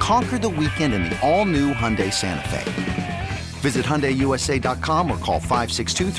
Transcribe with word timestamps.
Conquer 0.00 0.38
the 0.38 0.48
weekend 0.48 0.94
in 0.94 1.04
the 1.04 1.18
all 1.20 1.44
new 1.44 1.72
Hyundai 1.72 2.12
Santa 2.12 2.48
Fe. 2.48 3.28
Visit 3.60 3.84
HyundaiUSA.com 3.84 5.10
or 5.10 5.18
call 5.18 5.38
562 5.38 6.10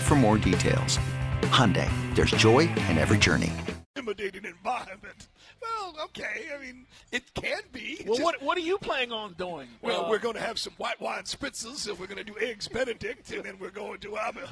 for 0.00 0.14
more 0.14 0.38
details. 0.38 0.98
Hyundai, 1.42 1.88
there's 2.14 2.30
joy 2.32 2.60
in 2.88 2.96
every 2.98 3.18
journey. 3.18 3.52
Intimidating 3.94 4.44
environment. 4.46 5.28
Well, 5.60 5.94
okay. 6.04 6.46
I 6.56 6.58
mean, 6.58 6.86
it 7.12 7.22
can 7.34 7.60
be. 7.70 8.02
Well, 8.06 8.14
Just- 8.16 8.24
what 8.24 8.42
what 8.42 8.56
are 8.56 8.62
you 8.62 8.78
planning 8.78 9.12
on 9.12 9.34
doing? 9.34 9.68
Well, 9.82 10.06
Uh, 10.06 10.08
we're 10.08 10.18
going 10.18 10.34
to 10.34 10.40
have 10.40 10.58
some 10.58 10.72
white 10.78 11.00
wine 11.00 11.24
spritzes, 11.24 11.86
and 11.88 11.98
we're 11.98 12.06
going 12.06 12.24
to 12.24 12.24
do 12.24 12.34
eggs 12.40 12.66
Benedict, 12.66 13.30
and 13.32 13.44
then 13.44 13.58
we're 13.60 13.70
going 13.70 14.00
to. 14.00 14.16
I'm, 14.16 14.38
a, 14.38 14.48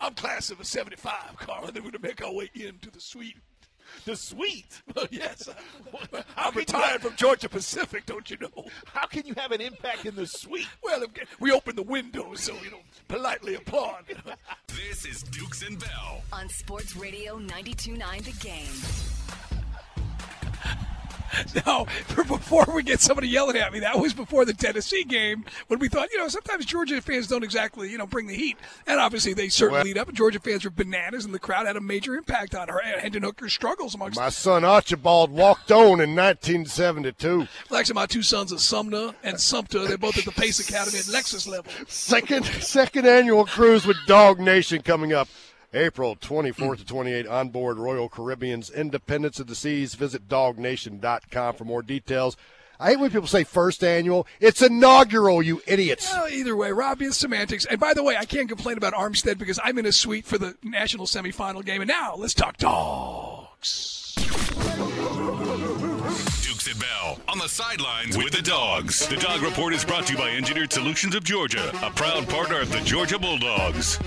I'm 0.00 0.14
class 0.14 0.50
of 0.50 0.60
a 0.60 0.64
75, 0.64 1.36
Carl, 1.36 1.64
and 1.66 1.74
then 1.74 1.82
we're 1.82 1.90
going 1.90 2.00
to 2.02 2.08
make 2.08 2.24
our 2.24 2.32
way 2.32 2.48
into 2.54 2.90
the 2.90 3.00
suite. 3.00 3.36
The 4.04 4.16
suite. 4.16 4.82
Well, 4.94 5.06
yes. 5.10 5.48
How 6.12 6.46
I'm 6.46 6.52
can 6.52 6.58
retired 6.60 6.92
have- 6.92 7.02
from 7.02 7.16
Georgia 7.16 7.48
Pacific, 7.48 8.04
don't 8.06 8.28
you 8.30 8.36
know? 8.40 8.66
How 8.86 9.06
can 9.06 9.26
you 9.26 9.34
have 9.36 9.52
an 9.52 9.60
impact 9.60 10.04
in 10.06 10.14
the 10.14 10.26
suite? 10.26 10.66
Well, 10.82 11.02
we 11.40 11.50
open 11.52 11.76
the 11.76 11.82
windows 11.82 12.40
so 12.40 12.54
you 12.62 12.70
don't 12.70 12.82
politely 13.08 13.54
applaud. 13.54 14.04
This 14.68 15.04
is 15.06 15.22
Dukes 15.24 15.62
and 15.66 15.78
Bell. 15.78 16.22
on 16.32 16.48
Sports 16.48 16.96
Radio 16.96 17.38
92.9 17.38 18.22
The 18.24 18.44
Game. 18.46 19.11
Now, 21.66 21.86
before 22.26 22.66
we 22.74 22.82
get 22.82 23.00
somebody 23.00 23.28
yelling 23.28 23.56
at 23.56 23.72
me, 23.72 23.80
that 23.80 23.98
was 23.98 24.12
before 24.14 24.44
the 24.44 24.52
Tennessee 24.54 25.04
game 25.04 25.44
when 25.68 25.78
we 25.78 25.88
thought, 25.88 26.10
you 26.12 26.18
know, 26.18 26.28
sometimes 26.28 26.64
Georgia 26.64 27.00
fans 27.00 27.26
don't 27.26 27.44
exactly, 27.44 27.90
you 27.90 27.98
know, 27.98 28.06
bring 28.06 28.26
the 28.26 28.34
heat. 28.34 28.56
And 28.86 28.98
obviously 29.00 29.32
they 29.34 29.48
certainly 29.48 29.78
Well- 29.78 29.84
lead 29.84 29.98
up. 29.98 30.08
And 30.08 30.16
Georgia 30.16 30.40
fans 30.40 30.64
were 30.64 30.70
bananas, 30.70 31.24
and 31.24 31.34
the 31.34 31.38
crowd 31.38 31.66
had 31.66 31.76
a 31.76 31.80
major 31.80 32.14
impact 32.14 32.54
on 32.54 32.68
her. 32.68 32.80
And 32.82 33.00
Hendon 33.00 33.22
Hooker's 33.22 33.52
struggles 33.52 33.94
amongst 33.94 34.18
My 34.18 34.28
son 34.30 34.64
Archibald 34.64 35.30
walked 35.30 35.70
on 35.70 36.00
in 36.00 36.14
1972. 36.14 37.46
Like 37.70 37.92
my 37.94 38.06
two 38.06 38.22
sons 38.22 38.52
are 38.52 38.58
Sumner 38.58 39.14
and 39.22 39.40
Sumter, 39.40 39.86
they're 39.86 39.98
both 39.98 40.16
at 40.18 40.24
the 40.24 40.32
Pace 40.32 40.58
Academy 40.60 40.98
at 40.98 41.04
Lexus 41.06 41.46
level. 41.48 41.70
Second 41.88 42.44
second 42.44 43.06
annual 43.06 43.44
cruise 43.44 43.84
with 43.86 43.96
DawgNation 44.06 44.84
coming 44.84 45.12
up 45.12 45.28
April 45.74 46.16
24th 46.16 46.78
to 46.78 46.84
28 46.84 47.26
on 47.26 47.48
board 47.48 47.78
Royal 47.78 48.08
Caribbean's 48.08 48.70
Independence 48.70 49.40
of 49.40 49.46
the 49.46 49.54
Seas. 49.54 49.94
Visit 49.94 50.28
dawgnation.com 50.28 51.54
for 51.54 51.64
more 51.64 51.82
details. 51.82 52.36
I 52.78 52.90
hate 52.90 52.98
when 52.98 53.10
people 53.10 53.28
say 53.28 53.44
first 53.44 53.84
annual. 53.84 54.26
It's 54.40 54.60
inaugural, 54.60 55.40
you 55.40 55.62
idiots. 55.66 56.12
Well, 56.12 56.28
either 56.28 56.56
way, 56.56 56.72
Robbie, 56.72 57.04
it's 57.06 57.16
semantics. 57.16 57.64
And 57.64 57.78
by 57.78 57.94
the 57.94 58.02
way, 58.02 58.16
I 58.16 58.24
can't 58.24 58.48
complain 58.48 58.76
about 58.76 58.92
Armstead 58.92 59.38
because 59.38 59.60
I'm 59.62 59.78
in 59.78 59.86
a 59.86 59.92
suite 59.92 60.26
for 60.26 60.36
the 60.36 60.56
national 60.64 61.06
semifinal 61.06 61.64
game. 61.64 61.80
And 61.80 61.88
now 61.88 62.16
let's 62.16 62.34
talk 62.34 62.56
dogs. 62.56 64.14
Dukes 66.42 66.66
and 66.66 66.80
Bell 66.80 67.20
on 67.28 67.38
the 67.38 67.48
sidelines 67.48 68.16
with 68.16 68.32
the 68.32 68.42
dogs. 68.42 69.06
The 69.06 69.16
Dog 69.16 69.42
Report 69.42 69.72
is 69.74 69.84
brought 69.84 70.06
to 70.08 70.14
you 70.14 70.18
by 70.18 70.30
Engineered 70.30 70.72
Solutions 70.72 71.14
of 71.14 71.22
Georgia, 71.22 71.70
a 71.86 71.90
proud 71.90 72.28
partner 72.28 72.60
of 72.60 72.72
the 72.72 72.80
Georgia 72.80 73.18
Bulldogs. 73.18 74.00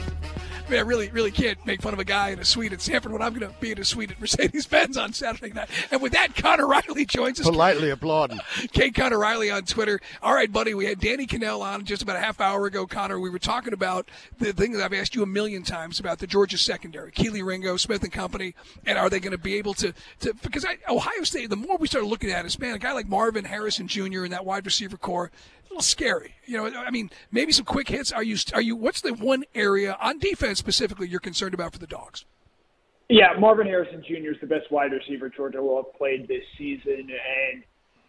I 0.66 0.69
mean, 0.71 0.80
I 0.80 0.83
really, 0.83 1.09
really 1.11 1.30
can't 1.31 1.64
make 1.65 1.81
fun 1.81 1.93
of 1.93 1.99
a 1.99 2.03
guy 2.03 2.30
in 2.30 2.39
a 2.39 2.45
suite 2.45 2.73
at 2.73 2.81
Sanford 2.81 3.11
when 3.11 3.21
I'm 3.21 3.33
going 3.36 3.48
to 3.48 3.59
be 3.59 3.71
in 3.71 3.80
a 3.80 3.86
suite 3.86 4.09
at 4.09 4.20
Mercedes 4.20 4.65
Benz 4.65 4.98
on 4.98 5.14
Saturday 5.14 5.53
night. 5.53 5.70
And 5.92 6.02
with 6.02 6.14
that, 6.14 6.36
Connor 6.36 6.67
Riley 6.67 7.05
joins 7.05 7.39
us. 7.39 7.48
Politely 7.48 7.92
applauding. 7.92 8.39
Kate 8.71 8.95
Connor 8.95 9.20
Riley 9.20 9.52
on 9.52 9.64
Twitter. 9.64 9.99
All 10.23 10.33
right, 10.33 10.52
buddy, 10.52 10.73
we 10.73 10.86
had 10.86 10.99
Danny 10.99 11.27
Kanell 11.27 11.61
on 11.61 11.86
just 11.86 12.02
about 12.02 12.15
a 12.15 12.20
half 12.20 12.42
hour 12.42 12.65
ago. 12.65 12.87
Connor, 12.87 13.20
we 13.20 13.30
were 13.30 13.37
talking 13.37 13.73
about 13.73 14.09
the 14.39 14.54
thing 14.54 14.71
that 14.71 14.83
I've 14.83 14.93
asked 14.93 15.14
you 15.14 15.21
a 15.21 15.27
million 15.27 15.61
times 15.61 15.99
about 15.99 16.17
the 16.17 16.25
Georgia 16.25 16.58
secondary, 16.58 17.11
Kelee 17.11 17.45
Ringo, 17.45 17.77
Smith 17.77 18.02
and 18.02 18.11
Company, 18.11 18.55
and 18.87 18.98
are 18.98 19.09
they 19.09 19.20
going 19.20 19.31
to 19.31 19.37
be 19.37 19.55
able 19.55 19.75
to? 19.75 19.93
to 20.21 20.33
because 20.42 20.65
I, 20.65 20.77
Ohio 20.89 21.23
State, 21.23 21.52
the 21.52 21.55
more 21.55 21.77
we 21.77 21.87
start 21.87 22.05
looking 22.05 22.31
at 22.31 22.43
it, 22.43 22.59
man, 22.59 22.73
a 22.73 22.80
guy 22.80 22.93
like 22.93 23.08
Marvin 23.08 23.45
Harrison 23.45 23.87
Jr. 23.87 24.23
and 24.23 24.33
that 24.33 24.45
wide 24.45 24.65
receiver 24.65 24.98
corps. 24.98 25.30
a 25.65 25.70
little 25.70 25.83
Scary, 25.83 26.33
you 26.45 26.58
know. 26.58 26.65
I 26.65 26.89
mean, 26.89 27.11
maybe 27.31 27.52
some 27.52 27.65
quick 27.65 27.87
hits. 27.87 28.11
Are 28.11 28.23
you? 28.23 28.37
Are 28.54 28.61
you? 28.61 28.75
What's 28.75 29.02
the 29.02 29.14
one 29.14 29.43
area 29.54 29.95
on 30.02 30.17
defense 30.17 30.55
specifically 30.55 31.08
you're 31.08 31.20
concerned 31.20 31.54
about 31.54 31.73
for 31.73 31.80
the 31.80 31.88
dogs? 31.88 32.26
Yeah, 33.10 33.33
Marvin 33.38 33.67
Harrison 33.67 34.04
Jr. 34.04 34.32
is 34.32 34.38
the 34.42 34.48
best 34.48 34.71
wide 34.71 34.92
receiver 34.92 35.30
Georgia 35.30 35.61
will 35.61 35.83
have 35.83 35.93
played 35.93 36.27
this 36.27 36.43
season, 36.58 37.10
and 37.11 37.64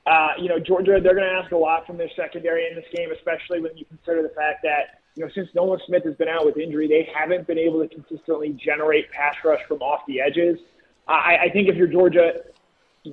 uh, 0.06 0.28
you 0.38 0.48
know 0.48 0.58
Georgia 0.58 0.98
they're 1.02 1.14
going 1.14 1.28
to 1.28 1.42
ask 1.42 1.52
a 1.52 1.56
lot 1.56 1.86
from 1.86 1.98
their 1.98 2.10
secondary 2.16 2.66
in 2.66 2.74
this 2.74 2.86
game, 2.94 3.10
especially 3.12 3.60
when 3.60 3.76
you 3.76 3.84
consider 3.84 4.22
the 4.22 4.30
fact 4.30 4.62
that 4.62 5.02
you 5.14 5.24
know 5.24 5.30
since 5.34 5.48
Nolan 5.54 5.80
Smith 5.86 6.04
has 6.04 6.14
been 6.14 6.28
out 6.28 6.46
with 6.46 6.56
injury, 6.56 6.88
they 6.88 7.08
haven't 7.14 7.46
been 7.46 7.58
able 7.58 7.86
to 7.86 7.94
consistently 7.94 8.50
generate 8.50 9.10
pass 9.10 9.36
rush 9.44 9.60
from 9.68 9.82
off 9.82 10.00
the 10.06 10.20
edges. 10.20 10.58
I, 11.06 11.36
I 11.42 11.50
think 11.50 11.68
if 11.68 11.76
you're 11.76 11.86
Georgia, 11.86 12.40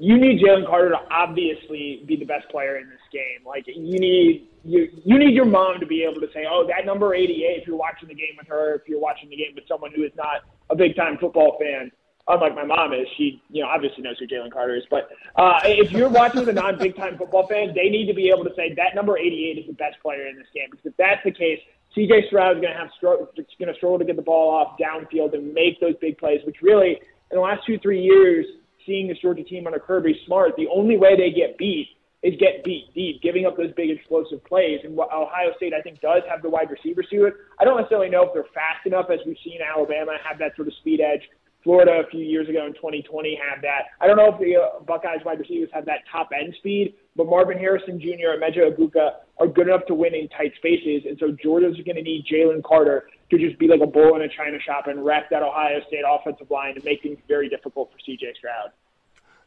you 0.01 0.17
need 0.17 0.41
Jalen 0.41 0.67
Carter 0.67 0.89
to 0.89 0.99
obviously 1.11 2.03
be 2.07 2.15
the 2.15 2.25
best 2.25 2.49
player 2.49 2.77
in 2.77 2.89
this 2.89 2.99
game. 3.11 3.45
Like 3.45 3.65
you 3.67 3.99
need 3.99 4.47
you 4.63 4.89
you 5.05 5.19
need 5.19 5.33
your 5.33 5.45
mom 5.45 5.79
to 5.79 5.85
be 5.85 6.03
able 6.03 6.21
to 6.21 6.27
say, 6.33 6.45
oh, 6.49 6.65
that 6.67 6.85
number 6.85 7.13
88. 7.13 7.61
If 7.61 7.67
you're 7.67 7.77
watching 7.77 8.07
the 8.07 8.15
game 8.15 8.35
with 8.37 8.47
her, 8.47 8.75
if 8.75 8.81
you're 8.87 8.99
watching 8.99 9.29
the 9.29 9.35
game 9.35 9.53
with 9.55 9.65
someone 9.67 9.91
who 9.95 10.03
is 10.03 10.11
not 10.15 10.41
a 10.69 10.75
big 10.75 10.95
time 10.95 11.17
football 11.19 11.57
fan, 11.59 11.91
unlike 12.27 12.55
my 12.55 12.65
mom 12.65 12.93
is, 12.93 13.07
she 13.17 13.41
you 13.49 13.61
know 13.61 13.69
obviously 13.69 14.03
knows 14.03 14.17
who 14.19 14.27
Jalen 14.27 14.51
Carter 14.51 14.75
is. 14.75 14.83
But 14.89 15.09
uh, 15.35 15.59
if 15.63 15.91
you're 15.91 16.09
watching 16.09 16.39
with 16.39 16.49
a 16.49 16.53
non 16.53 16.77
big 16.77 16.95
time 16.95 17.17
football 17.17 17.47
fan, 17.47 17.73
they 17.75 17.89
need 17.89 18.07
to 18.07 18.13
be 18.13 18.29
able 18.29 18.43
to 18.45 18.55
say 18.55 18.73
that 18.75 18.95
number 18.95 19.17
88 19.17 19.59
is 19.59 19.67
the 19.67 19.73
best 19.73 19.97
player 20.01 20.27
in 20.27 20.37
this 20.37 20.47
game. 20.53 20.69
Because 20.71 20.85
if 20.85 20.97
that's 20.97 21.23
the 21.23 21.31
case, 21.31 21.59
CJ 21.95 22.27
Stroud 22.27 22.57
is 22.57 22.61
going 22.61 22.73
to 22.73 22.79
have 22.79 22.89
stro- 23.01 23.27
going 23.35 23.71
to 23.71 23.75
struggle 23.75 23.99
to 23.99 24.05
get 24.05 24.15
the 24.15 24.21
ball 24.21 24.49
off 24.49 24.77
downfield 24.79 25.33
and 25.33 25.53
make 25.53 25.79
those 25.79 25.95
big 26.01 26.17
plays, 26.17 26.41
which 26.45 26.57
really 26.61 26.99
in 27.31 27.37
the 27.37 27.41
last 27.41 27.65
two 27.65 27.77
three 27.79 28.01
years, 28.01 28.45
seeing 28.85 29.07
this 29.07 29.17
Georgia 29.19 29.43
team 29.43 29.67
under 29.67 29.79
Kirby 29.79 30.19
Smart, 30.25 30.55
the 30.57 30.67
only 30.73 30.97
way 30.97 31.15
they 31.15 31.31
get 31.31 31.57
beat 31.57 31.89
is 32.23 32.33
get 32.39 32.63
beat 32.63 32.87
deep, 32.95 33.21
giving 33.21 33.45
up 33.45 33.57
those 33.57 33.73
big 33.75 33.89
explosive 33.89 34.43
plays. 34.45 34.79
And 34.83 34.95
what 34.95 35.11
Ohio 35.13 35.51
State, 35.57 35.73
I 35.73 35.81
think, 35.81 35.99
does 35.99 36.23
have 36.29 36.41
the 36.41 36.49
wide 36.49 36.71
receivers 36.71 37.07
to 37.11 37.25
it. 37.25 37.33
I 37.59 37.65
don't 37.65 37.77
necessarily 37.77 38.09
know 38.09 38.23
if 38.23 38.33
they're 38.33 38.47
fast 38.55 38.85
enough, 38.85 39.07
as 39.11 39.19
we've 39.25 39.37
seen 39.43 39.59
Alabama 39.61 40.13
have 40.23 40.39
that 40.39 40.55
sort 40.55 40.69
of 40.69 40.73
speed 40.79 41.01
edge. 41.01 41.21
Florida 41.63 42.03
a 42.05 42.09
few 42.09 42.23
years 42.23 42.49
ago 42.49 42.65
in 42.65 42.73
2020 42.73 43.39
had 43.39 43.61
that. 43.63 43.95
I 44.01 44.07
don't 44.07 44.17
know 44.17 44.33
if 44.33 44.39
the 44.39 44.59
uh, 44.59 44.83
Buckeyes 44.83 45.23
wide 45.25 45.39
receivers 45.39 45.69
have 45.73 45.85
that 45.85 45.99
top 46.11 46.29
end 46.37 46.53
speed, 46.57 46.95
but 47.15 47.25
Marvin 47.25 47.57
Harrison 47.57 47.99
Jr. 47.99 48.35
and 48.35 48.43
Emeka 48.43 48.75
Egbuka 48.75 49.11
are 49.39 49.47
good 49.47 49.67
enough 49.67 49.85
to 49.87 49.93
win 49.93 50.13
in 50.13 50.27
tight 50.29 50.51
spaces. 50.57 51.03
And 51.07 51.17
so 51.19 51.35
Georgia's 51.41 51.77
going 51.85 51.95
to 51.95 52.01
need 52.01 52.25
Jalen 52.31 52.63
Carter 52.63 53.07
to 53.37 53.47
just 53.47 53.59
be 53.59 53.67
like 53.67 53.81
a 53.81 53.87
bull 53.87 54.15
in 54.15 54.21
a 54.21 54.29
china 54.29 54.59
shop 54.59 54.87
and 54.87 55.03
wreck 55.03 55.29
that 55.29 55.43
Ohio 55.43 55.79
State 55.87 56.03
offensive 56.07 56.49
line 56.49 56.73
and 56.75 56.83
make 56.83 57.01
things 57.01 57.17
very 57.27 57.49
difficult 57.49 57.91
for 57.91 57.97
CJ 57.99 58.35
Stroud. 58.37 58.71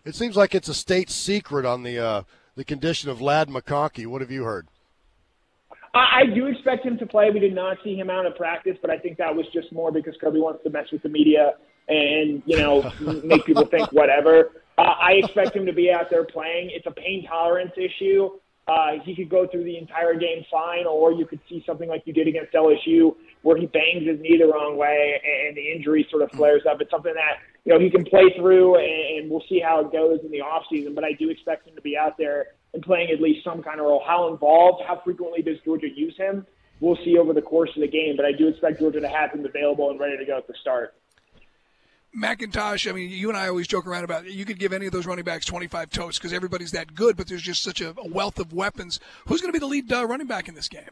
It 0.04 0.14
seems 0.14 0.36
like 0.36 0.54
it's 0.54 0.68
a 0.68 0.74
state 0.74 1.10
secret 1.10 1.64
on 1.64 1.82
the 1.82 1.98
uh, 1.98 2.22
the 2.54 2.64
condition 2.64 3.10
of 3.10 3.20
Ladd 3.20 3.48
McConkey. 3.48 4.06
What 4.06 4.20
have 4.20 4.30
you 4.30 4.44
heard? 4.44 4.68
I, 5.94 6.20
I 6.20 6.26
do 6.26 6.46
expect 6.46 6.84
him 6.84 6.98
to 6.98 7.06
play. 7.06 7.30
We 7.30 7.40
did 7.40 7.54
not 7.54 7.78
see 7.82 7.96
him 7.96 8.10
out 8.10 8.26
of 8.26 8.36
practice, 8.36 8.76
but 8.80 8.90
I 8.90 8.98
think 8.98 9.18
that 9.18 9.34
was 9.34 9.46
just 9.52 9.72
more 9.72 9.90
because 9.90 10.14
Kirby 10.20 10.40
wants 10.40 10.62
to 10.64 10.70
mess 10.70 10.86
with 10.92 11.02
the 11.02 11.08
media 11.08 11.54
and 11.88 12.42
you 12.46 12.56
know 12.56 12.92
make 13.24 13.44
people 13.44 13.66
think 13.66 13.92
whatever. 13.92 14.50
Uh, 14.78 14.82
I 14.82 15.12
expect 15.12 15.56
him 15.56 15.66
to 15.66 15.72
be 15.72 15.90
out 15.90 16.10
there 16.10 16.24
playing. 16.24 16.70
It's 16.72 16.86
a 16.86 16.90
pain 16.90 17.26
tolerance 17.26 17.72
issue. 17.76 18.30
Uh, 18.68 18.98
he 19.04 19.14
could 19.14 19.28
go 19.28 19.46
through 19.46 19.64
the 19.64 19.78
entire 19.78 20.14
game 20.14 20.44
fine, 20.50 20.86
or 20.86 21.12
you 21.12 21.24
could 21.24 21.40
see 21.48 21.62
something 21.64 21.88
like 21.88 22.02
you 22.04 22.12
did 22.12 22.26
against 22.26 22.52
LSU, 22.52 23.14
where 23.46 23.56
he 23.56 23.66
bangs 23.66 24.04
his 24.04 24.18
knee 24.18 24.36
the 24.36 24.44
wrong 24.44 24.76
way 24.76 25.22
and 25.46 25.56
the 25.56 25.70
injury 25.70 26.04
sort 26.10 26.20
of 26.20 26.32
flares 26.32 26.62
up. 26.68 26.80
It's 26.80 26.90
something 26.90 27.14
that 27.14 27.38
you 27.64 27.72
know 27.72 27.78
he 27.78 27.88
can 27.88 28.04
play 28.04 28.34
through, 28.36 28.74
and, 28.74 29.30
we'll 29.30 29.44
see 29.48 29.60
how 29.60 29.78
it 29.86 29.92
goes 29.92 30.18
in 30.24 30.32
the 30.32 30.40
off 30.40 30.64
season. 30.68 30.96
But 30.96 31.04
I 31.04 31.12
do 31.12 31.30
expect 31.30 31.68
him 31.68 31.76
to 31.76 31.80
be 31.80 31.96
out 31.96 32.18
there 32.18 32.46
and 32.74 32.82
playing 32.82 33.10
at 33.10 33.20
least 33.20 33.44
some 33.44 33.62
kind 33.62 33.78
of 33.78 33.86
role. 33.86 34.02
How 34.04 34.32
involved? 34.32 34.82
How 34.84 35.00
frequently 35.04 35.42
does 35.42 35.58
Georgia 35.64 35.86
use 35.94 36.16
him? 36.16 36.44
We'll 36.80 36.98
see 37.04 37.16
over 37.18 37.32
the 37.32 37.40
course 37.40 37.70
of 37.76 37.82
the 37.82 37.88
game. 37.88 38.16
But 38.16 38.26
I 38.26 38.32
do 38.32 38.48
expect 38.48 38.80
Georgia 38.80 38.98
to 39.00 39.08
have 39.08 39.30
him 39.30 39.44
available 39.44 39.90
and 39.90 40.00
ready 40.00 40.18
to 40.18 40.24
go 40.24 40.38
at 40.38 40.48
the 40.48 40.54
start. 40.60 40.94
McIntosh, 42.20 42.90
I 42.90 42.94
mean, 42.94 43.10
you 43.10 43.28
and 43.28 43.38
I 43.38 43.46
always 43.46 43.68
joke 43.68 43.86
around 43.86 44.02
about 44.02 44.26
it. 44.26 44.32
You 44.32 44.44
could 44.44 44.58
give 44.58 44.72
any 44.72 44.86
of 44.86 44.92
those 44.92 45.06
running 45.06 45.24
backs 45.24 45.46
25 45.46 45.90
totes 45.90 46.18
because 46.18 46.32
everybody's 46.32 46.72
that 46.72 46.94
good, 46.94 47.16
but 47.16 47.28
there's 47.28 47.42
just 47.42 47.62
such 47.62 47.80
a, 47.80 47.94
a 47.96 48.08
wealth 48.08 48.40
of 48.40 48.52
weapons. 48.52 48.98
Who's 49.26 49.40
going 49.40 49.52
to 49.52 49.56
be 49.56 49.60
the 49.60 49.66
lead 49.66 49.92
uh, 49.92 50.04
running 50.04 50.26
back 50.26 50.48
in 50.48 50.54
this 50.54 50.68
game? 50.68 50.90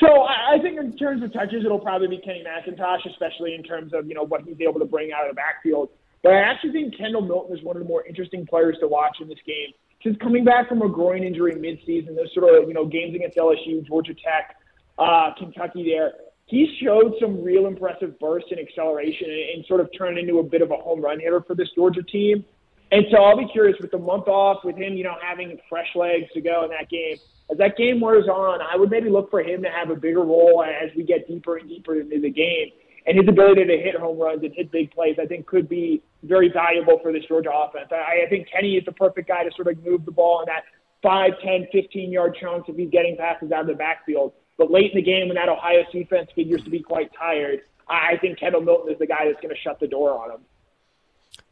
So 0.00 0.06
I 0.24 0.58
think 0.60 0.78
in 0.78 0.96
terms 0.96 1.22
of 1.22 1.32
touches, 1.32 1.64
it'll 1.64 1.78
probably 1.78 2.08
be 2.08 2.18
Kenny 2.18 2.44
McIntosh, 2.44 3.08
especially 3.10 3.54
in 3.54 3.62
terms 3.62 3.92
of 3.94 4.06
you 4.06 4.14
know 4.14 4.24
what 4.24 4.42
he's 4.42 4.60
able 4.60 4.78
to 4.80 4.84
bring 4.84 5.12
out 5.12 5.28
of 5.28 5.30
the 5.30 5.36
backfield. 5.36 5.88
But 6.22 6.32
I 6.32 6.40
actually 6.40 6.72
think 6.72 6.96
Kendall 6.96 7.22
Milton 7.22 7.56
is 7.56 7.62
one 7.62 7.76
of 7.76 7.82
the 7.82 7.88
more 7.88 8.04
interesting 8.04 8.46
players 8.46 8.76
to 8.80 8.88
watch 8.88 9.16
in 9.20 9.28
this 9.28 9.38
game. 9.46 9.72
since 10.02 10.16
coming 10.18 10.44
back 10.44 10.68
from 10.68 10.82
a 10.82 10.88
groin 10.88 11.24
injury 11.24 11.54
midseason, 11.54 12.14
those 12.14 12.32
sort 12.34 12.52
of 12.52 12.68
you 12.68 12.74
know 12.74 12.84
games 12.84 13.14
against 13.14 13.36
LSU, 13.36 13.86
Georgia 13.86 14.14
Tech, 14.14 14.56
uh, 14.98 15.32
Kentucky, 15.38 15.84
there 15.84 16.12
he 16.46 16.78
showed 16.80 17.14
some 17.20 17.42
real 17.42 17.66
impressive 17.66 18.18
bursts 18.18 18.50
in 18.52 18.58
acceleration 18.58 19.28
and, 19.28 19.56
and 19.56 19.66
sort 19.66 19.80
of 19.80 19.90
turned 19.96 20.16
into 20.16 20.38
a 20.38 20.42
bit 20.42 20.62
of 20.62 20.70
a 20.70 20.76
home 20.76 21.00
run 21.00 21.18
hitter 21.18 21.40
for 21.40 21.54
this 21.54 21.68
Georgia 21.74 22.02
team. 22.02 22.44
And 22.92 23.04
so 23.10 23.24
I'll 23.24 23.36
be 23.36 23.48
curious 23.48 23.76
with 23.80 23.90
the 23.90 23.98
month 23.98 24.28
off, 24.28 24.64
with 24.64 24.76
him, 24.76 24.94
you 24.94 25.02
know, 25.02 25.16
having 25.20 25.58
fresh 25.68 25.88
legs 25.96 26.26
to 26.34 26.40
go 26.40 26.62
in 26.62 26.70
that 26.70 26.88
game. 26.88 27.16
As 27.50 27.58
that 27.58 27.76
game 27.76 28.00
wears 28.00 28.26
on, 28.26 28.60
I 28.60 28.76
would 28.76 28.90
maybe 28.90 29.08
look 29.08 29.30
for 29.30 29.40
him 29.40 29.62
to 29.62 29.70
have 29.70 29.90
a 29.90 29.96
bigger 29.96 30.22
role 30.22 30.64
as 30.64 30.90
we 30.96 31.04
get 31.04 31.28
deeper 31.28 31.56
and 31.56 31.68
deeper 31.68 32.00
into 32.00 32.20
the 32.20 32.30
game. 32.30 32.70
And 33.06 33.16
his 33.16 33.28
ability 33.28 33.64
to 33.64 33.76
hit 33.78 33.94
home 33.94 34.18
runs 34.18 34.42
and 34.42 34.52
hit 34.52 34.72
big 34.72 34.90
plays, 34.90 35.16
I 35.22 35.26
think, 35.26 35.46
could 35.46 35.68
be 35.68 36.02
very 36.24 36.50
valuable 36.50 36.98
for 37.00 37.12
this 37.12 37.24
Georgia 37.28 37.52
offense. 37.54 37.86
I, 37.92 38.24
I 38.26 38.28
think 38.28 38.48
Kenny 38.50 38.74
is 38.74 38.84
the 38.84 38.92
perfect 38.92 39.28
guy 39.28 39.44
to 39.44 39.50
sort 39.54 39.68
of 39.68 39.84
move 39.84 40.04
the 40.04 40.10
ball 40.10 40.40
in 40.40 40.46
that 40.46 40.64
5, 41.02 41.32
10, 41.40 41.68
15 41.70 42.10
yard 42.10 42.36
chunks 42.40 42.68
if 42.68 42.76
he's 42.76 42.90
getting 42.90 43.16
passes 43.16 43.52
out 43.52 43.60
of 43.60 43.66
the 43.68 43.74
backfield. 43.74 44.32
But 44.58 44.72
late 44.72 44.90
in 44.90 44.96
the 44.96 45.02
game, 45.02 45.28
when 45.28 45.36
that 45.36 45.48
Ohio 45.48 45.84
defense 45.92 46.30
figures 46.34 46.64
to 46.64 46.70
be 46.70 46.80
quite 46.80 47.10
tired, 47.16 47.60
I 47.88 48.16
think 48.20 48.40
Kendall 48.40 48.62
Milton 48.62 48.92
is 48.92 48.98
the 48.98 49.06
guy 49.06 49.26
that's 49.26 49.40
going 49.40 49.54
to 49.54 49.60
shut 49.60 49.78
the 49.78 49.86
door 49.86 50.18
on 50.18 50.32
him. 50.32 50.40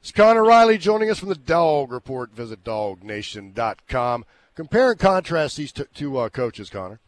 It's 0.00 0.10
Connor 0.10 0.42
Riley 0.42 0.78
joining 0.78 1.10
us 1.10 1.18
from 1.18 1.28
the 1.28 1.34
Dog 1.34 1.92
Report. 1.92 2.32
Visit 2.32 2.64
dawgnation.com. 2.64 4.24
Compare 4.54 4.92
and 4.92 5.00
contrast 5.00 5.56
these 5.56 5.72
t- 5.72 5.84
two 5.94 6.16
uh, 6.18 6.28
coaches, 6.28 6.70
Connor. 6.70 7.00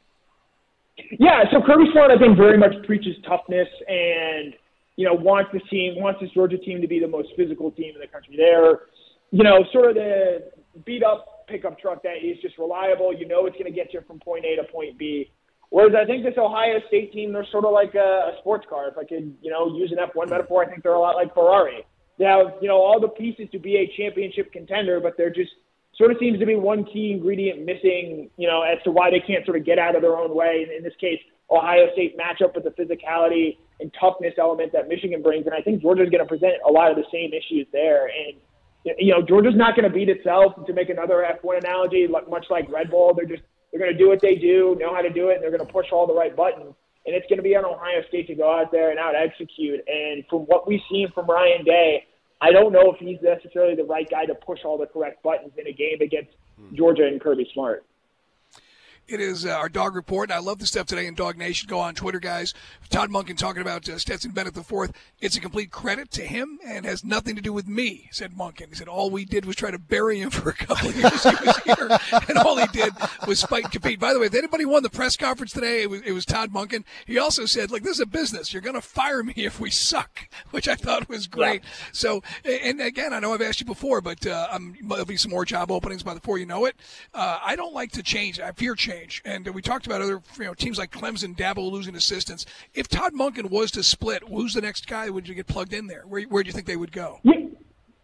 Yeah, 1.18 1.44
so 1.52 1.60
Kirby 1.60 1.84
Smart, 1.92 2.10
I 2.10 2.18
think, 2.18 2.36
very 2.36 2.58
much 2.58 2.72
preaches 2.86 3.14
toughness 3.26 3.68
and 3.86 4.54
you 4.96 5.06
know 5.06 5.14
wants 5.14 5.50
the 5.52 5.60
team, 5.70 6.00
wants 6.00 6.20
this 6.20 6.30
Georgia 6.30 6.58
team 6.58 6.80
to 6.80 6.88
be 6.88 6.98
the 6.98 7.08
most 7.08 7.28
physical 7.36 7.70
team 7.70 7.94
in 7.94 8.00
the 8.00 8.06
country. 8.06 8.34
They're, 8.36 8.80
you 9.30 9.44
know, 9.44 9.64
sort 9.72 9.90
of 9.90 9.94
the 9.94 10.50
beat 10.84 11.04
up 11.04 11.46
pickup 11.46 11.78
truck 11.78 12.02
that 12.02 12.24
is 12.24 12.38
just 12.42 12.58
reliable. 12.58 13.14
You 13.14 13.28
know, 13.28 13.46
it's 13.46 13.54
going 13.54 13.70
to 13.72 13.76
get 13.76 13.92
you 13.94 14.00
from 14.06 14.18
point 14.18 14.44
A 14.44 14.56
to 14.56 14.64
point 14.64 14.98
B. 14.98 15.30
Whereas 15.70 15.94
I 16.00 16.04
think 16.06 16.24
this 16.24 16.34
Ohio 16.38 16.78
State 16.88 17.12
team, 17.12 17.32
they're 17.32 17.46
sort 17.50 17.64
of 17.64 17.72
like 17.72 17.94
a, 17.94 18.32
a 18.32 18.36
sports 18.40 18.66
car. 18.68 18.88
If 18.88 18.96
I 18.96 19.04
could, 19.04 19.36
you 19.42 19.50
know, 19.50 19.76
use 19.76 19.92
an 19.92 19.98
F1 19.98 20.30
metaphor, 20.30 20.64
I 20.64 20.70
think 20.70 20.82
they're 20.82 20.94
a 20.94 21.00
lot 21.00 21.16
like 21.16 21.34
Ferrari. 21.34 21.84
They 22.18 22.24
have, 22.24 22.54
you 22.62 22.68
know, 22.68 22.78
all 22.78 23.00
the 23.00 23.08
pieces 23.08 23.48
to 23.52 23.58
be 23.58 23.76
a 23.76 23.92
championship 23.96 24.52
contender, 24.52 25.00
but 25.00 25.16
they're 25.16 25.32
just 25.32 25.50
sort 25.96 26.10
of 26.10 26.18
seems 26.18 26.38
to 26.38 26.46
be 26.46 26.56
one 26.56 26.84
key 26.84 27.12
ingredient 27.12 27.64
missing, 27.64 28.30
you 28.36 28.46
know, 28.46 28.62
as 28.62 28.82
to 28.84 28.90
why 28.90 29.10
they 29.10 29.20
can't 29.20 29.44
sort 29.44 29.56
of 29.56 29.64
get 29.64 29.78
out 29.78 29.96
of 29.96 30.02
their 30.02 30.16
own 30.16 30.34
way. 30.34 30.66
In 30.76 30.84
this 30.84 30.94
case, 31.00 31.20
Ohio 31.50 31.86
State 31.92 32.16
match 32.16 32.42
up 32.42 32.54
with 32.54 32.64
the 32.64 32.70
physicality 32.70 33.58
and 33.80 33.94
toughness 33.98 34.34
element 34.38 34.72
that 34.72 34.88
Michigan 34.88 35.22
brings, 35.22 35.46
and 35.46 35.54
I 35.54 35.60
think 35.60 35.82
Georgia's 35.82 36.10
going 36.10 36.24
to 36.24 36.28
present 36.28 36.54
a 36.66 36.70
lot 36.70 36.90
of 36.90 36.96
the 36.96 37.04
same 37.12 37.32
issues 37.32 37.66
there. 37.72 38.06
And 38.06 38.40
you 38.98 39.12
know, 39.12 39.22
Georgia's 39.22 39.56
not 39.56 39.74
going 39.74 39.88
to 39.88 39.94
beat 39.94 40.08
itself. 40.08 40.54
To 40.66 40.72
make 40.72 40.90
another 40.90 41.26
F1 41.42 41.58
analogy, 41.58 42.06
like 42.08 42.28
much 42.28 42.46
like 42.50 42.70
Red 42.70 42.90
Bull, 42.90 43.14
they're 43.14 43.26
just 43.26 43.42
they're 43.70 43.80
going 43.80 43.92
to 43.92 43.98
do 43.98 44.08
what 44.08 44.20
they 44.22 44.36
do, 44.36 44.76
know 44.78 44.94
how 44.94 45.02
to 45.02 45.10
do 45.10 45.28
it, 45.28 45.34
and 45.34 45.42
they're 45.42 45.50
going 45.50 45.66
to 45.66 45.72
push 45.72 45.86
all 45.92 46.06
the 46.06 46.14
right 46.14 46.34
buttons. 46.34 46.74
And 47.04 47.14
it's 47.14 47.26
going 47.28 47.38
to 47.38 47.42
be 47.42 47.54
on 47.54 47.64
Ohio 47.64 48.02
State 48.08 48.26
to 48.28 48.34
go 48.34 48.50
out 48.50 48.72
there 48.72 48.90
and 48.90 48.98
out 48.98 49.14
execute. 49.14 49.80
And 49.86 50.24
from 50.28 50.40
what 50.42 50.66
we've 50.66 50.80
seen 50.90 51.08
from 51.14 51.26
Ryan 51.26 51.64
Day, 51.64 52.04
I 52.40 52.52
don't 52.52 52.72
know 52.72 52.92
if 52.92 52.98
he's 52.98 53.18
necessarily 53.22 53.74
the 53.74 53.84
right 53.84 54.08
guy 54.08 54.26
to 54.26 54.34
push 54.34 54.60
all 54.64 54.78
the 54.78 54.86
correct 54.86 55.22
buttons 55.22 55.52
in 55.56 55.66
a 55.66 55.72
game 55.72 56.00
against 56.00 56.30
hmm. 56.58 56.74
Georgia 56.74 57.06
and 57.06 57.20
Kirby 57.20 57.48
Smart. 57.52 57.84
It 59.08 59.20
is 59.20 59.46
uh, 59.46 59.50
our 59.50 59.68
dog 59.68 59.94
report, 59.94 60.30
and 60.30 60.36
I 60.36 60.40
love 60.40 60.58
the 60.58 60.66
stuff 60.66 60.88
today 60.88 61.06
in 61.06 61.14
DawgNation. 61.14 61.68
Go 61.68 61.78
on 61.78 61.94
Twitter, 61.94 62.18
guys. 62.18 62.54
Todd 62.90 63.08
Monken 63.08 63.38
talking 63.38 63.62
about 63.62 63.88
uh, 63.88 63.98
Stetson 63.98 64.32
Bennett 64.32 64.56
IV. 64.56 64.90
It's 65.20 65.36
a 65.36 65.40
complete 65.40 65.70
credit 65.70 66.10
to 66.12 66.22
him 66.22 66.58
and 66.66 66.84
has 66.84 67.04
nothing 67.04 67.36
to 67.36 67.42
do 67.42 67.52
with 67.52 67.68
me, 67.68 68.08
said 68.10 68.32
Monken. 68.32 68.70
He 68.70 68.74
said 68.74 68.88
all 68.88 69.10
we 69.10 69.24
did 69.24 69.44
was 69.44 69.54
try 69.54 69.70
to 69.70 69.78
bury 69.78 70.18
him 70.18 70.30
for 70.32 70.50
a 70.50 70.54
couple 70.54 70.88
of 70.88 70.96
years 70.96 71.22
he 71.22 71.46
was 71.46 71.56
here, 71.58 71.98
and 72.28 72.36
all 72.38 72.56
he 72.56 72.66
did 72.72 72.92
was 73.28 73.44
fight 73.44 73.64
and 73.64 73.72
compete. 73.72 74.00
By 74.00 74.12
the 74.12 74.18
way, 74.18 74.26
if 74.26 74.34
anybody 74.34 74.64
won 74.64 74.82
the 74.82 74.90
press 74.90 75.16
conference 75.16 75.52
today, 75.52 75.82
it 75.82 75.90
was, 75.90 76.02
it 76.02 76.12
was 76.12 76.26
Todd 76.26 76.52
Monken. 76.52 76.82
He 77.06 77.16
also 77.16 77.44
said, 77.44 77.70
Look, 77.70 77.84
this 77.84 77.98
is 77.98 78.00
a 78.00 78.06
business. 78.06 78.52
You're 78.52 78.62
going 78.62 78.74
to 78.74 78.80
fire 78.80 79.22
me 79.22 79.34
if 79.36 79.60
we 79.60 79.70
suck, 79.70 80.28
which 80.50 80.66
I 80.66 80.74
thought 80.74 81.08
was 81.08 81.28
great. 81.28 81.62
Yeah. 81.62 81.70
So, 81.92 82.22
and 82.44 82.80
again, 82.80 83.12
I 83.12 83.20
know 83.20 83.34
I've 83.34 83.42
asked 83.42 83.60
you 83.60 83.66
before, 83.66 84.00
but 84.00 84.26
uh, 84.26 84.48
um, 84.50 84.74
there'll 84.82 85.04
be 85.04 85.16
some 85.16 85.30
more 85.30 85.44
job 85.44 85.70
openings 85.70 86.02
by 86.02 86.12
the 86.14 86.20
before 86.20 86.38
you 86.38 86.46
know 86.46 86.64
it. 86.64 86.74
Uh, 87.14 87.38
I 87.40 87.54
don't 87.54 87.72
like 87.72 87.92
to 87.92 88.02
change. 88.02 88.40
I 88.40 88.50
fear 88.50 88.74
change 88.74 88.95
change. 88.96 89.22
And 89.24 89.46
we 89.54 89.62
talked 89.62 89.86
about 89.86 90.00
other 90.02 90.22
you 90.38 90.44
know 90.44 90.54
teams 90.54 90.78
like 90.78 90.90
Clemson, 90.90 91.36
Dabo 91.36 91.70
losing 91.70 91.96
assistants. 91.96 92.46
If 92.74 92.88
Todd 92.88 93.12
Monken 93.14 93.50
was 93.50 93.70
to 93.72 93.82
split, 93.82 94.22
who's 94.28 94.54
the 94.54 94.60
next 94.60 94.86
guy 94.86 95.10
would 95.10 95.28
you 95.28 95.34
get 95.34 95.46
plugged 95.46 95.72
in 95.72 95.86
there? 95.86 96.04
Where 96.06 96.22
where 96.22 96.42
do 96.42 96.48
you 96.48 96.52
think 96.52 96.66
they 96.66 96.76
would 96.76 96.92
go? 96.92 97.20
Yeah. 97.22 97.34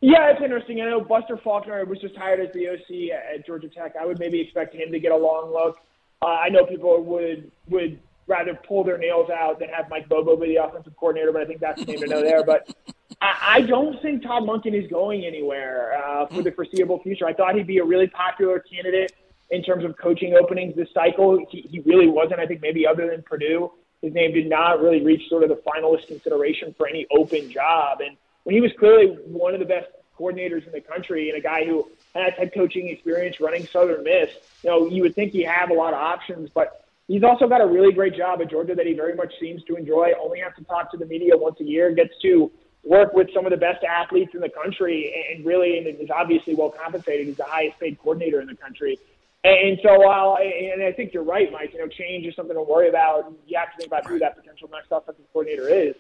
Yeah, 0.04 0.32
it's 0.32 0.42
interesting. 0.42 0.80
I 0.80 0.90
know 0.90 1.00
Buster 1.00 1.36
Faulkner 1.36 1.84
was 1.84 2.00
just 2.00 2.16
hired 2.16 2.40
as 2.40 2.52
the 2.54 2.70
OC 2.70 3.12
at 3.12 3.46
Georgia 3.46 3.68
Tech. 3.68 3.94
I 3.94 4.04
would 4.04 4.18
maybe 4.18 4.40
expect 4.40 4.74
him 4.74 4.90
to 4.90 4.98
get 4.98 5.12
a 5.12 5.16
long 5.16 5.52
look. 5.52 5.78
Uh, 6.20 6.26
I 6.26 6.48
know 6.48 6.66
people 6.66 7.00
would 7.04 7.52
would 7.68 8.00
rather 8.26 8.58
pull 8.66 8.82
their 8.82 8.98
nails 8.98 9.30
out 9.30 9.60
than 9.60 9.68
have 9.68 9.88
Mike 9.88 10.08
Bobo 10.08 10.36
be 10.36 10.48
the 10.48 10.64
offensive 10.64 10.96
coordinator, 10.96 11.30
but 11.30 11.42
I 11.42 11.44
think 11.44 11.60
that's 11.60 11.84
the 11.84 11.92
name 11.92 12.00
to 12.00 12.08
know 12.08 12.20
there. 12.20 12.42
But 12.44 12.74
I, 13.20 13.58
I 13.58 13.60
don't 13.60 14.02
think 14.02 14.24
Todd 14.24 14.42
Monken 14.42 14.74
is 14.74 14.90
going 14.90 15.24
anywhere 15.24 16.02
uh, 16.04 16.26
for 16.26 16.42
the 16.42 16.50
foreseeable 16.50 17.00
future. 17.04 17.26
I 17.28 17.32
thought 17.32 17.54
he'd 17.54 17.68
be 17.68 17.78
a 17.78 17.84
really 17.84 18.08
popular 18.08 18.58
candidate 18.58 19.12
in 19.52 19.62
terms 19.62 19.84
of 19.84 19.96
coaching 19.98 20.34
openings 20.34 20.74
this 20.74 20.88
cycle. 20.92 21.38
He, 21.50 21.60
he 21.70 21.78
really 21.80 22.08
wasn't. 22.08 22.40
I 22.40 22.46
think 22.46 22.60
maybe 22.60 22.86
other 22.86 23.08
than 23.08 23.22
Purdue, 23.22 23.70
his 24.00 24.12
name 24.12 24.32
did 24.32 24.48
not 24.48 24.80
really 24.80 25.04
reach 25.04 25.28
sort 25.28 25.44
of 25.44 25.50
the 25.50 25.60
finalist 25.64 26.08
consideration 26.08 26.74
for 26.76 26.88
any 26.88 27.06
open 27.16 27.50
job. 27.50 28.00
And 28.00 28.16
when 28.42 28.54
he 28.54 28.60
was 28.60 28.72
clearly 28.78 29.18
one 29.26 29.54
of 29.54 29.60
the 29.60 29.66
best 29.66 29.86
coordinators 30.18 30.66
in 30.66 30.72
the 30.72 30.80
country 30.80 31.28
and 31.28 31.38
a 31.38 31.42
guy 31.42 31.64
who 31.64 31.86
has 32.14 32.32
head 32.36 32.50
coaching 32.54 32.88
experience 32.88 33.36
running 33.40 33.68
Southern 33.72 34.02
Miss, 34.02 34.30
you 34.62 34.70
know, 34.70 34.88
you 34.88 35.02
would 35.02 35.14
think 35.14 35.32
he 35.32 35.44
have 35.44 35.70
a 35.70 35.74
lot 35.74 35.92
of 35.92 36.00
options, 36.00 36.50
but 36.54 36.84
he's 37.06 37.22
also 37.22 37.46
got 37.46 37.60
a 37.60 37.66
really 37.66 37.92
great 37.92 38.16
job 38.16 38.40
at 38.40 38.50
Georgia 38.50 38.74
that 38.74 38.86
he 38.86 38.94
very 38.94 39.14
much 39.14 39.32
seems 39.38 39.62
to 39.64 39.76
enjoy. 39.76 40.12
Only 40.20 40.40
has 40.40 40.52
to 40.56 40.64
talk 40.64 40.90
to 40.92 40.96
the 40.96 41.06
media 41.06 41.36
once 41.36 41.60
a 41.60 41.64
year, 41.64 41.92
gets 41.94 42.14
to 42.22 42.50
work 42.84 43.12
with 43.12 43.28
some 43.34 43.44
of 43.44 43.50
the 43.50 43.56
best 43.56 43.84
athletes 43.84 44.32
in 44.34 44.40
the 44.40 44.48
country, 44.48 45.30
and 45.30 45.44
really 45.44 45.78
and 45.78 45.86
is 45.86 46.10
obviously 46.10 46.54
well 46.54 46.70
compensated. 46.70 47.26
He's 47.26 47.36
the 47.36 47.44
highest 47.44 47.78
paid 47.78 47.98
coordinator 47.98 48.40
in 48.40 48.46
the 48.46 48.56
country. 48.56 48.98
And 49.44 49.78
so 49.82 49.98
while, 49.98 50.38
and 50.38 50.82
I 50.82 50.92
think 50.92 51.12
you're 51.12 51.24
right, 51.24 51.50
Mike, 51.50 51.72
you 51.72 51.80
know, 51.80 51.88
change 51.88 52.26
is 52.26 52.36
something 52.36 52.54
to 52.54 52.62
worry 52.62 52.88
about. 52.88 53.32
You 53.46 53.58
have 53.58 53.72
to 53.72 53.76
think 53.76 53.88
about 53.88 54.06
who 54.06 54.18
that 54.20 54.36
potential 54.36 54.68
next 54.72 54.86
offensive 54.92 55.24
coordinator 55.32 55.68
is. 55.68 55.96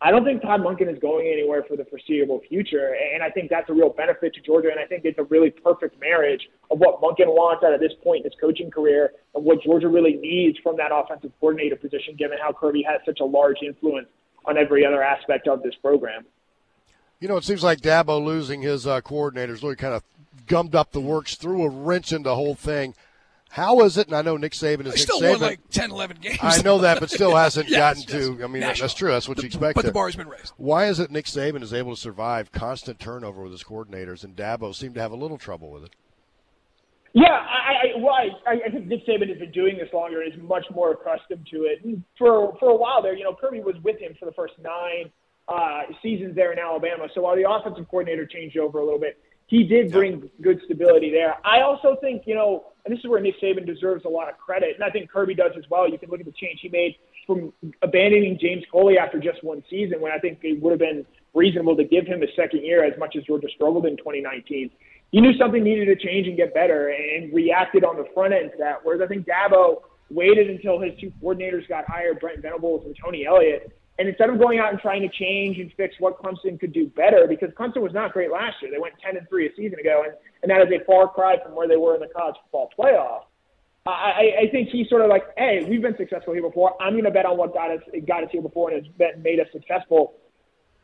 I 0.00 0.10
don't 0.10 0.24
think 0.24 0.42
Todd 0.42 0.60
Monken 0.60 0.92
is 0.92 0.98
going 1.00 1.26
anywhere 1.26 1.64
for 1.66 1.76
the 1.76 1.84
foreseeable 1.86 2.42
future. 2.48 2.94
And 3.12 3.22
I 3.22 3.30
think 3.30 3.50
that's 3.50 3.68
a 3.70 3.72
real 3.72 3.88
benefit 3.88 4.34
to 4.34 4.40
Georgia. 4.40 4.68
And 4.70 4.78
I 4.78 4.84
think 4.84 5.04
it's 5.04 5.18
a 5.18 5.24
really 5.24 5.50
perfect 5.50 5.98
marriage 5.98 6.48
of 6.70 6.78
what 6.78 7.00
Monken 7.00 7.26
wants 7.28 7.64
out 7.64 7.72
of 7.72 7.80
this 7.80 7.92
point 8.04 8.24
in 8.24 8.30
his 8.30 8.38
coaching 8.38 8.70
career 8.70 9.12
and 9.34 9.44
what 9.44 9.62
Georgia 9.62 9.88
really 9.88 10.14
needs 10.14 10.58
from 10.62 10.76
that 10.76 10.90
offensive 10.94 11.32
coordinator 11.40 11.76
position, 11.76 12.14
given 12.16 12.38
how 12.40 12.52
Kirby 12.52 12.82
has 12.82 13.00
such 13.06 13.20
a 13.20 13.24
large 13.24 13.62
influence 13.62 14.08
on 14.44 14.58
every 14.58 14.84
other 14.84 15.02
aspect 15.02 15.48
of 15.48 15.62
this 15.62 15.74
program. 15.82 16.24
You 17.20 17.28
know, 17.28 17.36
it 17.36 17.44
seems 17.44 17.62
like 17.62 17.80
Dabo 17.80 18.22
losing 18.22 18.62
his 18.62 18.86
uh, 18.86 19.00
coordinators 19.00 19.62
really 19.62 19.76
kind 19.76 19.94
of 19.94 20.02
gummed 20.46 20.74
up 20.74 20.92
the 20.92 21.00
works, 21.00 21.34
threw 21.34 21.62
a 21.62 21.68
wrench 21.68 22.12
in 22.12 22.22
the 22.22 22.34
whole 22.34 22.54
thing. 22.54 22.94
How 23.50 23.80
is 23.80 23.96
it? 23.96 24.08
And 24.08 24.16
I 24.16 24.22
know 24.22 24.36
Nick 24.36 24.52
Saban 24.52 24.80
is 24.80 24.86
Nick 24.86 24.98
still 24.98 25.20
Saban. 25.20 25.30
won 25.30 25.40
like 25.40 25.60
10, 25.70 25.90
11 25.90 26.18
games. 26.20 26.38
I 26.42 26.60
know 26.62 26.78
that, 26.78 27.00
but 27.00 27.10
still 27.10 27.34
hasn't 27.34 27.68
yes, 27.70 27.78
gotten 27.78 28.02
yes. 28.02 28.10
to. 28.36 28.44
I 28.44 28.46
mean, 28.48 28.60
National. 28.60 28.84
that's 28.84 28.94
true. 28.94 29.10
That's 29.10 29.28
what 29.28 29.38
you 29.38 29.46
expect. 29.46 29.76
But 29.76 29.86
the 29.86 29.92
bar's 29.92 30.16
been 30.16 30.28
raised. 30.28 30.52
Why 30.58 30.86
is 30.86 31.00
it 31.00 31.10
Nick 31.10 31.24
Saban 31.24 31.62
is 31.62 31.72
able 31.72 31.94
to 31.94 32.00
survive 32.00 32.52
constant 32.52 32.98
turnover 32.98 33.42
with 33.42 33.52
his 33.52 33.62
coordinators, 33.62 34.24
and 34.24 34.36
Dabo 34.36 34.74
seemed 34.74 34.96
to 34.96 35.00
have 35.00 35.12
a 35.12 35.16
little 35.16 35.38
trouble 35.38 35.70
with 35.70 35.84
it? 35.84 35.96
Yeah, 37.14 37.28
I, 37.32 37.96
I, 37.96 37.98
well, 37.98 38.14
I, 38.46 38.60
I 38.66 38.70
think 38.70 38.88
Nick 38.88 39.06
Saban 39.06 39.30
has 39.30 39.38
been 39.38 39.52
doing 39.52 39.78
this 39.78 39.88
longer 39.94 40.20
and 40.20 40.34
is 40.34 40.38
much 40.42 40.66
more 40.74 40.92
accustomed 40.92 41.46
to 41.50 41.62
it. 41.62 41.82
And 41.82 42.02
for 42.18 42.54
for 42.58 42.68
a 42.68 42.76
while 42.76 43.00
there, 43.00 43.16
you 43.16 43.24
know, 43.24 43.34
Kirby 43.34 43.60
was 43.60 43.76
with 43.82 43.98
him 43.98 44.14
for 44.18 44.26
the 44.26 44.32
first 44.32 44.52
nine 44.58 45.10
uh, 45.48 45.82
seasons 46.02 46.34
there 46.34 46.52
in 46.52 46.58
Alabama. 46.58 47.08
So 47.14 47.22
while 47.22 47.36
the 47.36 47.48
offensive 47.48 47.88
coordinator 47.88 48.26
changed 48.26 48.56
over 48.58 48.78
a 48.78 48.84
little 48.84 49.00
bit, 49.00 49.18
he 49.46 49.62
did 49.62 49.92
bring 49.92 50.28
good 50.42 50.60
stability 50.64 51.10
there. 51.10 51.36
I 51.44 51.60
also 51.60 51.96
think, 52.00 52.22
you 52.26 52.34
know, 52.34 52.64
and 52.84 52.92
this 52.92 52.98
is 52.98 53.08
where 53.08 53.20
Nick 53.20 53.40
Saban 53.40 53.64
deserves 53.64 54.04
a 54.04 54.08
lot 54.08 54.28
of 54.28 54.38
credit, 54.38 54.74
and 54.74 54.82
I 54.82 54.90
think 54.90 55.10
Kirby 55.10 55.34
does 55.34 55.52
as 55.56 55.64
well. 55.70 55.88
You 55.88 55.98
can 55.98 56.10
look 56.10 56.20
at 56.20 56.26
the 56.26 56.32
change 56.32 56.60
he 56.62 56.68
made 56.68 56.96
from 57.26 57.52
abandoning 57.82 58.38
James 58.40 58.64
Coley 58.70 58.98
after 58.98 59.20
just 59.20 59.42
one 59.44 59.62
season, 59.70 60.00
when 60.00 60.12
I 60.12 60.18
think 60.18 60.40
it 60.42 60.60
would 60.60 60.70
have 60.70 60.80
been 60.80 61.06
reasonable 61.34 61.76
to 61.76 61.84
give 61.84 62.06
him 62.06 62.22
a 62.22 62.32
second 62.34 62.64
year 62.64 62.84
as 62.84 62.98
much 62.98 63.14
as 63.16 63.24
Georgia 63.24 63.48
struggled 63.54 63.86
in 63.86 63.96
2019. 63.96 64.70
He 65.12 65.20
knew 65.20 65.36
something 65.38 65.62
needed 65.62 65.86
to 65.86 65.96
change 65.96 66.26
and 66.26 66.36
get 66.36 66.52
better 66.54 66.88
and 66.88 67.32
reacted 67.32 67.84
on 67.84 67.96
the 67.96 68.06
front 68.14 68.34
end 68.34 68.50
to 68.52 68.58
that. 68.58 68.80
Whereas 68.82 69.00
I 69.00 69.06
think 69.06 69.26
Dabo 69.26 69.82
waited 70.10 70.50
until 70.50 70.80
his 70.80 70.92
two 71.00 71.12
coordinators 71.22 71.68
got 71.68 71.84
hired, 71.86 72.20
Brent 72.20 72.40
Venables 72.40 72.84
and 72.86 72.96
Tony 73.00 73.26
Elliott, 73.26 73.72
and 73.98 74.08
instead 74.08 74.28
of 74.28 74.38
going 74.38 74.58
out 74.58 74.70
and 74.70 74.78
trying 74.78 75.02
to 75.02 75.08
change 75.08 75.58
and 75.58 75.72
fix 75.76 75.96
what 75.98 76.20
Clemson 76.22 76.60
could 76.60 76.72
do 76.72 76.86
better, 76.88 77.26
because 77.26 77.50
Clemson 77.50 77.80
was 77.80 77.92
not 77.92 78.12
great 78.12 78.30
last 78.30 78.56
year, 78.60 78.70
they 78.70 78.78
went 78.78 78.94
10 79.02 79.16
and 79.16 79.28
three 79.28 79.46
a 79.46 79.54
season 79.56 79.78
ago, 79.78 80.04
and, 80.04 80.14
and 80.42 80.50
that 80.50 80.60
is 80.66 80.80
a 80.80 80.84
far 80.84 81.08
cry 81.08 81.36
from 81.42 81.54
where 81.54 81.66
they 81.66 81.76
were 81.76 81.94
in 81.94 82.00
the 82.00 82.08
college 82.08 82.36
football 82.42 82.70
playoff. 82.78 83.22
I, 83.86 84.32
I 84.42 84.50
think 84.50 84.70
he's 84.70 84.88
sort 84.88 85.02
of 85.02 85.08
like, 85.08 85.22
hey, 85.36 85.64
we've 85.68 85.80
been 85.80 85.96
successful 85.96 86.32
here 86.32 86.42
before. 86.42 86.74
I'm 86.82 86.94
going 86.94 87.04
to 87.04 87.10
bet 87.10 87.24
on 87.24 87.36
what 87.36 87.54
got 87.54 87.70
us 87.70 87.80
got 88.06 88.24
us 88.24 88.30
here 88.32 88.42
before 88.42 88.70
and 88.70 88.84
has 88.84 88.92
been, 88.96 89.22
made 89.22 89.38
us 89.38 89.46
successful. 89.52 90.14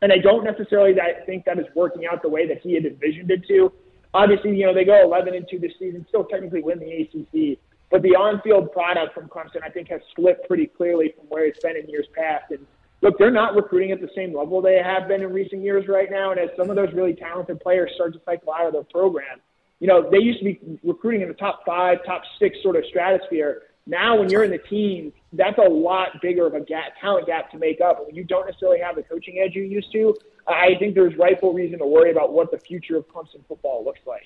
And 0.01 0.11
I 0.11 0.19
don't 0.19 0.43
necessarily 0.45 0.95
think 1.25 1.43
that 1.45 1.59
is 1.59 1.65
working 1.75 2.05
out 2.05 2.21
the 2.21 2.29
way 2.29 2.47
that 2.47 2.61
he 2.61 2.73
had 2.75 2.85
envisioned 2.85 3.29
it 3.29 3.45
to. 3.47 3.73
Obviously, 4.13 4.55
you 4.55 4.65
know 4.65 4.73
they 4.73 4.85
go 4.85 5.03
11 5.03 5.33
and 5.33 5.45
two 5.49 5.59
this 5.59 5.73
season, 5.79 6.05
still 6.07 6.23
technically 6.23 6.61
win 6.61 6.79
the 6.79 6.91
ACC, 6.91 7.59
but 7.89 8.01
the 8.03 8.15
on-field 8.15 8.71
product 8.71 9.13
from 9.13 9.27
Clemson, 9.27 9.63
I 9.63 9.69
think, 9.69 9.89
has 9.89 10.01
slipped 10.15 10.47
pretty 10.47 10.67
clearly 10.67 11.13
from 11.17 11.25
where 11.27 11.45
it's 11.45 11.59
been 11.59 11.75
in 11.75 11.89
years 11.89 12.07
past. 12.15 12.51
And 12.51 12.65
look, 13.03 13.19
they're 13.19 13.29
not 13.29 13.55
recruiting 13.55 13.91
at 13.91 14.01
the 14.01 14.09
same 14.15 14.35
level 14.35 14.61
they 14.61 14.81
have 14.83 15.07
been 15.07 15.21
in 15.21 15.31
recent 15.31 15.61
years 15.61 15.87
right 15.87 16.09
now. 16.09 16.31
And 16.31 16.39
as 16.39 16.49
some 16.57 16.69
of 16.69 16.75
those 16.75 16.91
really 16.93 17.13
talented 17.13 17.59
players 17.59 17.91
start 17.93 18.13
to 18.13 18.21
cycle 18.25 18.51
out 18.51 18.65
of 18.65 18.73
their 18.73 18.83
program, 18.83 19.39
you 19.79 19.87
know 19.87 20.09
they 20.09 20.19
used 20.19 20.39
to 20.39 20.45
be 20.45 20.79
recruiting 20.83 21.21
in 21.21 21.27
the 21.27 21.33
top 21.33 21.61
five, 21.65 21.99
top 22.05 22.23
six 22.39 22.57
sort 22.63 22.77
of 22.77 22.85
stratosphere. 22.85 23.63
Now, 23.85 24.17
when 24.17 24.29
you're 24.29 24.45
in 24.45 24.51
the 24.51 24.57
teens, 24.57 25.11
that's 25.33 25.57
a 25.57 25.69
lot 25.69 26.21
bigger 26.21 26.47
of 26.47 26.53
a 26.53 26.61
gap, 26.61 26.93
talent 27.01 27.27
gap 27.27 27.51
to 27.51 27.57
make 27.57 27.81
up. 27.81 27.97
And 27.97 28.07
when 28.07 28.15
you 28.15 28.23
don't 28.23 28.45
necessarily 28.45 28.79
have 28.79 28.95
the 28.95 29.03
coaching 29.03 29.39
edge 29.43 29.55
you 29.55 29.63
used 29.63 29.91
to, 29.91 30.15
I 30.47 30.75
think 30.79 30.95
there's 30.95 31.17
rightful 31.17 31.51
reason 31.51 31.79
to 31.79 31.85
worry 31.85 32.09
about 32.09 32.31
what 32.31 32.49
the 32.49 32.57
future 32.57 32.95
of 32.95 33.05
Clemson 33.09 33.45
football 33.45 33.83
looks 33.83 33.99
like. 34.07 34.23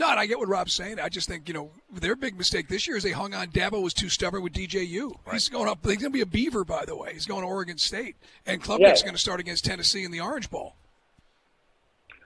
No, 0.00 0.10
and 0.10 0.18
I 0.18 0.24
get 0.24 0.38
what 0.38 0.48
Rob's 0.48 0.72
saying. 0.72 0.98
I 0.98 1.10
just 1.10 1.28
think, 1.28 1.46
you 1.46 1.52
know, 1.52 1.70
their 1.92 2.16
big 2.16 2.38
mistake 2.38 2.68
this 2.68 2.88
year 2.88 2.96
is 2.96 3.02
they 3.02 3.10
hung 3.10 3.34
on. 3.34 3.48
Dabo 3.48 3.82
was 3.82 3.92
too 3.92 4.08
stubborn 4.08 4.42
with 4.42 4.54
DJU. 4.54 5.14
Right. 5.26 5.34
He's 5.34 5.50
going 5.50 5.68
up. 5.68 5.84
He's 5.84 5.98
going 5.98 6.10
to 6.10 6.16
be 6.16 6.22
a 6.22 6.26
Beaver, 6.26 6.64
by 6.64 6.86
the 6.86 6.96
way. 6.96 7.12
He's 7.12 7.26
going 7.26 7.42
to 7.42 7.46
Oregon 7.46 7.76
State. 7.76 8.16
And 8.46 8.62
Klubnik's 8.62 9.00
yeah. 9.00 9.08
going 9.08 9.14
to 9.14 9.20
start 9.20 9.40
against 9.40 9.66
Tennessee 9.66 10.04
in 10.04 10.10
the 10.10 10.20
Orange 10.20 10.48
Bowl. 10.48 10.74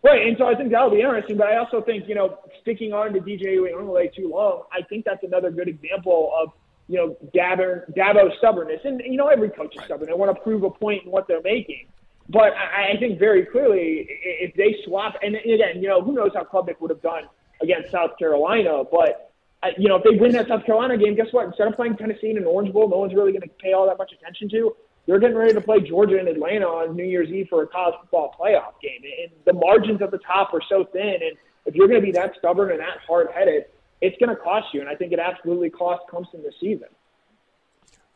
Right, 0.04 0.24
and 0.24 0.36
so 0.38 0.46
I 0.46 0.54
think 0.54 0.70
that'll 0.70 0.90
be 0.90 1.00
interesting. 1.00 1.36
But 1.36 1.48
I 1.48 1.56
also 1.56 1.80
think, 1.80 2.08
you 2.08 2.14
know, 2.14 2.38
sticking 2.62 2.92
on 2.92 3.12
to 3.12 3.20
DJ 3.20 3.56
Uiagalelei 3.56 4.14
too 4.14 4.28
long, 4.28 4.62
I 4.72 4.82
think 4.82 5.04
that's 5.04 5.24
another 5.24 5.50
good 5.50 5.66
example 5.66 6.32
of, 6.40 6.52
you 6.86 6.98
know, 6.98 7.16
Dabo, 7.34 7.92
Dabo's 7.92 8.38
stubbornness. 8.38 8.82
And, 8.84 9.02
you 9.04 9.16
know, 9.16 9.26
every 9.26 9.50
coach 9.50 9.72
is 9.72 9.78
right. 9.78 9.86
stubborn. 9.86 10.06
They 10.06 10.14
want 10.14 10.32
to 10.32 10.40
prove 10.40 10.62
a 10.62 10.70
point 10.70 11.06
in 11.06 11.10
what 11.10 11.26
they're 11.26 11.42
making. 11.42 11.86
But 12.28 12.52
I, 12.52 12.92
I 12.92 13.00
think 13.00 13.18
very 13.18 13.44
clearly, 13.46 14.06
if 14.08 14.54
they 14.54 14.76
swap, 14.84 15.16
and 15.22 15.34
again, 15.34 15.82
you 15.82 15.88
know, 15.88 16.00
who 16.00 16.12
knows 16.12 16.30
how 16.34 16.44
Klubnik 16.44 16.80
would 16.80 16.90
have 16.90 17.02
done 17.02 17.24
against 17.64 17.90
South 17.90 18.16
Carolina, 18.18 18.84
but 18.90 19.32
uh, 19.62 19.68
you 19.78 19.88
know, 19.88 19.96
if 19.96 20.04
they 20.04 20.16
win 20.16 20.32
that 20.32 20.46
South 20.46 20.64
Carolina 20.64 20.96
game, 20.98 21.16
guess 21.16 21.32
what? 21.32 21.46
Instead 21.46 21.66
of 21.68 21.74
playing 21.74 21.96
Tennessee 21.96 22.30
in 22.30 22.36
an 22.36 22.44
Orange 22.44 22.72
Bowl, 22.72 22.88
no 22.88 22.98
one's 22.98 23.14
really 23.14 23.32
going 23.32 23.42
to 23.42 23.48
pay 23.60 23.72
all 23.72 23.86
that 23.86 23.98
much 23.98 24.12
attention 24.12 24.48
to. 24.50 24.76
They're 25.06 25.18
getting 25.18 25.36
ready 25.36 25.54
to 25.54 25.60
play 25.60 25.80
Georgia 25.80 26.18
and 26.18 26.28
Atlanta 26.28 26.66
on 26.66 26.96
New 26.96 27.04
Year's 27.04 27.30
Eve 27.30 27.48
for 27.50 27.62
a 27.62 27.66
college 27.66 27.94
football 28.00 28.34
playoff 28.38 28.80
game, 28.80 29.00
and 29.22 29.32
the 29.44 29.52
margins 29.52 30.00
at 30.02 30.10
the 30.10 30.18
top 30.18 30.52
are 30.54 30.62
so 30.68 30.84
thin. 30.92 31.18
And 31.22 31.36
if 31.66 31.74
you're 31.74 31.88
going 31.88 32.00
to 32.00 32.06
be 32.06 32.12
that 32.12 32.32
stubborn 32.38 32.70
and 32.70 32.80
that 32.80 32.98
hard-headed, 33.06 33.64
it's 34.00 34.16
going 34.18 34.34
to 34.34 34.36
cost 34.36 34.66
you. 34.72 34.80
And 34.80 34.88
I 34.88 34.94
think 34.94 35.12
it 35.12 35.18
absolutely 35.18 35.70
cost 35.70 36.02
Clemson 36.10 36.42
this 36.42 36.54
season. 36.60 36.88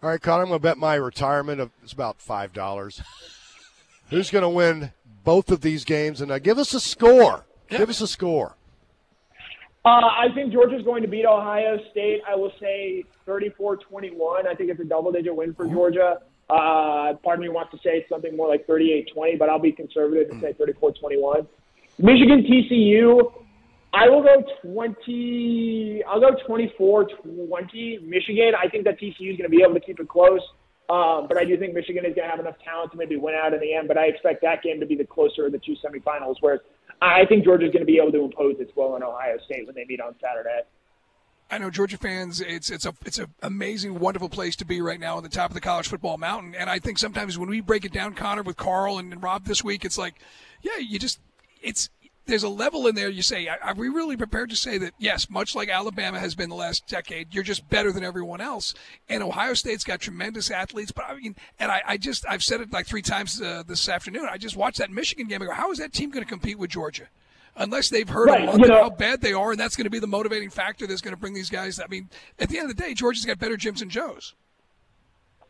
All 0.02 0.10
right, 0.10 0.20
Connor, 0.20 0.42
I'm 0.42 0.48
going 0.48 0.60
to 0.60 0.62
bet 0.62 0.78
my 0.78 0.94
retirement 0.94 1.60
of 1.60 1.70
it's 1.82 1.92
about 1.92 2.20
five 2.20 2.52
dollars. 2.52 3.02
Who's 4.10 4.30
going 4.30 4.42
to 4.42 4.48
win 4.48 4.92
both 5.24 5.50
of 5.50 5.60
these 5.60 5.84
games? 5.84 6.20
And 6.20 6.30
uh, 6.30 6.38
give 6.38 6.58
us 6.58 6.72
a 6.72 6.80
score. 6.80 7.46
Yeah. 7.70 7.78
Give 7.78 7.90
us 7.90 8.00
a 8.00 8.06
score. 8.06 8.56
Uh, 9.84 9.88
I 9.88 10.26
think 10.34 10.52
Georgia's 10.52 10.82
going 10.82 11.02
to 11.02 11.08
beat 11.08 11.24
Ohio 11.24 11.78
State. 11.90 12.20
I 12.28 12.34
will 12.34 12.52
say 12.60 13.04
34-21. 13.26 14.46
I 14.46 14.54
think 14.54 14.70
it's 14.70 14.80
a 14.80 14.84
double-digit 14.84 15.34
win 15.34 15.54
for 15.54 15.66
Georgia. 15.66 16.18
Uh, 16.50 17.14
part 17.22 17.36
of 17.36 17.40
me 17.40 17.48
wants 17.48 17.70
to 17.72 17.78
say 17.82 18.04
something 18.08 18.36
more 18.36 18.48
like 18.48 18.66
38-20, 18.66 19.38
but 19.38 19.48
I'll 19.48 19.58
be 19.58 19.72
conservative 19.72 20.30
and 20.30 20.42
say 20.42 20.54
34-21. 20.54 21.46
Michigan 21.98 22.42
TCU, 22.42 23.32
I 23.92 24.08
will 24.08 24.22
go 24.22 24.44
20. 24.62 26.02
I'll 26.06 26.20
go 26.20 26.30
24-20. 26.48 28.02
Michigan. 28.02 28.52
I 28.60 28.68
think 28.68 28.84
that 28.84 29.00
TCU 29.00 29.32
is 29.32 29.36
going 29.36 29.42
to 29.44 29.48
be 29.48 29.62
able 29.62 29.74
to 29.74 29.80
keep 29.80 30.00
it 30.00 30.08
close. 30.08 30.40
Um, 30.90 31.26
but 31.28 31.36
I 31.36 31.44
do 31.44 31.56
think 31.58 31.74
Michigan 31.74 32.06
is 32.06 32.14
going 32.14 32.26
to 32.26 32.30
have 32.30 32.40
enough 32.40 32.56
talent 32.64 32.92
to 32.92 32.98
maybe 32.98 33.16
win 33.16 33.34
out 33.34 33.52
in 33.52 33.60
the 33.60 33.74
end. 33.74 33.88
But 33.88 33.98
I 33.98 34.06
expect 34.06 34.40
that 34.42 34.62
game 34.62 34.80
to 34.80 34.86
be 34.86 34.96
the 34.96 35.04
closer 35.04 35.46
of 35.46 35.52
the 35.52 35.58
two 35.58 35.76
semifinals, 35.84 36.36
whereas 36.40 36.60
I 37.00 37.24
think 37.26 37.44
Georgia's 37.44 37.72
going 37.72 37.82
to 37.82 37.86
be 37.86 37.98
able 37.98 38.12
to 38.12 38.24
impose 38.24 38.56
its 38.58 38.74
will 38.74 38.94
on 38.94 39.02
Ohio 39.02 39.38
State 39.44 39.66
when 39.66 39.74
they 39.74 39.84
meet 39.84 40.00
on 40.00 40.14
Saturday. 40.20 40.62
I 41.50 41.58
know 41.58 41.70
Georgia 41.70 41.96
fans. 41.96 42.40
It's 42.40 42.68
it's 42.68 42.84
a 42.84 42.92
it's 43.06 43.18
an 43.18 43.28
amazing, 43.42 43.98
wonderful 43.98 44.28
place 44.28 44.54
to 44.56 44.66
be 44.66 44.82
right 44.82 45.00
now 45.00 45.16
on 45.16 45.22
the 45.22 45.30
top 45.30 45.50
of 45.50 45.54
the 45.54 45.60
college 45.60 45.88
football 45.88 46.18
mountain. 46.18 46.54
And 46.54 46.68
I 46.68 46.78
think 46.78 46.98
sometimes 46.98 47.38
when 47.38 47.48
we 47.48 47.60
break 47.62 47.84
it 47.84 47.92
down, 47.92 48.14
Connor 48.14 48.42
with 48.42 48.56
Carl 48.56 48.98
and, 48.98 49.12
and 49.12 49.22
Rob 49.22 49.46
this 49.46 49.64
week, 49.64 49.84
it's 49.84 49.96
like, 49.96 50.16
yeah, 50.60 50.76
you 50.78 50.98
just 50.98 51.20
it's 51.62 51.88
there's 52.28 52.42
a 52.42 52.48
level 52.48 52.86
in 52.86 52.94
there 52.94 53.08
you 53.08 53.22
say, 53.22 53.48
are 53.48 53.74
we 53.74 53.88
really 53.88 54.16
prepared 54.16 54.50
to 54.50 54.56
say 54.56 54.78
that, 54.78 54.92
yes, 54.98 55.28
much 55.28 55.56
like 55.56 55.68
Alabama 55.68 56.20
has 56.20 56.34
been 56.34 56.50
the 56.50 56.54
last 56.54 56.86
decade, 56.86 57.34
you're 57.34 57.42
just 57.42 57.68
better 57.68 57.90
than 57.90 58.04
everyone 58.04 58.40
else? 58.40 58.74
And 59.08 59.22
Ohio 59.22 59.54
State's 59.54 59.82
got 59.82 60.00
tremendous 60.00 60.50
athletes, 60.50 60.92
but 60.92 61.06
I 61.08 61.16
mean, 61.16 61.34
and 61.58 61.72
I, 61.72 61.82
I 61.86 61.96
just, 61.96 62.24
I've 62.28 62.44
said 62.44 62.60
it 62.60 62.72
like 62.72 62.86
three 62.86 63.02
times 63.02 63.40
uh, 63.40 63.64
this 63.66 63.88
afternoon. 63.88 64.28
I 64.30 64.36
just 64.36 64.56
watched 64.56 64.78
that 64.78 64.90
Michigan 64.90 65.26
game. 65.26 65.42
I 65.42 65.46
go, 65.46 65.52
how 65.52 65.72
is 65.72 65.78
that 65.78 65.92
team 65.92 66.10
going 66.10 66.24
to 66.24 66.28
compete 66.28 66.58
with 66.58 66.70
Georgia? 66.70 67.08
Unless 67.56 67.88
they've 67.88 68.08
heard 68.08 68.28
right, 68.28 68.54
you 68.56 68.68
know, 68.68 68.82
how 68.82 68.90
bad 68.90 69.20
they 69.20 69.32
are, 69.32 69.50
and 69.50 69.58
that's 69.58 69.74
going 69.74 69.86
to 69.86 69.90
be 69.90 69.98
the 69.98 70.06
motivating 70.06 70.50
factor 70.50 70.86
that's 70.86 71.00
going 71.00 71.14
to 71.14 71.20
bring 71.20 71.34
these 71.34 71.50
guys. 71.50 71.80
I 71.80 71.88
mean, 71.88 72.08
at 72.38 72.50
the 72.50 72.58
end 72.58 72.70
of 72.70 72.76
the 72.76 72.80
day, 72.80 72.94
Georgia's 72.94 73.24
got 73.24 73.40
better 73.40 73.56
gyms 73.56 73.78
than 73.80 73.90
Joe's. 73.90 74.34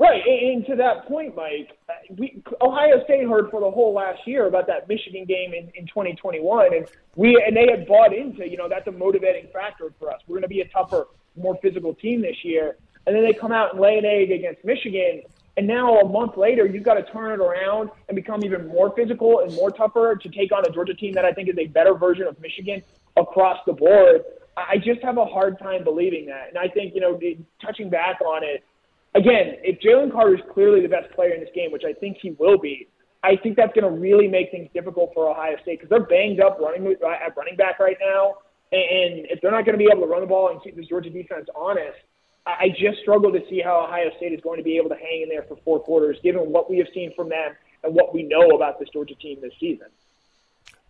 Right, 0.00 0.22
and 0.24 0.64
to 0.66 0.76
that 0.76 1.08
point, 1.08 1.34
Mike, 1.34 1.76
uh, 1.88 1.92
we, 2.16 2.40
Ohio 2.60 3.02
State 3.02 3.26
heard 3.26 3.50
for 3.50 3.60
the 3.60 3.70
whole 3.70 3.92
last 3.92 4.20
year 4.26 4.46
about 4.46 4.68
that 4.68 4.88
Michigan 4.88 5.24
game 5.24 5.52
in, 5.52 5.72
in 5.74 5.88
2021, 5.88 6.72
and 6.72 6.86
we 7.16 7.42
and 7.44 7.56
they 7.56 7.66
had 7.68 7.84
bought 7.88 8.14
into, 8.14 8.48
you 8.48 8.56
know, 8.56 8.68
that's 8.68 8.86
a 8.86 8.92
motivating 8.92 9.50
factor 9.52 9.92
for 9.98 10.12
us. 10.12 10.20
We're 10.28 10.34
going 10.34 10.42
to 10.42 10.48
be 10.48 10.60
a 10.60 10.68
tougher, 10.68 11.08
more 11.36 11.58
physical 11.60 11.94
team 11.94 12.22
this 12.22 12.44
year, 12.44 12.76
and 13.08 13.16
then 13.16 13.24
they 13.24 13.32
come 13.32 13.50
out 13.50 13.72
and 13.72 13.80
lay 13.80 13.98
an 13.98 14.04
egg 14.04 14.30
against 14.30 14.64
Michigan, 14.64 15.22
and 15.56 15.66
now 15.66 15.98
a 15.98 16.08
month 16.08 16.36
later, 16.36 16.64
you've 16.64 16.84
got 16.84 16.94
to 16.94 17.02
turn 17.02 17.32
it 17.32 17.42
around 17.42 17.90
and 18.08 18.14
become 18.14 18.44
even 18.44 18.68
more 18.68 18.94
physical 18.94 19.40
and 19.40 19.52
more 19.56 19.72
tougher 19.72 20.14
to 20.14 20.28
take 20.28 20.52
on 20.52 20.64
a 20.64 20.70
Georgia 20.70 20.94
team 20.94 21.12
that 21.14 21.24
I 21.24 21.32
think 21.32 21.48
is 21.48 21.58
a 21.58 21.66
better 21.66 21.94
version 21.94 22.28
of 22.28 22.40
Michigan 22.40 22.84
across 23.16 23.58
the 23.66 23.72
board. 23.72 24.22
I 24.56 24.78
just 24.78 25.02
have 25.02 25.18
a 25.18 25.24
hard 25.24 25.58
time 25.58 25.82
believing 25.82 26.26
that, 26.26 26.50
and 26.50 26.56
I 26.58 26.68
think 26.68 26.94
you 26.94 27.00
know, 27.00 27.18
touching 27.60 27.90
back 27.90 28.20
on 28.20 28.44
it 28.44 28.62
again, 29.14 29.56
if 29.62 29.80
Jalen 29.80 30.12
Carter 30.12 30.34
is 30.34 30.42
clearly 30.52 30.80
the 30.80 30.88
best 30.88 31.10
player 31.12 31.32
in 31.32 31.40
this 31.40 31.50
game, 31.54 31.72
which 31.72 31.84
I 31.84 31.92
think 31.92 32.18
he 32.20 32.32
will 32.32 32.58
be, 32.58 32.88
I 33.22 33.36
think 33.36 33.56
that's 33.56 33.72
going 33.74 33.84
to 33.84 34.00
really 34.00 34.28
make 34.28 34.50
things 34.50 34.68
difficult 34.72 35.10
for 35.12 35.28
Ohio 35.28 35.56
State 35.62 35.80
because 35.80 35.90
they're 35.90 36.06
banged 36.06 36.40
up 36.40 36.58
running 36.60 36.86
at 36.86 37.36
running 37.36 37.56
back 37.56 37.80
right 37.80 37.96
now. 38.00 38.36
And 38.70 39.26
if 39.30 39.40
they're 39.40 39.50
not 39.50 39.64
going 39.64 39.78
to 39.78 39.84
be 39.84 39.88
able 39.90 40.02
to 40.02 40.08
run 40.08 40.20
the 40.20 40.26
ball 40.26 40.50
and 40.50 40.62
keep 40.62 40.76
this 40.76 40.86
Georgia 40.86 41.10
defense 41.10 41.48
honest, 41.56 41.98
I 42.46 42.68
just 42.70 43.00
struggle 43.00 43.32
to 43.32 43.40
see 43.50 43.60
how 43.60 43.84
Ohio 43.84 44.10
State 44.16 44.32
is 44.32 44.40
going 44.40 44.58
to 44.58 44.64
be 44.64 44.76
able 44.76 44.88
to 44.90 44.94
hang 44.94 45.22
in 45.22 45.28
there 45.28 45.42
for 45.42 45.56
four 45.64 45.80
quarters, 45.80 46.16
given 46.22 46.50
what 46.50 46.70
we 46.70 46.78
have 46.78 46.86
seen 46.94 47.12
from 47.14 47.28
them 47.28 47.52
and 47.84 47.94
what 47.94 48.14
we 48.14 48.22
know 48.22 48.50
about 48.50 48.78
this 48.78 48.88
Georgia 48.90 49.14
team 49.16 49.38
this 49.42 49.52
season. 49.60 49.88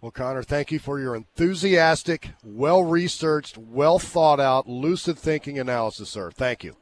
Well, 0.01 0.13
Connor, 0.13 0.45
thank 0.45 0.71
you 0.71 0.79
for 0.79 1.01
your 1.01 1.17
enthusiastic, 1.17 2.31
well 2.45 2.85
researched, 2.85 3.59
well 3.59 3.99
thought 3.99 4.39
out, 4.39 4.69
lucid 4.69 5.19
thinking 5.19 5.59
analysis, 5.59 6.11
sir. 6.11 6.31
Thank 6.31 6.63
you. 6.63 6.77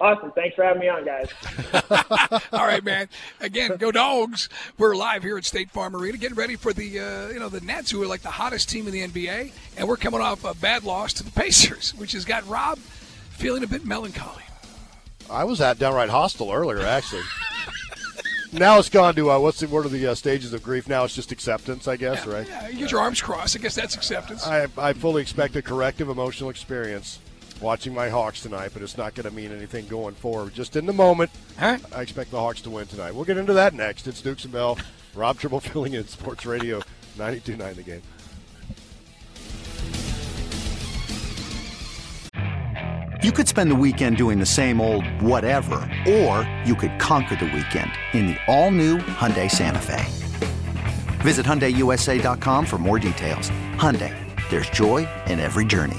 Awesome. 0.00 0.30
Thanks 0.30 0.54
for 0.54 0.62
having 0.62 0.80
me 0.80 0.88
on, 0.88 1.04
guys. 1.04 1.28
All 2.52 2.64
right, 2.64 2.84
man. 2.84 3.08
Again, 3.40 3.76
go 3.78 3.90
dogs. 3.90 4.48
We're 4.78 4.94
live 4.94 5.24
here 5.24 5.36
at 5.36 5.44
State 5.44 5.72
Farm 5.72 5.96
Arena, 5.96 6.16
getting 6.18 6.36
ready 6.36 6.54
for 6.54 6.72
the 6.72 7.00
uh, 7.00 7.28
you 7.28 7.40
know 7.40 7.48
the 7.48 7.60
Nets, 7.60 7.90
who 7.90 8.00
are 8.02 8.06
like 8.06 8.20
the 8.20 8.30
hottest 8.30 8.68
team 8.68 8.86
in 8.86 8.92
the 8.92 9.08
NBA, 9.08 9.50
and 9.76 9.88
we're 9.88 9.96
coming 9.96 10.20
off 10.20 10.44
a 10.44 10.54
bad 10.54 10.84
loss 10.84 11.12
to 11.14 11.24
the 11.24 11.30
Pacers, 11.38 11.96
which 11.96 12.12
has 12.12 12.24
got 12.24 12.46
Rob 12.46 12.78
feeling 12.78 13.64
a 13.64 13.66
bit 13.66 13.84
melancholy. 13.84 14.44
I 15.28 15.42
was 15.42 15.60
at 15.60 15.80
downright 15.80 16.10
hostile 16.10 16.52
earlier, 16.52 16.80
actually. 16.80 17.24
now 18.52 18.78
it's 18.78 18.88
gone 18.88 19.16
to 19.16 19.32
uh, 19.32 19.40
what's 19.40 19.58
the 19.58 19.66
what 19.66 19.84
are 19.84 19.88
the 19.88 20.06
uh, 20.06 20.14
stages 20.14 20.52
of 20.52 20.62
grief? 20.62 20.88
Now 20.88 21.02
it's 21.02 21.14
just 21.16 21.32
acceptance, 21.32 21.88
I 21.88 21.96
guess, 21.96 22.24
yeah, 22.24 22.32
right? 22.32 22.46
Yeah, 22.46 22.68
you 22.68 22.78
get 22.78 22.92
your 22.92 23.00
arms 23.00 23.20
crossed. 23.20 23.56
I 23.56 23.58
guess 23.58 23.74
that's 23.74 23.96
acceptance. 23.96 24.46
I 24.46 24.68
I 24.78 24.92
fully 24.92 25.22
expect 25.22 25.56
a 25.56 25.62
corrective 25.62 26.08
emotional 26.08 26.50
experience 26.50 27.18
watching 27.60 27.94
my 27.94 28.08
Hawks 28.08 28.42
tonight, 28.42 28.70
but 28.72 28.82
it's 28.82 28.96
not 28.96 29.14
going 29.14 29.28
to 29.28 29.34
mean 29.34 29.52
anything 29.52 29.86
going 29.86 30.14
forward. 30.14 30.54
Just 30.54 30.76
in 30.76 30.86
the 30.86 30.92
moment, 30.92 31.30
huh? 31.58 31.78
I 31.94 32.02
expect 32.02 32.30
the 32.30 32.38
Hawks 32.38 32.60
to 32.62 32.70
win 32.70 32.86
tonight. 32.86 33.14
We'll 33.14 33.24
get 33.24 33.36
into 33.36 33.54
that 33.54 33.74
next. 33.74 34.06
It's 34.06 34.20
Dukes 34.20 34.44
and 34.44 34.52
Bell. 34.52 34.78
Rob 35.14 35.38
Tribble 35.38 35.60
filling 35.60 35.94
in 35.94 36.06
Sports 36.06 36.46
Radio 36.46 36.80
92.9 37.16 37.74
The 37.74 37.82
Game. 37.82 38.02
You 43.20 43.32
could 43.32 43.48
spend 43.48 43.70
the 43.70 43.76
weekend 43.76 44.16
doing 44.16 44.38
the 44.38 44.46
same 44.46 44.80
old 44.80 45.04
whatever, 45.20 45.90
or 46.08 46.48
you 46.64 46.76
could 46.76 46.98
conquer 47.00 47.34
the 47.34 47.46
weekend 47.46 47.90
in 48.14 48.28
the 48.28 48.36
all-new 48.46 48.98
Hyundai 48.98 49.50
Santa 49.50 49.80
Fe. 49.80 50.04
Visit 51.22 51.44
HyundaiUSA.com 51.44 52.64
for 52.64 52.78
more 52.78 53.00
details. 53.00 53.50
Hyundai, 53.74 54.14
there's 54.50 54.70
joy 54.70 55.08
in 55.26 55.40
every 55.40 55.66
journey. 55.66 55.98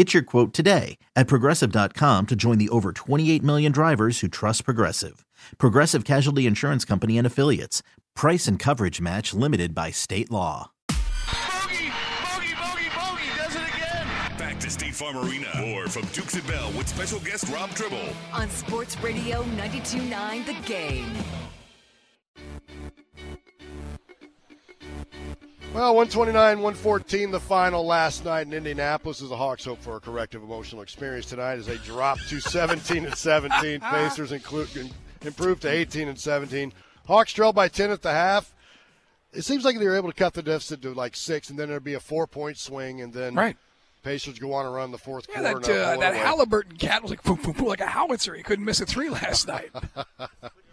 Get 0.00 0.14
your 0.14 0.22
quote 0.22 0.54
today 0.54 0.96
at 1.14 1.26
progressive.com 1.26 2.28
to 2.28 2.34
join 2.34 2.56
the 2.56 2.70
over 2.70 2.92
28 2.92 3.42
million 3.42 3.70
drivers 3.70 4.20
who 4.20 4.28
trust 4.28 4.64
Progressive. 4.64 5.26
Progressive 5.58 6.06
Casualty 6.06 6.46
Insurance 6.46 6.86
Company 6.86 7.18
and 7.18 7.26
Affiliates. 7.26 7.82
Price 8.16 8.46
and 8.46 8.58
coverage 8.58 8.98
match 9.02 9.34
limited 9.34 9.74
by 9.74 9.90
state 9.90 10.30
law. 10.30 10.70
Bogey, 10.88 11.92
bogey, 12.24 12.54
bogey, 12.54 12.88
bogey, 12.96 13.28
does 13.36 13.54
it 13.54 13.74
again. 13.74 14.06
Back 14.38 14.58
to 14.60 14.70
State 14.70 14.94
Farm 14.94 15.18
Arena. 15.18 15.48
More 15.58 15.86
from 15.86 16.06
Dukes 16.14 16.32
and 16.32 16.46
Bell 16.46 16.72
with 16.78 16.88
special 16.88 17.20
guest 17.20 17.52
Rob 17.52 17.68
Tribble. 17.72 18.08
On 18.32 18.48
Sports 18.48 18.98
Radio 19.02 19.42
92.9 19.42 20.46
The 20.46 20.66
Game. 20.66 21.12
Well, 25.72 25.94
129 25.94 26.34
114, 26.58 27.30
the 27.30 27.38
final 27.38 27.86
last 27.86 28.24
night 28.24 28.46
in 28.48 28.52
Indianapolis 28.52 29.22
as 29.22 29.28
the 29.28 29.36
Hawks 29.36 29.64
hope 29.64 29.80
for 29.80 29.96
a 29.96 30.00
corrective 30.00 30.42
emotional 30.42 30.82
experience 30.82 31.26
tonight 31.26 31.58
as 31.58 31.66
they 31.66 31.76
drop 31.78 32.18
to 32.28 32.40
17 32.40 33.04
and 33.06 33.14
17. 33.14 33.80
Pacers 33.80 34.32
include, 34.32 34.68
improved 35.22 35.62
to 35.62 35.70
18 35.70 36.08
and 36.08 36.18
17. 36.18 36.72
Hawks 37.06 37.32
trailed 37.32 37.54
by 37.54 37.68
10 37.68 37.90
at 37.92 38.02
the 38.02 38.10
half. 38.10 38.52
It 39.32 39.42
seems 39.42 39.64
like 39.64 39.78
they 39.78 39.84
were 39.86 39.96
able 39.96 40.10
to 40.10 40.16
cut 40.16 40.34
the 40.34 40.42
deficit 40.42 40.82
to 40.82 40.92
like 40.92 41.14
six, 41.14 41.50
and 41.50 41.58
then 41.58 41.68
there'd 41.68 41.84
be 41.84 41.94
a 41.94 42.00
four 42.00 42.26
point 42.26 42.58
swing, 42.58 43.00
and 43.00 43.12
then 43.12 43.36
Right. 43.36 43.56
Pacers 44.02 44.40
go 44.40 44.52
on 44.54 44.66
and 44.66 44.74
run 44.74 44.90
the 44.90 44.98
fourth 44.98 45.26
Yeah, 45.30 45.52
quarter. 45.52 45.72
that, 45.72 45.98
uh, 45.98 46.00
that. 46.00 46.14
Halliburton 46.16 46.78
cat 46.78 47.00
was 47.02 47.10
like 47.10 47.22
boom, 47.22 47.36
boom, 47.36 47.52
boom, 47.52 47.66
like 47.68 47.80
a 47.80 47.86
howitzer. 47.86 48.34
He 48.34 48.42
couldn't 48.42 48.64
miss 48.64 48.80
a 48.80 48.86
three 48.86 49.08
last 49.08 49.46
night. 49.46 49.70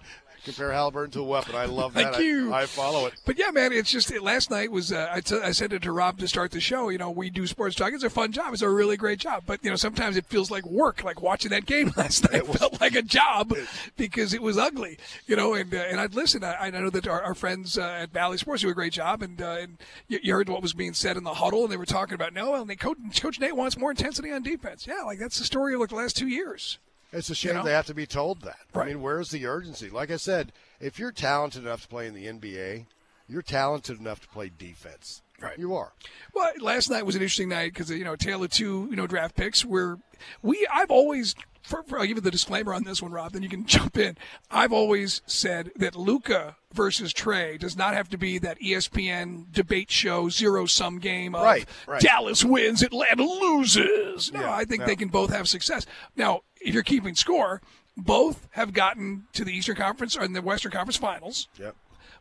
Compare 0.48 0.72
Halliburton 0.72 1.12
to 1.12 1.20
a 1.20 1.24
weapon. 1.24 1.56
I 1.56 1.66
love 1.66 1.94
that. 1.96 2.14
Thank 2.14 2.24
you. 2.24 2.54
I, 2.54 2.66
follow 2.66 3.06
it. 3.06 3.16
But 3.26 3.38
yeah, 3.38 3.52
man, 3.52 3.74
it's 3.74 3.92
just 3.92 4.10
it, 4.12 4.24
last 4.24 4.50
night 4.50 4.72
was. 4.72 4.94
Uh, 4.94 5.10
I, 5.12 5.20
t- 5.20 5.42
I 5.44 5.52
said 5.52 5.74
it 5.74 5.82
to 5.82 5.92
Rob 5.92 6.20
to 6.20 6.28
start 6.28 6.52
the 6.52 6.62
show. 6.62 6.88
You 6.88 6.98
know, 6.98 7.12
we 7.12 7.30
do 7.30 7.46
sports 7.48 7.76
talk. 7.76 7.92
It's 7.92 8.06
a 8.06 8.10
fun 8.10 8.32
job. 8.32 8.54
It's 8.54 8.62
a 8.62 8.70
really 8.70 8.96
great 8.96 9.20
job. 9.20 9.44
But 9.46 9.62
you 9.62 9.70
know, 9.70 9.76
sometimes 9.76 10.16
it 10.16 10.26
feels 10.26 10.50
like 10.50 10.66
work. 10.66 11.04
Like 11.04 11.22
watching 11.22 11.52
that 11.52 11.66
game 11.66 11.92
last 11.98 12.32
night 12.32 12.48
felt 12.48 12.80
like 12.80 12.96
a 12.96 13.02
job 13.02 13.54
because 13.98 14.34
it 14.34 14.42
was 14.42 14.58
ugly. 14.58 14.98
You 15.26 15.36
know, 15.36 15.54
and 15.54 15.74
uh, 15.74 15.78
and 15.78 16.00
I'd 16.00 16.16
listen. 16.16 16.46
I, 16.46 16.68
I 16.68 16.70
know 16.70 16.90
that 16.92 17.10
our, 17.10 17.22
our 17.22 17.36
friends 17.36 17.78
uh, 17.78 17.98
at 18.02 18.14
Bally 18.14 18.38
Sports 18.38 18.62
do 18.62 18.70
a 18.70 18.74
great 18.74 18.94
job, 18.94 19.22
and 19.22 19.42
uh, 19.42 19.58
and 19.60 19.78
you, 20.08 20.20
you 20.24 20.34
heard 20.34 20.48
what 20.48 20.62
was 20.62 20.72
being 20.72 20.94
said 20.94 21.18
in 21.18 21.26
the 21.26 21.34
huddle, 21.34 21.64
and 21.64 21.72
they 21.74 21.78
were 21.78 21.86
talking 21.86 22.16
about 22.16 22.34
no, 22.34 22.56
and 22.56 22.70
they, 22.70 22.78
coach, 22.78 22.98
Coach 23.22 23.38
Nate 23.42 23.56
wants 23.58 23.78
more 23.78 23.92
intensity 23.92 24.32
on 24.32 24.44
defense. 24.44 24.88
Yeah, 24.88 25.02
like 25.06 25.20
that's 25.20 25.40
the 25.40 25.46
story 25.46 25.74
of 25.74 25.82
like 25.82 25.90
the 25.90 25.96
last 25.96 26.16
two 26.16 26.28
years. 26.30 26.80
It's 27.12 27.30
a 27.30 27.36
shame 27.36 27.56
know? 27.56 27.64
they 27.64 27.72
have 27.72 27.86
to 27.88 27.94
be 27.94 28.06
told 28.06 28.42
that. 28.42 28.58
I 28.76 28.86
mean, 28.86 29.02
where's 29.02 29.30
the 29.30 29.46
urgency? 29.46 29.90
Like 29.90 30.12
I 30.12 30.18
said, 30.18 30.52
if 30.80 31.00
you're 31.00 31.12
talented 31.12 31.64
enough 31.64 31.84
to 31.84 31.88
play 31.88 32.08
in 32.08 32.14
the 32.14 32.26
NBA, 32.26 32.86
you're 33.28 33.42
talented 33.42 34.00
enough 34.00 34.20
to 34.22 34.28
play 34.28 34.52
defense. 34.56 35.22
Right. 35.40 35.58
You 35.58 35.76
are. 35.76 35.94
Well, 36.34 36.52
last 36.60 36.90
night 36.90 37.06
was 37.06 37.16
an 37.16 37.22
interesting 37.22 37.50
night 37.50 37.74
because 37.74 37.92
you 37.92 38.04
know 38.04 38.16
tale 38.16 38.44
of 38.44 38.50
two 38.50 38.88
you 38.90 38.96
know 38.96 39.06
draft 39.06 39.36
picks 39.36 39.64
where 39.64 40.00
we 40.42 40.68
I've 40.74 40.90
always 40.90 41.36
for, 41.62 41.84
for, 41.84 42.00
I'll 42.00 42.06
give 42.06 42.18
you 42.18 42.22
the 42.22 42.32
disclaimer 42.32 42.74
on 42.74 42.86
this 42.86 43.02
one, 43.02 43.12
Rob. 43.12 43.34
Then 43.34 43.44
you 43.44 43.50
can 43.50 43.66
jump 43.68 43.98
in. 43.98 44.18
I've 44.50 44.72
always 44.72 45.22
said 45.28 45.72
that 45.76 45.96
Luka 45.96 46.56
versus 46.74 47.14
Trey 47.14 47.58
does 47.58 47.76
not 47.78 47.94
have 47.94 48.10
to 48.10 48.18
be 48.18 48.40
that 48.40 48.60
ESPN 48.60 49.52
debate 49.52 49.92
show 49.92 50.30
zero 50.30 50.66
sum 50.66 50.98
game 51.00 51.36
of 51.36 51.44
Right, 51.44 51.66
right. 51.86 52.02
Dallas 52.02 52.44
wins, 52.44 52.82
Atlanta 52.82 53.24
loses. 53.24 54.32
No, 54.32 54.42
Yeah, 54.42 54.54
I 54.54 54.64
think 54.64 54.82
no. 54.82 54.86
they 54.86 54.96
can 54.96 55.10
both 55.10 55.32
have 55.32 55.48
success. 55.48 55.86
Now, 56.16 56.42
if 56.62 56.74
you're 56.74 56.84
keeping 56.84 57.16
score, 57.16 57.62
both 57.96 58.48
have 58.52 58.74
gotten 58.74 59.28
to 59.34 59.44
the 59.44 59.52
Eastern 59.52 59.76
Conference 59.76 60.16
or 60.16 60.24
in 60.24 60.34
the 60.34 60.42
Western 60.42 60.72
Conference 60.72 60.98
Finals. 60.98 61.48
Yep. 61.60 61.76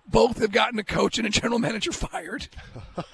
Both 0.08 0.38
have 0.38 0.52
gotten 0.52 0.78
a 0.78 0.84
coach 0.84 1.18
and 1.18 1.26
a 1.26 1.30
general 1.30 1.58
manager 1.58 1.92
fired. 1.92 2.48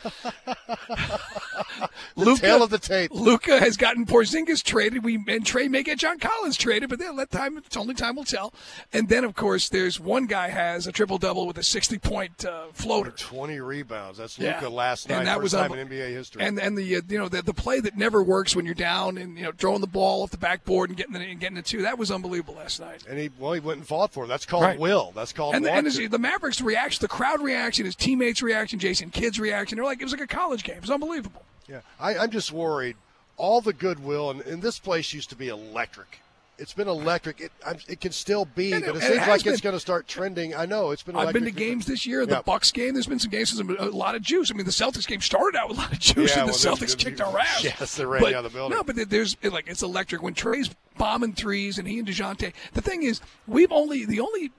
Luka, 2.16 2.40
tale 2.40 2.62
of 2.62 2.70
the 2.70 2.78
tape. 2.78 3.10
Luka 3.12 3.58
has 3.58 3.76
gotten 3.76 4.06
Porzingis 4.06 4.62
traded. 4.62 5.02
We 5.04 5.22
and 5.28 5.44
Trey 5.44 5.68
may 5.68 5.82
get 5.82 5.98
John 5.98 6.18
Collins 6.18 6.56
traded, 6.56 6.90
but 6.90 6.98
then 6.98 7.16
let 7.16 7.30
time. 7.30 7.56
It's 7.58 7.76
only 7.76 7.94
time 7.94 8.16
will 8.16 8.24
tell. 8.24 8.52
And 8.92 9.08
then, 9.08 9.24
of 9.24 9.34
course, 9.34 9.68
there's 9.68 9.98
one 9.98 10.26
guy 10.26 10.48
has 10.48 10.86
a 10.86 10.92
triple 10.92 11.18
double 11.18 11.46
with 11.46 11.58
a 11.58 11.62
60 11.62 11.98
point 11.98 12.44
uh, 12.44 12.66
floater. 12.72 13.10
20 13.10 13.60
rebounds. 13.60 14.18
That's 14.18 14.38
Yeah. 14.38 14.54
Luka 14.56 14.68
last 14.68 15.08
night. 15.08 15.18
And 15.18 15.26
that 15.26 15.34
first 15.36 15.42
was 15.42 15.52
time 15.52 15.72
in 15.72 15.88
NBA 15.88 16.10
history. 16.10 16.42
And 16.42 16.58
and 16.58 16.76
the 16.76 16.96
uh, 16.96 17.00
you 17.08 17.18
know 17.18 17.28
the, 17.28 17.42
the 17.42 17.54
play 17.54 17.80
that 17.80 17.96
never 17.96 18.22
works 18.22 18.54
when 18.54 18.66
you're 18.66 18.74
down 18.74 19.18
and 19.18 19.36
you 19.36 19.44
know 19.44 19.52
throwing 19.56 19.80
the 19.80 19.86
ball 19.86 20.22
off 20.22 20.30
the 20.30 20.38
backboard 20.38 20.90
and 20.90 20.96
getting 20.96 21.14
the, 21.14 21.20
and 21.20 21.40
getting 21.40 21.56
it 21.56 21.64
two. 21.64 21.82
That 21.82 21.98
was 21.98 22.10
unbelievable 22.10 22.54
last 22.54 22.80
night. 22.80 23.04
And 23.08 23.18
he 23.18 23.30
well, 23.38 23.52
he 23.52 23.60
went 23.60 23.78
and 23.78 23.86
fought 23.86 24.12
for 24.12 24.24
it. 24.24 24.28
That's 24.28 24.46
called 24.46 24.62
Right. 24.64 24.78
will. 24.78 25.12
That's 25.14 25.32
called 25.32 25.54
And, 25.54 25.64
the, 25.64 25.72
and 25.72 25.86
the, 25.86 26.06
the 26.06 26.18
Mavericks 26.18 26.60
reaction, 26.82 27.02
the 27.02 27.08
crowd 27.08 27.40
reaction, 27.40 27.84
his 27.84 27.96
teammates' 27.96 28.42
reaction, 28.42 28.78
Jason 28.78 29.10
Kidd's 29.10 29.38
reaction. 29.38 29.76
They're 29.76 29.84
like 29.84 30.00
it 30.00 30.04
was 30.04 30.12
like 30.12 30.20
a 30.20 30.26
college 30.26 30.64
game. 30.64 30.76
It 30.76 30.82
was 30.82 30.90
unbelievable. 30.90 31.42
Yeah, 31.68 31.80
I, 32.00 32.16
I'm 32.18 32.30
just 32.30 32.52
worried. 32.52 32.96
All 33.36 33.60
the 33.60 33.72
goodwill, 33.72 34.30
and, 34.30 34.40
and 34.42 34.62
this 34.62 34.78
place 34.78 35.12
used 35.12 35.30
to 35.30 35.36
be 35.36 35.48
electric. 35.48 36.20
It's 36.58 36.74
been 36.74 36.86
electric. 36.86 37.40
It, 37.40 37.50
I'm, 37.66 37.78
it 37.88 38.00
can 38.00 38.12
still 38.12 38.44
be, 38.44 38.70
but 38.70 38.82
it 38.82 38.96
it 38.96 39.02
seems 39.02 39.26
like 39.26 39.46
it's 39.46 39.60
been. 39.60 39.70
going 39.70 39.72
to 39.72 39.80
start 39.80 40.06
trending. 40.06 40.54
I 40.54 40.66
know 40.66 40.90
it's 40.90 41.02
been. 41.02 41.16
I've 41.16 41.32
been 41.32 41.44
to 41.44 41.50
games 41.50 41.86
this 41.86 42.04
year. 42.06 42.26
The 42.26 42.34
Yeah. 42.34 42.42
Bucks 42.42 42.70
game. 42.70 42.92
There's 42.92 43.06
been 43.06 43.18
some 43.18 43.30
games. 43.30 43.56
There's 43.56 43.78
a 43.78 43.84
lot 43.86 44.14
of 44.14 44.22
juice. 44.22 44.50
I 44.50 44.54
mean, 44.54 44.66
the 44.66 44.70
Celtics 44.70 45.06
game 45.06 45.22
started 45.22 45.58
out 45.58 45.70
with 45.70 45.78
a 45.78 45.80
lot 45.80 45.92
of 45.92 45.98
juice, 45.98 46.36
Yeah, 46.36 46.42
and 46.42 46.48
the 46.52 46.60
well, 46.64 46.76
Celtics 46.76 46.96
kicked 46.96 47.20
our 47.20 47.36
ass. 47.38 47.64
Yes, 47.64 47.96
they 47.96 48.04
ran 48.04 48.22
but, 48.22 48.34
out 48.34 48.44
of 48.44 48.52
the 48.52 48.56
building. 48.58 48.76
No, 48.76 48.84
but 48.84 49.08
there's 49.08 49.36
like 49.42 49.66
it's 49.66 49.82
electric 49.82 50.22
when 50.22 50.34
Trey's 50.34 50.70
bombing 50.98 51.32
threes 51.32 51.78
and 51.78 51.88
he 51.88 51.98
and 51.98 52.06
Dejounte. 52.06 52.52
The 52.74 52.82
thing 52.82 53.02
is, 53.02 53.20
we've 53.48 53.72
only 53.72 54.04
the 54.04 54.20
only 54.20 54.52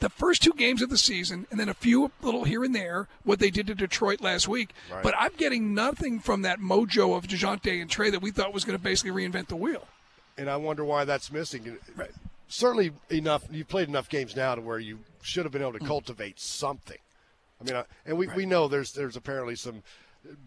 the 0.00 0.08
first 0.08 0.42
two 0.42 0.52
games 0.52 0.82
of 0.82 0.90
the 0.90 0.98
season, 0.98 1.46
and 1.50 1.60
then 1.60 1.68
a 1.68 1.74
few 1.74 2.10
little 2.22 2.44
here 2.44 2.64
and 2.64 2.74
there, 2.74 3.06
what 3.22 3.38
they 3.38 3.50
did 3.50 3.66
to 3.68 3.74
Detroit 3.74 4.20
last 4.20 4.48
week. 4.48 4.70
Right. 4.92 5.02
But 5.02 5.14
I'm 5.18 5.32
getting 5.36 5.74
nothing 5.74 6.20
from 6.20 6.42
that 6.42 6.58
mojo 6.60 7.16
of 7.16 7.26
Dejounte 7.26 7.80
and 7.80 7.88
Trey 7.90 8.10
that 8.10 8.22
we 8.22 8.30
thought 8.30 8.52
was 8.52 8.64
going 8.64 8.76
to 8.78 8.82
basically 8.82 9.10
reinvent 9.12 9.48
the 9.48 9.56
wheel. 9.56 9.86
and 10.36 10.48
I 10.50 10.56
wonder 10.56 10.84
why 10.84 11.04
that's 11.04 11.30
missing. 11.30 11.78
Certainly 12.48 12.92
enough. 13.10 13.44
You've 13.50 13.68
played 13.68 13.88
enough 13.88 14.08
games 14.08 14.34
now 14.34 14.54
to 14.54 14.60
where 14.60 14.78
you 14.78 14.98
should 15.22 15.44
have 15.44 15.52
been 15.52 15.62
able 15.62 15.74
to 15.74 15.84
cultivate 15.84 16.40
something. 16.40 16.98
I 17.60 17.64
mean, 17.64 17.82
and 18.06 18.16
we, 18.18 18.26
we 18.28 18.46
know 18.46 18.66
there's 18.68 18.92
there's 18.92 19.16
apparently 19.16 19.54
some 19.54 19.82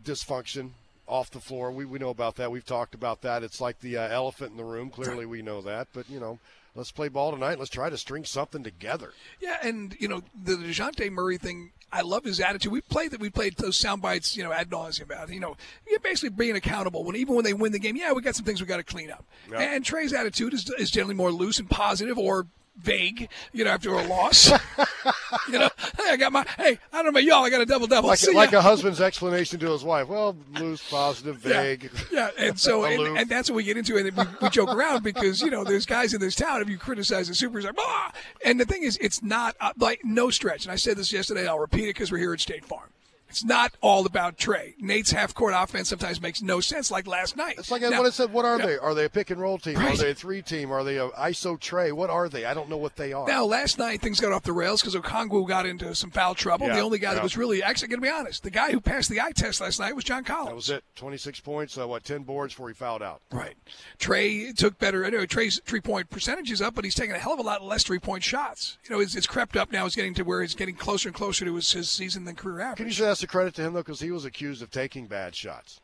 dysfunction 0.03 0.71
off 1.07 1.29
the 1.29 1.39
floor. 1.39 1.71
We 1.71 1.85
we 1.85 1.99
know 1.99 2.09
about 2.09 2.35
that. 2.37 2.51
We've 2.51 2.65
talked 2.65 2.95
about 2.95 3.21
that. 3.21 3.43
It's 3.43 3.61
like 3.61 3.79
the 3.81 3.97
uh, 3.97 4.07
elephant 4.09 4.51
in 4.51 4.57
the 4.57 4.63
room. 4.63 4.89
Clearly, 4.89 5.25
we 5.25 5.41
know 5.41 5.61
that. 5.61 5.87
But 5.93 6.09
you 6.09 6.19
know, 6.19 6.39
let's 6.75 6.91
play 6.91 7.07
ball 7.07 7.31
tonight. 7.31 7.59
Let's 7.59 7.71
try 7.71 7.89
to 7.89 7.97
string 7.97 8.25
something 8.25 8.63
together. 8.63 9.13
Yeah, 9.39 9.57
and 9.61 9.95
you 9.99 10.07
know 10.07 10.21
the 10.41 10.53
Dejounte 10.53 11.11
Murray 11.11 11.37
thing. 11.37 11.71
I 11.91 12.01
love 12.01 12.23
his 12.23 12.39
attitude. 12.39 12.71
We 12.71 12.81
played 12.81 13.11
that. 13.11 13.19
We 13.19 13.29
played 13.29 13.55
those 13.57 13.77
sound 13.77 14.01
bites, 14.01 14.35
you 14.35 14.43
know, 14.43 14.51
ad 14.51 14.69
nauseum 14.69 15.03
about. 15.03 15.29
You 15.29 15.39
know, 15.39 15.55
you're 15.87 15.99
basically 15.99 16.29
being 16.29 16.55
accountable. 16.55 17.03
When 17.03 17.15
even 17.15 17.35
when 17.35 17.43
they 17.43 17.53
win 17.53 17.71
the 17.71 17.79
game, 17.79 17.95
yeah, 17.95 18.13
we 18.13 18.21
got 18.21 18.35
some 18.35 18.45
things 18.45 18.59
we 18.59 18.67
got 18.67 18.77
to 18.77 18.83
clean 18.83 19.11
up. 19.11 19.25
Yeah. 19.51 19.59
And 19.59 19.85
Trey's 19.85 20.13
attitude 20.13 20.53
is, 20.53 20.67
is 20.79 20.89
generally 20.89 21.13
more 21.13 21.31
loose 21.31 21.59
and 21.59 21.69
positive, 21.69 22.17
or 22.17 22.47
vague. 22.77 23.29
You 23.51 23.65
know, 23.65 23.71
after 23.71 23.93
a 23.93 24.03
loss. 24.07 24.49
you 25.47 25.59
know, 25.59 25.69
hey, 25.97 26.09
I 26.09 26.17
got 26.17 26.31
my. 26.31 26.45
Hey, 26.57 26.79
I 26.91 26.97
don't 26.97 27.05
know 27.05 27.09
about 27.09 27.23
y'all. 27.23 27.43
I 27.43 27.49
got 27.49 27.61
a 27.61 27.65
double 27.65 27.87
double. 27.87 28.09
Like, 28.09 28.19
like 28.33 28.53
a 28.53 28.61
husband's 28.61 29.01
explanation 29.01 29.59
to 29.59 29.71
his 29.71 29.83
wife. 29.83 30.07
Well, 30.07 30.35
loose, 30.53 30.87
positive, 30.89 31.37
vague. 31.37 31.89
Yeah, 32.11 32.29
yeah. 32.37 32.47
and 32.47 32.59
so 32.59 32.85
and, 32.85 33.17
and 33.17 33.29
that's 33.29 33.49
what 33.49 33.55
we 33.55 33.63
get 33.63 33.77
into, 33.77 33.97
and 33.97 34.15
we, 34.15 34.23
we 34.41 34.49
joke 34.49 34.73
around 34.73 35.03
because 35.03 35.41
you 35.41 35.49
know 35.49 35.63
there's 35.63 35.85
guys 35.85 36.13
in 36.13 36.21
this 36.21 36.35
town. 36.35 36.61
If 36.61 36.69
you 36.69 36.77
criticize 36.77 37.27
the 37.27 37.35
Supers, 37.35 37.65
like, 37.65 37.75
"Ah!" 37.79 38.11
and 38.45 38.59
the 38.59 38.65
thing 38.65 38.83
is, 38.83 38.97
it's 38.97 39.21
not 39.23 39.55
uh, 39.59 39.73
like 39.77 40.01
no 40.03 40.29
stretch. 40.29 40.65
And 40.65 40.71
I 40.71 40.75
said 40.75 40.97
this 40.97 41.11
yesterday. 41.11 41.47
I'll 41.47 41.59
repeat 41.59 41.83
it 41.83 41.95
because 41.95 42.11
we're 42.11 42.19
here 42.19 42.33
at 42.33 42.39
State 42.39 42.65
Farm. 42.65 42.89
It's 43.33 43.43
not 43.43 43.71
all 43.81 44.05
about 44.05 44.37
Trey. 44.37 44.75
Nate's 44.77 45.09
half 45.09 45.33
court 45.33 45.55
offense 45.57 45.89
sometimes 45.89 46.21
makes 46.21 46.43
no 46.43 46.59
sense, 46.59 46.91
like 46.91 47.07
last 47.07 47.35
night. 47.35 47.55
It's 47.57 47.71
like 47.71 47.81
Now- 47.81 47.89
what 47.97 48.05
I 48.05 48.11
said. 48.11 48.31
What 48.31 48.45
are 48.45 48.59
Yeah. 48.59 48.65
they? 48.67 48.77
Are 48.77 48.93
they 48.93 49.05
a 49.05 49.09
pick 49.09 49.31
and 49.31 49.41
roll 49.41 49.57
team? 49.57 49.73
Right. 49.79 49.95
Are 49.95 49.97
they 49.97 50.11
a 50.11 50.13
three 50.13 50.43
team? 50.43 50.71
Are 50.71 50.83
they 50.83 50.97
a 50.97 51.09
ISO 51.09 51.59
Trey? 51.59 51.91
What 51.91 52.11
are 52.11 52.29
they? 52.29 52.45
I 52.45 52.53
don't 52.53 52.69
know 52.69 52.77
what 52.77 52.95
they 52.95 53.11
are. 53.11 53.27
Now, 53.27 53.43
last 53.43 53.79
night 53.79 54.01
things 54.01 54.19
got 54.19 54.33
off 54.33 54.43
the 54.43 54.53
rails 54.53 54.81
because 54.81 54.93
Okongwu 54.95 55.47
got 55.47 55.65
into 55.65 55.95
some 55.95 56.11
foul 56.11 56.35
trouble. 56.35 56.67
Yeah, 56.67 56.75
the 56.75 56.81
only 56.81 56.99
guy 56.99 57.09
yeah. 57.09 57.13
that 57.15 57.23
was 57.23 57.35
really, 57.35 57.63
actually, 57.63 57.87
going 57.87 58.01
to 58.01 58.05
be 58.05 58.11
honest, 58.11 58.43
the 58.43 58.51
guy 58.51 58.71
who 58.71 58.79
passed 58.79 59.09
the 59.09 59.19
eye 59.19 59.31
test 59.31 59.61
last 59.61 59.79
night 59.79 59.95
was 59.95 60.03
John 60.03 60.23
Collins. 60.23 60.49
That 60.49 60.55
was 60.55 60.69
it. 60.69 60.83
26 60.95 61.39
points, 61.39 61.75
uh, 61.75 61.87
what, 61.87 62.03
10 62.03 62.21
boards 62.21 62.53
before 62.53 62.67
he 62.67 62.75
fouled 62.75 63.01
out. 63.01 63.21
Right. 63.31 63.55
Trey 63.97 64.51
took 64.53 64.77
better. 64.77 65.05
I 65.05 65.09
know 65.09 65.25
Trey's 65.25 65.59
three 65.65 65.81
point 65.81 66.11
percentage 66.11 66.51
is 66.51 66.61
up, 66.61 66.75
but 66.75 66.83
he's 66.83 66.93
taking 66.93 67.15
a 67.15 67.19
hell 67.19 67.33
of 67.33 67.39
a 67.39 67.43
lot 67.43 67.63
less 67.63 67.81
three 67.83 67.97
point 67.99 68.23
shots. 68.23 68.77
You 68.87 68.95
know, 68.95 69.01
it's, 69.01 69.15
it's 69.15 69.25
crept 69.25 69.57
up 69.57 69.71
now. 69.71 69.87
It's 69.87 69.95
getting 69.95 70.13
to 70.13 70.23
where 70.23 70.43
he's 70.43 70.53
getting 70.53 70.75
closer 70.75 71.09
and 71.09 71.15
closer 71.15 71.45
to 71.45 71.55
his, 71.55 71.71
his 71.71 71.89
season 71.89 72.25
than 72.25 72.35
career 72.35 72.59
average. 72.59 72.77
Can 72.77 72.85
you 72.85 72.91
average. 73.05 73.17
say 73.17 73.22
that's 73.23 73.31
a 73.31 73.37
credit 73.37 73.53
to 73.55 73.61
him, 73.61 73.73
though? 73.73 73.79
Because 73.79 74.01
he 74.01 74.11
was 74.11 74.25
accused 74.25 74.61
of 74.61 74.69
taking 74.69 75.07
bad 75.07 75.33
shots. 75.33 75.79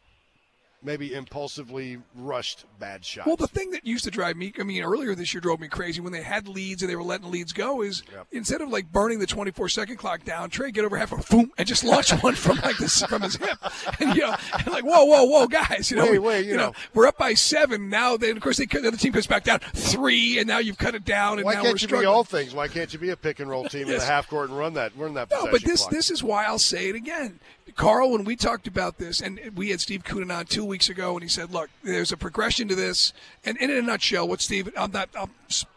Maybe 0.82 1.14
impulsively 1.14 1.98
rushed 2.16 2.66
bad 2.80 3.04
shots. 3.04 3.28
Well, 3.28 3.36
the 3.36 3.48
thing 3.48 3.72
that 3.72 3.86
used 3.86 4.04
to 4.06 4.12
drive 4.12 4.38
me, 4.38 4.54
I 4.60 4.64
mean, 4.64 4.84
earlier 4.84 5.14
this 5.16 5.34
year 5.34 5.42
drove 5.42 5.60
me 5.60 5.68
crazy 5.68 6.00
when 6.02 6.14
they 6.14 6.22
had 6.22 6.48
leads 6.48 6.82
and 6.82 6.90
they 6.90 6.96
were 6.96 7.04
letting 7.04 7.30
leads 7.32 7.52
go 7.52 7.82
is 7.82 8.02
instead 8.32 8.62
of 8.62 8.70
like 8.70 8.92
burning 8.92 9.20
the 9.20 9.28
24 9.28 9.68
second 9.70 9.98
clock 9.98 10.24
down, 10.24 10.50
Trey 10.50 10.72
get 10.72 10.86
over 10.86 10.98
half 10.98 11.12
a 11.12 11.18
boom 11.30 11.52
and 11.58 11.68
just 11.68 11.84
launch 11.84 12.12
one 12.24 12.36
from 12.36 12.58
like 12.58 12.78
this 12.78 13.02
from 13.04 13.22
his 13.24 13.36
hip. 13.36 13.58
And, 14.00 14.16
you 14.16 14.22
know, 14.22 14.36
and 14.58 14.68
like, 14.68 14.86
whoa, 14.86 15.04
whoa, 15.04 15.26
whoa, 15.26 15.48
guys, 15.48 15.92
you 15.92 15.98
know, 15.98 16.04
Wait, 16.04 16.12
we- 16.14 16.20
wait, 16.20 16.46
you 16.46 16.56
know. 16.56 16.74
we're 16.94 17.08
up 17.08 17.18
by 17.18 17.34
seven 17.34 17.90
now. 17.90 18.16
Then, 18.16 18.38
of 18.38 18.44
course, 18.44 18.58
they, 18.58 18.66
the 18.66 18.88
other 18.88 18.96
team 18.98 19.12
comes 19.12 19.28
back 19.28 19.44
down 19.44 19.60
three, 19.74 20.38
and 20.40 20.48
now 20.48 20.60
you've 20.60 20.78
cut 20.78 20.96
it 20.96 21.04
down, 21.04 21.38
and 21.40 21.46
Why 21.46 21.56
now 21.56 21.62
can't 21.64 21.68
we're 21.70 21.72
you 21.74 21.78
struggling. 21.80 22.02
be 22.04 22.06
all 22.08 22.24
things? 22.24 22.54
Why 22.56 22.68
can't 22.70 22.92
you 22.94 23.00
be 23.00 23.10
a 23.10 23.18
pick 23.18 23.40
and 23.42 23.50
roll 23.50 23.66
team 23.68 23.82
in 23.90 23.98
the 23.98 24.00
half 24.06 24.30
court 24.30 24.50
and 24.50 24.58
run 24.58 24.74
that 24.76 24.96
run 24.96 25.14
that 25.16 25.30
No, 25.32 25.48
but 25.52 25.62
this 25.64 25.82
clock? 25.82 25.92
this 25.92 26.10
is 26.12 26.24
why 26.24 26.46
I'll 26.46 26.60
say 26.60 26.88
it 26.90 26.96
again. 26.96 27.40
Carl, 27.76 28.12
when 28.12 28.24
we 28.24 28.36
talked 28.36 28.68
about 28.68 28.98
this, 28.98 29.22
and 29.22 29.40
we 29.56 29.70
had 29.70 29.82
Steve 29.82 30.04
Koonin 30.04 30.36
on 30.36 30.46
two 30.46 30.66
weeks 30.66 30.90
ago, 30.90 31.14
and 31.14 31.24
he 31.24 31.30
said, 31.30 31.52
"Look, 31.52 31.70
there's 31.84 32.12
a 32.12 32.18
progression 32.18 32.68
to 32.68 32.76
this." 32.76 33.14
And, 33.46 33.58
and 33.62 33.72
in 33.72 33.78
a 33.78 33.82
nutshell, 33.82 34.28
what 34.28 34.42
Steve, 34.42 34.72
I'm 34.78 34.92
not, 34.92 35.10
I'll 35.16 35.30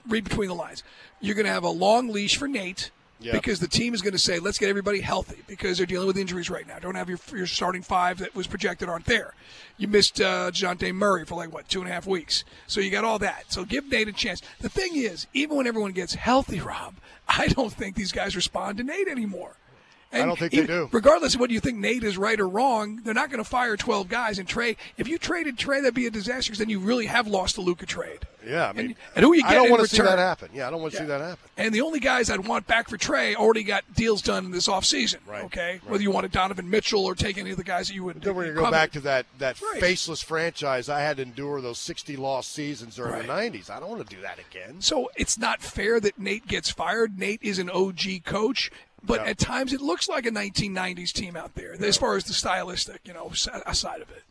read 0.08 0.24
between 0.24 0.48
the 0.48 0.54
lines. 0.54 0.82
You're 1.20 1.34
going 1.34 1.46
to 1.46 1.52
have 1.52 1.64
a 1.64 1.70
long 1.70 2.08
leash 2.08 2.36
for 2.36 2.48
Nate. 2.48 2.90
Yep. 3.20 3.34
Because 3.34 3.60
the 3.60 3.68
team 3.68 3.94
is 3.94 4.02
going 4.02 4.14
to 4.14 4.18
say, 4.18 4.40
let's 4.40 4.58
get 4.58 4.68
everybody 4.68 5.00
healthy 5.00 5.42
because 5.46 5.76
they're 5.78 5.86
dealing 5.86 6.08
with 6.08 6.18
injuries 6.18 6.50
right 6.50 6.66
now. 6.66 6.80
Don't 6.80 6.96
have 6.96 7.08
your, 7.08 7.20
your 7.32 7.46
starting 7.46 7.82
five 7.82 8.18
that 8.18 8.34
was 8.34 8.48
projected 8.48 8.88
aren't 8.88 9.04
there. 9.04 9.34
You 9.76 9.86
missed 9.86 10.20
uh, 10.20 10.50
Jante 10.50 10.92
Murray 10.92 11.24
for 11.24 11.36
like, 11.36 11.52
what, 11.52 11.68
two 11.68 11.80
and 11.80 11.88
a 11.88 11.92
half 11.92 12.04
weeks. 12.04 12.42
So 12.66 12.80
you 12.80 12.90
got 12.90 13.04
all 13.04 13.20
that. 13.20 13.44
So 13.52 13.64
give 13.64 13.88
Nate 13.88 14.08
a 14.08 14.12
chance. 14.12 14.42
The 14.60 14.68
thing 14.68 14.96
is, 14.96 15.28
even 15.34 15.56
when 15.56 15.68
everyone 15.68 15.92
gets 15.92 16.14
healthy, 16.14 16.58
Rob, 16.58 16.94
I 17.28 17.46
don't 17.46 17.72
think 17.72 17.94
these 17.94 18.10
guys 18.10 18.34
respond 18.34 18.78
to 18.78 18.82
Nate 18.82 19.06
anymore. 19.06 19.52
I 20.12 20.26
don't 20.26 20.38
think 20.38 20.52
they 20.52 20.66
do. 20.66 20.88
Regardless 20.92 21.34
of 21.34 21.40
whether 21.40 21.52
you 21.52 21.60
think 21.60 21.78
Nate 21.78 22.04
is 22.04 22.18
right 22.18 22.38
or 22.38 22.48
wrong, 22.48 23.00
they're 23.04 23.14
not 23.14 23.30
going 23.30 23.42
to 23.42 23.48
fire 23.48 23.76
12 23.76 24.08
guys 24.08 24.38
and 24.38 24.46
Trey, 24.48 24.76
If 24.96 25.08
you 25.08 25.18
traded 25.18 25.56
Trey, 25.58 25.80
that'd 25.80 25.94
be 25.94 26.06
a 26.06 26.10
disaster 26.10 26.50
because 26.50 26.58
then 26.58 26.68
you 26.68 26.78
really 26.80 27.06
have 27.06 27.26
lost 27.26 27.54
the 27.56 27.60
Luka 27.62 27.86
trade. 27.86 28.20
yeah, 28.46 28.68
I 28.68 28.72
mean, 28.72 28.86
and, 28.86 28.94
and 29.16 29.24
who 29.24 29.32
are 29.32 29.36
you 29.36 29.42
I 29.44 29.48
getting 29.52 29.62
don't 29.64 29.70
want 29.70 29.82
to 29.88 29.96
see 29.96 30.02
that 30.02 30.18
happen. 30.18 30.50
Yeah, 30.52 30.68
I 30.68 30.70
don't 30.70 30.80
want 30.82 30.92
to 30.92 30.98
see 30.98 31.04
that 31.06 31.20
happen. 31.20 31.38
And 31.56 31.74
the 31.74 31.80
only 31.80 32.00
guys 32.00 32.28
I'd 32.30 32.46
want 32.46 32.66
back 32.66 32.88
for 32.88 32.96
Trey 32.96 33.34
already 33.34 33.62
got 33.62 33.84
deals 33.94 34.20
done 34.22 34.44
in 34.46 34.50
this 34.50 34.68
offseason. 34.68 35.18
Right, 35.26 35.44
Okay? 35.44 35.70
right. 35.82 35.90
Whether 35.90 36.02
you 36.02 36.10
wanted 36.10 36.32
Donovan 36.32 36.68
Mitchell 36.68 37.04
or 37.04 37.14
take 37.14 37.38
any 37.38 37.50
of 37.52 37.56
the 37.56 37.64
guys 37.64 37.88
that 37.88 37.94
you 37.94 38.04
would. 38.04 38.20
Then 38.20 38.34
we're 38.34 38.44
going 38.44 38.56
to 38.56 38.60
go 38.62 38.70
back 38.70 38.90
to 38.92 39.00
that, 39.00 39.26
that 39.38 39.60
Right. 39.60 39.80
faceless 39.80 40.22
franchise 40.22 40.88
I 40.88 41.00
had 41.00 41.16
to 41.18 41.22
endure 41.22 41.60
those 41.60 41.78
60 41.78 42.16
lost 42.16 42.52
seasons 42.52 42.96
during 42.96 43.26
the 43.26 43.32
90s. 43.32 43.70
I 43.70 43.78
don't 43.80 43.90
want 43.90 44.08
to 44.08 44.16
do 44.16 44.20
that 44.22 44.38
again. 44.38 44.80
So 44.80 45.10
it's 45.16 45.38
not 45.38 45.62
fair 45.62 46.00
that 46.00 46.18
Nate 46.18 46.46
gets 46.46 46.70
fired. 46.70 47.18
Nate 47.18 47.40
is 47.42 47.58
an 47.58 47.70
OG 47.70 48.24
coach, 48.24 48.70
but 49.04 49.20
Yeah. 49.20 49.30
at 49.30 49.38
times 49.38 49.72
it 49.72 49.80
looks 49.80 50.08
like 50.08 50.26
a 50.26 50.30
1990s 50.30 51.12
team 51.12 51.36
out 51.36 51.54
there 51.54 51.72
as 51.82 51.96
far 51.96 52.16
as 52.16 52.24
the 52.24 52.32
stylistic, 52.34 53.00
you 53.04 53.12
know, 53.12 53.30
side 53.30 54.00
of 54.02 54.10
it. 54.10 54.22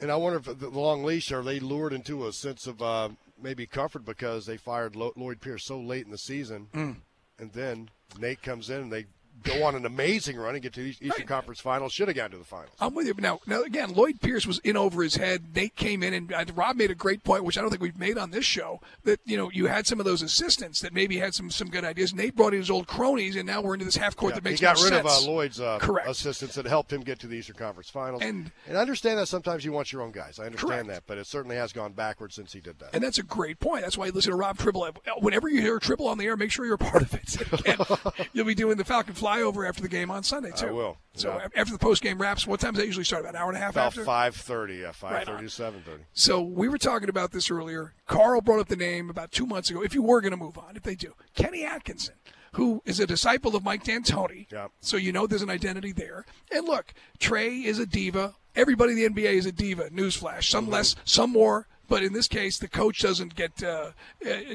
And 0.00 0.12
I 0.12 0.16
wonder 0.16 0.38
if 0.38 0.58
the 0.58 0.68
long 0.68 1.02
leash 1.04 1.32
are 1.32 1.42
they 1.42 1.58
lured 1.58 1.92
into 1.92 2.26
a 2.28 2.32
sense 2.32 2.66
of 2.66 2.80
uh, 2.80 3.08
maybe 3.40 3.66
comfort 3.66 4.04
because 4.04 4.46
they 4.46 4.56
fired 4.56 4.94
Lo- 4.94 5.12
Lloyd 5.16 5.40
Pierce 5.40 5.64
so 5.64 5.80
late 5.80 6.04
in 6.04 6.12
the 6.12 6.18
season, 6.18 6.68
Mm. 6.72 6.96
and 7.38 7.52
then 7.52 7.90
Nate 8.18 8.42
comes 8.42 8.70
in 8.70 8.82
and 8.82 8.92
they 8.92 9.06
go 9.42 9.64
on 9.64 9.74
an 9.74 9.86
amazing 9.86 10.36
run 10.36 10.54
and 10.54 10.62
get 10.62 10.72
to 10.74 10.80
the 10.82 10.90
Eastern 10.90 11.08
Right. 11.10 11.26
Conference 11.26 11.60
Finals. 11.60 11.92
Should 11.92 12.08
have 12.08 12.16
gotten 12.16 12.32
to 12.32 12.38
the 12.38 12.44
finals. 12.44 12.70
I'm 12.80 12.94
with 12.94 13.06
you. 13.06 13.14
Now, 13.18 13.40
now 13.46 13.62
again, 13.62 13.92
Lloyd 13.94 14.20
Pierce 14.20 14.46
was 14.46 14.58
in 14.60 14.76
over 14.76 15.02
his 15.02 15.16
head. 15.16 15.54
Nate 15.54 15.76
came 15.76 16.02
in, 16.02 16.12
and 16.14 16.32
uh, 16.32 16.44
Rob 16.54 16.76
made 16.76 16.90
a 16.90 16.94
great 16.94 17.24
point, 17.24 17.44
which 17.44 17.56
I 17.58 17.60
don't 17.60 17.70
think 17.70 17.82
we've 17.82 17.98
made 17.98 18.18
on 18.18 18.30
this 18.30 18.44
show. 18.44 18.80
That 19.04 19.20
you 19.24 19.36
know, 19.36 19.50
you 19.52 19.66
had 19.66 19.86
some 19.86 19.98
of 20.00 20.04
those 20.06 20.22
assistants 20.22 20.80
that 20.80 20.92
maybe 20.92 21.18
had 21.18 21.34
some 21.34 21.50
some 21.50 21.68
good 21.68 21.84
ideas. 21.84 22.14
Nate 22.14 22.34
brought 22.36 22.52
in 22.54 22.60
his 22.60 22.70
old 22.70 22.86
cronies, 22.86 23.36
and 23.36 23.46
now 23.46 23.60
we're 23.60 23.74
into 23.74 23.84
this 23.86 23.96
half 23.96 24.16
court 24.16 24.32
Yeah, 24.32 24.34
that 24.36 24.44
makes 24.44 24.60
he 24.60 24.64
got 24.64 24.76
no 24.76 24.82
rid 24.84 24.92
sense. 24.92 25.06
of 25.22 25.28
uh, 25.28 25.30
Lloyd's 25.30 25.60
uh, 25.60 25.78
Correct. 25.80 26.08
assistants 26.08 26.54
that 26.56 26.66
helped 26.66 26.92
him 26.92 27.02
get 27.02 27.18
to 27.20 27.26
the 27.26 27.36
Eastern 27.36 27.56
Conference 27.56 27.90
Finals. 27.90 28.22
And- 28.22 28.50
and 28.66 28.76
I 28.76 28.80
understand 28.80 29.18
that 29.18 29.26
sometimes 29.26 29.64
you 29.64 29.72
want 29.72 29.92
your 29.92 30.02
own 30.02 30.10
guys. 30.12 30.38
I 30.38 30.44
understand 30.46 30.86
Correct. 30.86 30.88
that, 30.88 31.02
but 31.06 31.16
it 31.18 31.26
certainly 31.26 31.56
has 31.56 31.72
gone 31.72 31.92
backwards 31.92 32.34
since 32.34 32.52
he 32.52 32.60
did 32.60 32.78
that. 32.80 32.90
And 32.94 33.02
that's 33.02 33.18
a 33.18 33.22
great 33.22 33.58
point. 33.60 33.82
That's 33.82 33.96
why 33.96 34.06
you 34.06 34.12
listen 34.12 34.30
to 34.32 34.36
Rob 34.36 34.58
Tribble. 34.58 34.88
Whenever 35.20 35.48
you 35.48 35.60
hear 35.62 35.78
Tribble 35.78 36.06
on 36.06 36.18
the 36.18 36.26
air, 36.26 36.36
make 36.36 36.50
sure 36.50 36.64
you're 36.66 36.74
a 36.74 36.78
part 36.78 37.02
of 37.02 37.14
it. 37.14 38.28
You'll 38.34 38.44
be 38.46 38.54
doing 38.54 38.76
the 38.76 38.84
Falcon 38.84 39.14
flyover 39.28 39.68
after 39.68 39.82
the 39.82 39.88
game 39.88 40.10
on 40.10 40.22
Sunday 40.22 40.50
too. 40.50 40.68
I 40.68 40.70
will. 40.72 40.98
So 41.14 41.30
Yeah. 41.36 41.48
after 41.60 41.72
the 41.72 41.78
post 41.78 42.02
game 42.02 42.20
wraps, 42.20 42.46
what 42.46 42.60
time 42.60 42.72
does 42.74 42.80
that 42.80 42.86
usually 42.86 43.04
start? 43.04 43.22
About 43.22 43.34
an 43.34 43.40
hour 43.40 43.48
and 43.48 43.56
a 43.56 43.60
half 43.60 43.72
About 43.72 43.88
after. 43.88 44.04
five 44.04 44.34
thirty, 44.36 44.76
yeah, 44.76 44.92
five 44.92 45.24
thirty 45.24 45.44
to 45.44 45.50
seven 45.50 45.82
thirty. 45.84 46.04
So 46.12 46.40
we 46.42 46.68
were 46.68 46.78
talking 46.78 47.08
about 47.08 47.32
this 47.32 47.50
earlier. 47.50 47.94
Carl 48.06 48.40
brought 48.40 48.60
up 48.60 48.68
the 48.68 48.76
name 48.76 49.10
about 49.10 49.30
two 49.32 49.46
months 49.46 49.70
ago. 49.70 49.82
If 49.82 49.94
you 49.94 50.02
were 50.02 50.20
going 50.20 50.30
to 50.32 50.36
move 50.36 50.58
on, 50.58 50.76
if 50.76 50.82
they 50.82 50.94
do, 50.94 51.14
Kenny 51.34 51.64
Atkinson, 51.64 52.14
who 52.52 52.82
is 52.84 53.00
a 53.00 53.06
disciple 53.06 53.54
of 53.56 53.64
Mike 53.64 53.84
D'Antoni. 53.84 54.46
Yeah. 54.50 54.68
So 54.80 54.96
you 54.96 55.12
know 55.12 55.26
there's 55.26 55.42
an 55.42 55.50
identity 55.50 55.92
there. 55.92 56.24
And 56.50 56.66
look, 56.66 56.94
Trey 57.18 57.56
is 57.56 57.78
a 57.78 57.86
diva. 57.86 58.34
Everybody 58.56 58.92
in 58.92 59.14
the 59.14 59.22
NBA 59.22 59.34
is 59.34 59.46
a 59.46 59.52
diva. 59.52 59.90
Newsflash. 59.90 60.44
Some 60.44 60.64
mm-hmm. 60.64 60.74
less, 60.74 60.96
some 61.04 61.30
more. 61.30 61.68
But 61.88 62.02
in 62.02 62.12
this 62.12 62.28
case, 62.28 62.58
the 62.58 62.68
coach 62.68 63.00
doesn't 63.00 63.34
get 63.34 63.62
uh, 63.62 63.92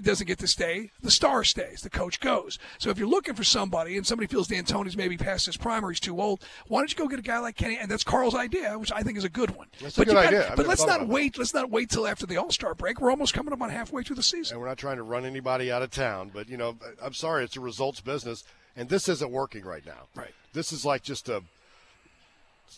doesn't 0.03 0.27
get 0.27 0.37
to 0.39 0.47
stay. 0.47 0.91
The 1.01 1.09
star 1.11 1.43
stays. 1.43 1.81
The 1.81 1.89
coach 1.89 2.19
goes. 2.19 2.59
So 2.77 2.89
if 2.91 2.97
you're 2.99 3.07
looking 3.07 3.33
for 3.33 3.43
somebody 3.43 3.97
and 3.97 4.05
somebody 4.05 4.27
feels 4.27 4.47
D'Antoni's 4.47 4.95
maybe 4.95 5.17
past 5.17 5.47
his 5.47 5.57
prime 5.57 5.83
or 5.83 5.89
he's 5.89 5.99
too 5.99 6.21
old, 6.21 6.43
why 6.67 6.79
don't 6.81 6.91
you 6.91 6.97
go 6.97 7.07
get 7.07 7.19
a 7.19 7.23
guy 7.23 7.39
like 7.39 7.55
Kenny? 7.57 7.77
And 7.77 7.89
that's 7.89 8.03
Carl's 8.03 8.35
idea, 8.35 8.77
which 8.77 8.91
I 8.91 9.01
think 9.01 9.17
is 9.17 9.23
a 9.23 9.29
good 9.29 9.55
one. 9.55 9.67
That's 9.81 9.97
a 9.97 10.01
but 10.01 10.07
good 10.07 10.13
gotta- 10.13 10.27
idea. 10.27 10.53
But 10.55 10.67
let's 10.67 10.85
not 10.85 10.97
about 10.97 11.07
that. 11.07 11.13
wait. 11.13 11.37
Let's 11.37 11.53
not 11.53 11.71
wait 11.71 11.89
till 11.89 12.05
after 12.07 12.25
the 12.27 12.37
All 12.37 12.51
Star 12.51 12.75
break. 12.75 13.01
We're 13.01 13.09
almost 13.11 13.33
coming 13.33 13.51
up 13.51 13.61
on 13.61 13.69
halfway 13.71 14.03
through 14.03 14.17
the 14.17 14.23
season. 14.23 14.55
and 14.55 14.61
we're 14.61 14.67
not 14.69 14.77
trying 14.77 14.97
to 14.97 15.03
run 15.03 15.25
anybody 15.25 15.71
out 15.71 15.81
of 15.81 15.89
town. 15.91 16.29
But 16.33 16.49
you 16.49 16.57
know, 16.57 16.77
I'm 17.01 17.13
sorry, 17.13 17.43
it's 17.45 17.57
a 17.57 17.59
results 17.61 17.99
business, 17.99 18.43
and 18.75 18.89
this 18.89 19.09
isn't 19.09 19.31
working 19.31 19.65
right 19.65 19.85
now. 19.85 20.07
Right. 20.15 20.33
This 20.53 20.71
is 20.71 20.85
like 20.85 21.01
just 21.01 21.29
a 21.29 21.41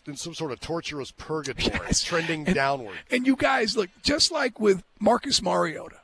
in 0.07 0.15
some 0.15 0.33
sort 0.33 0.51
of 0.51 0.59
torturous 0.59 1.11
purgatory, 1.11 1.79
Yes. 1.87 2.03
trending 2.03 2.45
And- 2.45 2.55
downward. 2.55 2.97
And 3.11 3.25
you 3.27 3.35
guys, 3.35 3.75
look, 3.77 3.89
just 4.03 4.31
like 4.31 4.59
with 4.59 4.83
Marcus 4.99 5.41
Mariota, 5.41 5.97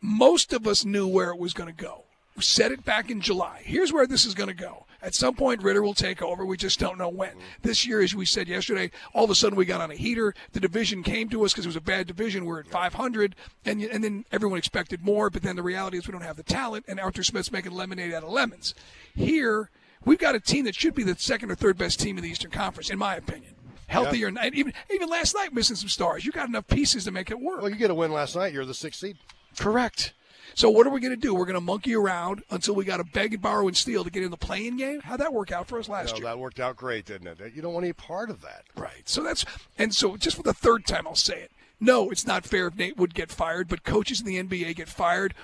most 0.00 0.52
of 0.52 0.66
us 0.66 0.84
knew 0.84 1.06
where 1.06 1.30
it 1.30 1.38
was 1.38 1.52
going 1.54 1.74
to 1.74 1.82
go. 1.84 2.04
We 2.36 2.42
said 2.42 2.70
it 2.70 2.84
back 2.84 3.10
in 3.10 3.20
July. 3.22 3.62
Here's 3.64 3.92
where 3.92 4.06
this 4.06 4.26
is 4.26 4.34
going 4.34 4.48
to 4.48 4.54
go. 4.54 4.84
At 5.02 5.14
some 5.14 5.34
point, 5.34 5.62
Ridder 5.62 5.82
will 5.82 5.94
take 5.94 6.20
over. 6.20 6.44
We 6.44 6.56
just 6.56 6.78
don't 6.78 6.98
know 6.98 7.08
when. 7.08 7.30
Mm-hmm. 7.30 7.40
This 7.62 7.86
year, 7.86 8.00
as 8.02 8.14
we 8.14 8.26
said 8.26 8.48
yesterday, 8.48 8.90
all 9.14 9.24
of 9.24 9.30
a 9.30 9.34
sudden 9.34 9.56
we 9.56 9.64
got 9.64 9.80
on 9.80 9.90
a 9.90 9.94
heater. 9.94 10.34
The 10.52 10.60
division 10.60 11.02
came 11.02 11.28
to 11.30 11.44
us 11.44 11.52
because 11.52 11.64
it 11.64 11.68
was 11.68 11.76
a 11.76 11.80
bad 11.80 12.06
division. 12.06 12.44
We're 12.44 12.60
at 12.60 12.66
500, 12.66 13.36
and 13.64 13.80
and 13.82 14.02
then 14.04 14.24
everyone 14.32 14.58
expected 14.58 15.02
more. 15.04 15.30
But 15.30 15.42
then 15.42 15.56
the 15.56 15.62
reality 15.62 15.96
is 15.96 16.06
we 16.08 16.12
don't 16.12 16.22
have 16.22 16.36
the 16.36 16.42
talent, 16.42 16.86
and 16.88 16.98
Arthur 17.00 17.22
Smith's 17.22 17.52
making 17.52 17.72
lemonade 17.72 18.12
out 18.12 18.24
of 18.24 18.30
lemons. 18.30 18.74
Here, 19.14 19.70
we've 20.06 20.18
got 20.18 20.34
a 20.34 20.40
team 20.40 20.64
that 20.64 20.74
should 20.74 20.94
be 20.94 21.02
the 21.02 21.14
second 21.18 21.50
or 21.50 21.54
third 21.54 21.76
best 21.76 22.00
team 22.00 22.16
in 22.16 22.22
the 22.24 22.30
Eastern 22.30 22.50
Conference, 22.50 22.88
in 22.88 22.98
my 22.98 23.16
opinion. 23.16 23.52
Healthier, 23.88 24.28
and 24.28 24.38
even 24.54 24.72
even 24.92 25.08
last 25.08 25.34
night 25.34 25.52
missing 25.52 25.76
some 25.76 25.88
stars. 25.88 26.24
You 26.24 26.32
got 26.32 26.48
enough 26.48 26.66
pieces 26.66 27.04
to 27.04 27.12
make 27.12 27.30
it 27.30 27.38
work. 27.38 27.60
Well, 27.60 27.70
you 27.70 27.76
get 27.76 27.90
a 27.90 27.94
win 27.94 28.10
last 28.10 28.34
night. 28.34 28.52
You're 28.52 28.64
the 28.64 28.74
sixth 28.74 29.00
seed. 29.00 29.18
Correct. 29.58 30.12
So 30.54 30.70
what 30.70 30.86
are 30.86 30.90
we 30.90 31.00
going 31.00 31.12
to 31.12 31.20
do? 31.20 31.34
We're 31.34 31.44
going 31.44 31.54
to 31.54 31.60
monkey 31.60 31.94
around 31.94 32.42
until 32.50 32.74
we 32.74 32.84
got 32.84 32.96
to 32.96 33.04
beg 33.04 33.34
and 33.34 33.42
borrow 33.42 33.68
and 33.68 33.76
steal 33.76 34.02
to 34.04 34.10
get 34.10 34.22
in 34.22 34.30
the 34.30 34.36
playing 34.38 34.78
game. 34.78 35.00
How'd 35.00 35.20
that 35.20 35.32
work 35.34 35.52
out 35.52 35.68
for 35.68 35.78
us 35.78 35.88
last 35.88 36.12
No, 36.12 36.16
year? 36.16 36.24
that 36.24 36.38
worked 36.38 36.58
out 36.60 36.76
great, 36.76 37.04
didn't 37.04 37.26
it? 37.40 37.52
You 37.54 37.60
don't 37.62 37.74
want 37.74 37.84
any 37.84 37.92
part 37.92 38.30
of 38.30 38.40
that. 38.40 38.64
Right. 38.74 39.02
So 39.04 39.22
that's 39.22 39.44
and 39.78 39.94
so 39.94 40.16
just 40.16 40.36
for 40.36 40.42
the 40.42 40.54
third 40.54 40.86
time 40.86 41.06
I'll 41.06 41.14
say 41.14 41.40
it. 41.42 41.50
No, 41.78 42.10
it's 42.10 42.26
not 42.26 42.44
fair 42.44 42.68
if 42.68 42.76
Nate 42.76 42.96
would 42.96 43.14
get 43.14 43.30
fired, 43.30 43.68
but 43.68 43.84
coaches 43.84 44.20
in 44.20 44.26
the 44.26 44.42
NBA 44.42 44.76
get 44.76 44.88
fired 44.88 45.34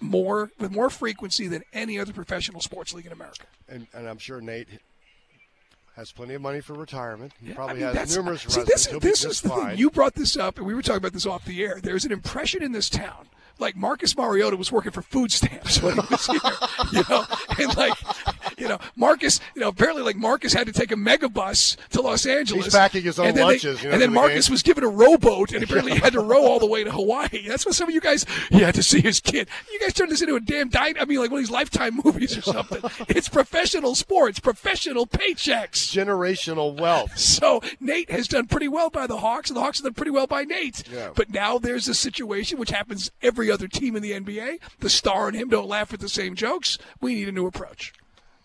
more 0.00 0.50
with 0.58 0.72
more 0.72 0.88
frequency 0.88 1.48
than 1.48 1.62
any 1.72 1.98
other 1.98 2.12
professional 2.12 2.60
sports 2.60 2.94
league 2.94 3.06
in 3.06 3.12
America. 3.12 3.44
And, 3.68 3.86
and 3.92 4.08
I'm 4.08 4.18
sure 4.18 4.40
Nate 4.40 4.68
has 5.96 6.10
plenty 6.10 6.32
of 6.34 6.40
money 6.40 6.60
for 6.60 6.72
retirement. 6.72 7.32
He 7.42 7.52
I 7.52 7.54
probably 7.54 7.82
mean, 7.82 7.94
has 7.94 8.16
numerous 8.16 8.42
see, 8.42 8.62
this, 8.62 8.86
He'll 8.86 9.00
this 9.00 9.24
is 9.24 9.40
fine. 9.40 9.70
thing. 9.70 9.78
You 9.78 9.90
brought 9.90 10.14
this 10.14 10.36
up, 10.36 10.56
and 10.56 10.66
we 10.66 10.74
were 10.74 10.80
talking 10.80 10.98
about 10.98 11.12
this 11.12 11.26
off 11.26 11.44
the 11.44 11.62
air. 11.62 11.78
There's 11.82 12.06
an 12.06 12.12
impression 12.12 12.62
in 12.62 12.72
this 12.72 12.88
town 12.88 13.28
like 13.58 13.76
Marcus 13.76 14.16
Mariota 14.16 14.56
was 14.56 14.72
working 14.72 14.92
for 14.92 15.02
food 15.02 15.30
stamps 15.32 15.80
when 15.82 15.94
he 15.94 16.00
was 16.10 16.26
here, 16.26 16.40
you 16.92 17.02
know, 17.08 17.24
and 17.58 17.76
like, 17.76 17.94
you 18.62 18.68
know, 18.68 18.78
Marcus, 18.94 19.40
you 19.56 19.60
know, 19.60 19.68
apparently 19.68 20.02
like 20.02 20.16
Marcus 20.16 20.52
had 20.52 20.68
to 20.68 20.72
take 20.72 20.92
a 20.92 20.94
megabus 20.94 21.76
to 21.90 22.00
Los 22.00 22.24
Angeles. 22.26 22.66
He's 22.66 22.74
packing 22.74 23.02
his 23.02 23.18
own 23.18 23.26
and 23.26 23.36
then 23.36 23.46
lunches, 23.46 23.78
They, 23.78 23.82
you 23.82 23.88
know, 23.88 23.92
and 23.94 24.02
then 24.02 24.10
the 24.10 24.14
Marcus 24.14 24.48
was 24.48 24.62
given 24.62 24.84
a 24.84 24.88
rowboat, 24.88 25.52
and 25.52 25.64
apparently 25.64 25.92
he 25.92 25.98
had 25.98 26.12
to 26.12 26.20
row 26.20 26.44
all 26.44 26.60
the 26.60 26.66
way 26.66 26.84
to 26.84 26.90
Hawaii. 26.92 27.48
That's 27.48 27.66
what 27.66 27.74
some 27.74 27.88
of 27.88 27.94
you 27.94 28.00
guys. 28.00 28.24
He 28.50 28.60
had 28.60 28.74
to 28.76 28.82
see 28.82 29.00
his 29.00 29.18
kid. 29.18 29.48
You 29.72 29.80
guys 29.80 29.92
turned 29.92 30.12
this 30.12 30.22
into 30.22 30.36
a 30.36 30.40
damn 30.40 30.68
diet. 30.68 30.96
I 31.00 31.04
mean, 31.04 31.18
like 31.18 31.30
one 31.30 31.40
of 31.40 31.44
these 31.46 31.50
Lifetime 31.50 32.00
movies 32.04 32.38
or 32.38 32.42
something. 32.42 32.80
it's 33.08 33.28
professional 33.28 33.96
sports, 33.96 34.38
professional 34.38 35.06
paychecks. 35.06 35.92
Generational 35.92 36.78
wealth. 36.78 37.12
So 37.42 37.60
Nate 37.80 38.10
has 38.10 38.28
done 38.28 38.46
pretty 38.46 38.68
well 38.68 38.90
by 38.90 39.06
the 39.06 39.16
Hawks, 39.18 39.50
and 39.50 39.56
the 39.56 39.62
Hawks 39.62 39.78
have 39.78 39.84
done 39.84 39.94
pretty 39.94 40.10
well 40.10 40.26
by 40.26 40.44
Nate. 40.44 40.84
Yeah. 40.88 41.10
But 41.14 41.30
now 41.30 41.58
there's 41.58 41.88
a 41.88 41.94
situation 41.94 42.58
which 42.58 42.70
happens 42.70 43.10
every 43.22 43.50
other 43.50 43.66
team 43.66 43.96
in 43.96 44.02
the 44.02 44.12
NBA. 44.12 44.58
The 44.80 44.90
star 44.90 45.28
and 45.28 45.36
him 45.36 45.48
don't 45.48 45.68
laugh 45.68 45.92
at 45.92 46.00
the 46.00 46.08
same 46.08 46.34
jokes. 46.34 46.78
We 47.00 47.14
need 47.14 47.28
a 47.28 47.32
new 47.32 47.46
approach. 47.46 47.92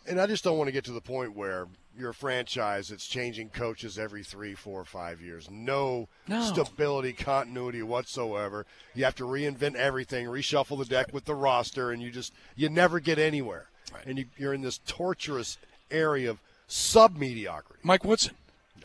And 0.07 0.21
I 0.21 0.25
just 0.27 0.43
don't 0.43 0.57
want 0.57 0.67
to 0.69 0.71
get 0.71 0.85
to 0.85 0.91
the 0.93 1.01
point 1.01 1.35
where 1.35 1.67
you're 1.97 2.11
a 2.11 2.13
franchise 2.13 2.89
that's 2.89 3.07
changing 3.07 3.49
coaches 3.49 3.97
every 3.99 4.23
three, 4.23 4.53
four, 4.53 4.85
five 4.85 5.19
years. 5.21 5.49
No, 5.51 6.07
No. 6.27 6.41
stability, 6.41 7.11
continuity 7.13 7.81
whatsoever. 7.81 8.65
You 8.93 9.03
have 9.05 9.15
to 9.15 9.23
reinvent 9.25 9.75
everything, 9.75 10.27
reshuffle 10.27 10.77
the 10.77 10.85
deck 10.85 11.13
with 11.13 11.25
the 11.25 11.35
roster, 11.35 11.91
and 11.91 12.01
you 12.01 12.11
just 12.11 12.33
you 12.55 12.69
never 12.69 12.99
get 12.99 13.19
anywhere. 13.19 13.67
And 14.05 14.17
you, 14.19 14.25
you're 14.37 14.53
in 14.53 14.61
this 14.61 14.79
torturous 14.85 15.57
area 15.89 16.29
of 16.29 16.39
sub 16.67 17.17
mediocrity. 17.17 17.79
Mike 17.83 18.03
Woodson. 18.05 18.35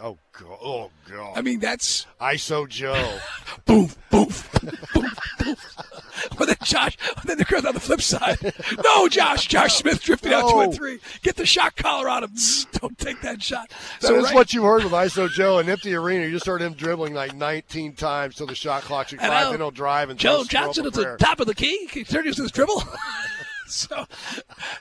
Oh 0.01 0.17
god! 0.33 0.59
Oh 0.63 0.91
god! 1.11 1.33
I 1.37 1.43
mean, 1.43 1.61
that's 1.61 2.07
ISO 2.21 2.67
Joe. 2.69 3.19
boom, 3.67 3.91
boom, 4.11 4.29
boom, 4.95 5.11
boom. 5.39 5.57
But 6.39 6.47
then 6.47 6.57
Josh, 6.65 6.97
then 7.25 7.39
the 7.39 7.45
girl 7.45 7.67
on 7.67 7.75
the 7.75 7.81
flip 7.81 8.01
side. 8.03 8.39
No, 8.85 9.09
Josh, 9.09 9.47
Josh 9.49 9.77
Smith 9.77 10.03
drifted 10.03 10.33
out 10.33 10.51
two 10.51 10.61
and 10.61 10.75
three. 10.75 10.99
Get 11.23 11.37
the 11.37 11.47
shot 11.47 11.77
collar 11.77 12.09
on 12.09 12.25
him. 12.25 12.33
Don't 12.73 12.97
take 12.99 13.21
that 13.23 13.43
shot. 13.43 13.71
That 14.01 14.07
So 14.09 14.17
is 14.17 14.25
right- 14.25 14.35
what 14.35 14.53
you 14.55 14.63
heard 14.65 14.83
with 14.85 14.93
ISO 14.93 15.29
Joe. 15.31 15.59
An 15.59 15.69
empty 15.69 15.95
arena, 15.95 16.25
you 16.27 16.33
just 16.33 16.47
heard 16.47 16.63
him 16.63 16.75
dribbling 16.75 17.15
like 17.15 17.35
19 17.35 17.95
times 17.95 18.37
till 18.37 18.47
the 18.47 18.55
shot 18.55 18.83
clock's 18.83 19.13
at 19.13 19.21
five. 19.21 19.51
Then 19.51 19.61
he'll 19.61 19.71
drive 19.71 20.11
and 20.11 20.19
Joe 20.19 20.45
Johnson 20.45 20.87
at 20.87 20.93
the 20.93 21.17
top 21.19 21.41
of 21.41 21.47
the 21.47 21.55
key. 21.55 21.79
He 21.79 21.87
continues 21.87 22.37
his 22.37 22.51
dribble. 22.51 22.83
so, 23.89 24.07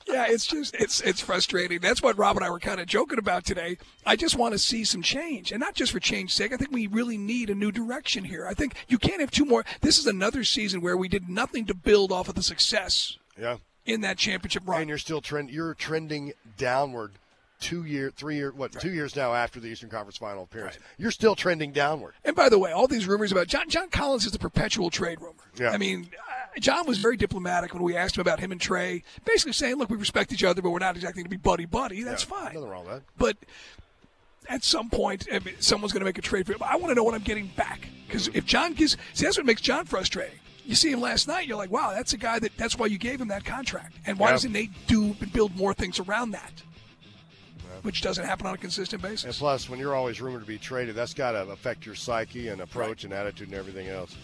yeah, 0.08 0.26
it's 0.28 0.46
just 0.46 0.76
it's 0.76 1.02
it's 1.02 1.22
frustrating. 1.22 1.80
That's 1.80 2.02
what 2.02 2.18
Rob 2.18 2.36
and 2.38 2.46
I 2.46 2.50
were 2.50 2.60
kind 2.60 2.80
of 2.80 2.88
joking 2.88 3.20
about 3.20 3.46
today. 3.46 3.78
I 4.06 4.16
just 4.16 4.36
want 4.38 4.54
to 4.54 4.60
see 4.60 4.84
some 4.84 5.02
change, 5.02 5.52
and 5.52 5.60
not 5.60 5.76
just 5.76 5.92
for 5.92 6.00
change's 6.00 6.36
sake. 6.36 6.54
I 6.54 6.58
think 6.58 6.72
we 6.72 6.88
really 6.88 7.18
need 7.18 7.50
a 7.50 7.56
new 7.56 7.72
direction 7.72 8.24
here. 8.24 8.46
I 8.48 8.54
think 8.54 8.76
you 8.88 8.98
can't 8.98 9.22
have 9.22 9.32
two 9.32 9.46
more. 9.46 9.64
This 9.82 9.98
is 9.98 10.08
another 10.08 10.44
season 10.44 10.82
where 10.82 10.98
we 10.98 11.08
did 11.08 11.30
nothing 11.30 11.66
to 11.68 11.74
build 11.74 12.12
off 12.12 12.28
of 12.30 12.36
the 12.36 12.44
success 12.44 13.18
Yeah. 13.40 13.58
in 13.86 14.02
that 14.02 14.18
championship 14.18 14.64
run. 14.66 14.82
And 14.82 14.90
you're 14.90 14.98
still 14.98 15.22
trend. 15.22 15.50
You're 15.50 15.74
trending 15.74 16.34
downward. 16.58 17.14
Two 17.62 17.86
year, 17.86 18.12
three 18.13 18.36
year, 18.36 18.52
what? 18.52 18.74
Two 18.74 18.91
years 18.91 19.15
now 19.15 19.34
after 19.34 19.60
the 19.60 19.67
Eastern 19.69 19.89
Conference 19.89 20.17
Final 20.17 20.43
appearance, 20.43 20.78
you're 20.97 21.12
still 21.12 21.36
trending 21.36 21.71
downward. 21.71 22.13
And 22.26 22.36
by 22.36 22.50
the 22.50 22.58
way, 22.60 22.71
all 22.71 22.88
these 22.88 23.08
rumors 23.08 23.32
about 23.32 23.47
John 23.47 23.69
John 23.69 23.88
Collins 23.89 24.26
is 24.26 24.32
the 24.34 24.39
perpetual 24.39 24.89
trade 24.89 25.21
rumor. 25.21 25.36
Yeah. 25.60 25.69
I 25.71 25.78
mean, 25.78 26.10
uh, 26.17 26.60
John 26.60 26.88
was 26.88 26.97
very 26.97 27.15
diplomatic 27.17 27.74
when 27.74 27.84
we 27.84 27.95
asked 27.95 28.17
him 28.17 28.21
about 28.21 28.39
him 28.39 28.52
and 28.52 28.60
Trey, 28.60 29.04
basically 29.26 29.54
saying, 29.54 29.76
"Look, 29.76 29.89
we 29.91 29.95
respect 29.97 30.34
each 30.34 30.43
other, 30.43 30.62
but 30.62 30.71
we're 30.71 30.80
not 30.80 30.95
exactly 30.95 31.21
going 31.21 31.30
to 31.32 31.38
be 31.38 31.38
buddy 31.38 31.65
buddy. 31.65 32.02
That's 32.04 32.24
Yeah, 32.24 32.36
fine." 32.36 32.54
Nothing 32.56 32.67
wrong 32.69 32.86
with 32.86 32.95
that. 32.95 33.04
But 33.17 33.38
at 34.50 34.63
some 34.63 34.89
point, 34.89 35.28
I 35.32 35.39
mean, 35.39 35.54
someone's 35.60 35.93
going 35.93 36.02
to 36.02 36.06
make 36.06 36.17
a 36.17 36.21
trade 36.21 36.47
for 36.47 36.54
him. 36.54 36.63
I 36.63 36.76
want 36.78 36.89
to 36.89 36.95
know 36.95 37.04
what 37.04 37.13
I'm 37.13 37.21
getting 37.21 37.47
back 37.56 37.88
because 38.08 38.28
if 38.30 38.45
John 38.45 38.74
gives, 38.74 38.97
see, 39.13 39.26
that's 39.26 39.38
what 39.38 39.45
makes 39.45 39.62
John 39.62 39.86
frustrating. 39.86 40.39
You 40.65 40.76
see 40.76 40.91
him 40.91 41.00
last 41.02 41.28
night, 41.28 41.47
you're 41.47 41.58
like, 41.58 41.71
"Wow, 41.71 41.91
that's 41.93 42.13
a 42.13 42.17
guy 42.17 42.39
that. 42.39 42.58
That's 42.58 42.78
why 42.78 42.88
you 42.88 42.97
gave 42.97 43.21
him 43.21 43.28
that 43.30 43.45
contract." 43.45 43.93
And 44.06 44.17
why 44.17 44.28
Yeah. 44.30 44.32
doesn't 44.34 44.52
Nate 44.52 44.71
do 44.88 45.15
and 45.19 45.32
build 45.32 45.56
more 45.56 45.74
things 45.76 46.00
around 46.00 46.32
that? 46.32 46.63
Which 47.84 48.02
doesn't 48.02 48.26
happen 48.26 48.46
on 48.48 48.54
a 48.54 48.58
consistent 48.58 49.02
basis. 49.02 49.24
And 49.26 49.34
plus, 49.34 49.70
when 49.70 49.80
you're 49.80 49.96
always 49.96 50.22
rumored 50.22 50.41
to 50.41 50.48
be 50.48 50.58
traded, 50.58 50.96
that's 50.96 51.13
got 51.13 51.32
to 51.32 51.41
affect 51.50 51.86
your 51.86 51.96
psyche 51.96 52.50
and 52.50 52.62
approach 52.62 53.04
and 53.04 53.13
attitude 53.13 53.48
and 53.50 53.58
everything 53.58 53.88
else. 53.88 54.15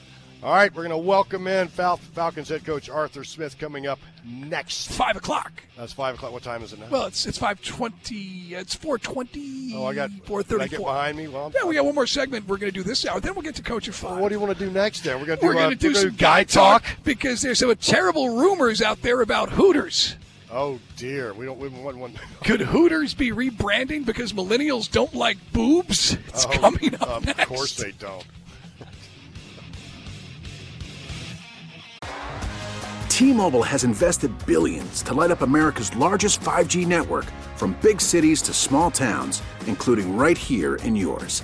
All 0.43 0.53
right, 0.53 0.71
we're 0.71 0.83
going 0.83 0.91
to 0.91 0.97
welcome 0.97 1.47
in 1.47 1.67
Fal- 1.67 1.97
Falcons 1.97 2.49
head 2.49 2.63
coach 2.63 2.91
Arthur 2.91 3.23
Smith 3.23 3.57
coming 3.57 3.87
up 3.87 3.97
next. 4.23 4.91
Five 4.91 5.15
o'clock. 5.15 5.51
That's 5.75 5.93
five 5.93 6.13
o'clock. 6.13 6.31
What 6.31 6.43
time 6.43 6.61
is 6.61 6.73
it 6.73 6.79
now? 6.79 6.85
Well, 6.91 7.07
it's 7.07 7.25
it's 7.25 7.39
five 7.39 7.59
twenty. 7.63 8.53
It's 8.53 8.75
four 8.75 8.99
twenty. 8.99 9.71
oh, 9.73 9.85
I 9.85 9.95
got 9.95 10.11
four 10.25 10.43
thirty 10.43 10.67
get 10.67 10.79
behind 10.79 11.17
me. 11.17 11.27
Well, 11.27 11.41
I'm- 11.45 11.53
Yeah, 11.55 11.67
we 11.67 11.73
got 11.73 11.85
one 11.85 11.95
more 11.95 12.05
segment 12.05 12.47
we're 12.47 12.57
going 12.57 12.71
to 12.71 12.77
do 12.77 12.83
this 12.83 13.03
hour. 13.07 13.19
Then 13.19 13.33
we'll 13.33 13.41
get 13.41 13.55
to 13.55 13.63
coach 13.63 13.87
at 13.87 13.95
five. 13.95 14.19
what 14.21 14.29
do 14.29 14.35
you 14.35 14.39
want 14.39 14.55
to 14.55 14.63
do 14.63 14.69
next? 14.69 14.99
Then 15.03 15.19
we're 15.19 15.25
going 15.25 15.39
to 15.39 15.41
do, 15.41 15.47
we're 15.47 15.55
uh, 15.55 15.65
going 15.65 15.69
to 15.71 15.75
do 15.75 15.95
some 15.95 16.11
guy 16.15 16.43
talk 16.43 16.83
because 17.03 17.41
there's 17.41 17.57
some 17.57 17.75
terrible 17.77 18.37
rumors 18.37 18.79
out 18.83 19.01
there 19.01 19.21
about 19.21 19.49
Hooters. 19.49 20.17
Oh 20.59 20.79
dear, 20.95 21.35
we 21.35 21.45
don't. 21.45 21.59
We 21.59 21.67
want 21.67 21.97
one. 21.97 22.13
Could 22.43 22.61
Hooters 22.61 23.13
be 23.13 23.29
rebranding 23.29 24.03
because 24.07 24.33
millennials 24.33 24.89
don't 24.89 25.13
like 25.13 25.37
boobs? 25.53 26.13
It's 26.29 26.45
Oh, 26.47 26.49
coming 26.49 26.95
up 26.95 27.01
Of 27.09 27.25
next. 27.27 27.45
course 27.45 27.75
they 27.77 27.91
don't. 27.91 28.25
T-Mobile 33.09 33.63
has 33.63 33.83
invested 33.83 34.31
billions 34.47 35.01
to 35.03 35.13
light 35.13 35.29
up 35.31 35.41
America's 35.41 35.95
largest 35.95 36.41
5G 36.41 36.85
network 36.87 37.25
from 37.55 37.75
big 37.81 37.99
cities 38.01 38.41
to 38.43 38.53
small 38.53 38.89
towns, 38.91 39.41
including 39.67 40.17
right 40.17 40.37
here 40.37 40.75
in 40.77 40.95
yours. 40.95 41.43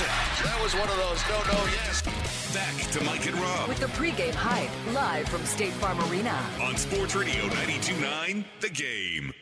and 0.00 0.08
makes 0.08 0.40
it. 0.40 0.44
That 0.44 0.60
was 0.62 0.74
one 0.74 0.88
of 0.88 0.96
those 0.96 1.22
no, 1.28 1.52
no, 1.52 1.64
yes. 1.70 2.02
Back 2.54 2.90
to 2.92 3.02
Mike 3.04 3.26
and 3.26 3.36
Rob 3.36 3.68
With 3.68 3.80
the 3.80 3.86
pregame 3.86 4.34
hype 4.34 4.70
live 4.94 5.28
from 5.28 5.44
State 5.44 5.72
Farm 5.72 5.98
Arena. 6.10 6.36
on 6.62 6.76
Sports 6.76 7.14
Radio 7.14 7.44
92.9 7.48 8.44
The 8.60 8.70
Game. 8.70 9.32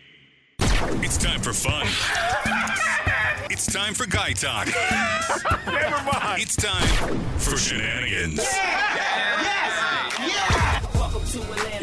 It's 1.03 1.17
time 1.17 1.41
for 1.41 1.53
fun. 1.53 1.87
It's 3.51 3.67
time 3.67 3.95
for 3.95 4.07
guy 4.07 4.33
talk. 4.33 4.67
Never 5.67 6.03
mind. 6.05 6.43
It's 6.43 6.57
time 6.57 7.19
for 7.39 7.57
shenanigans. 7.57 8.39
Yeah, 8.43 9.52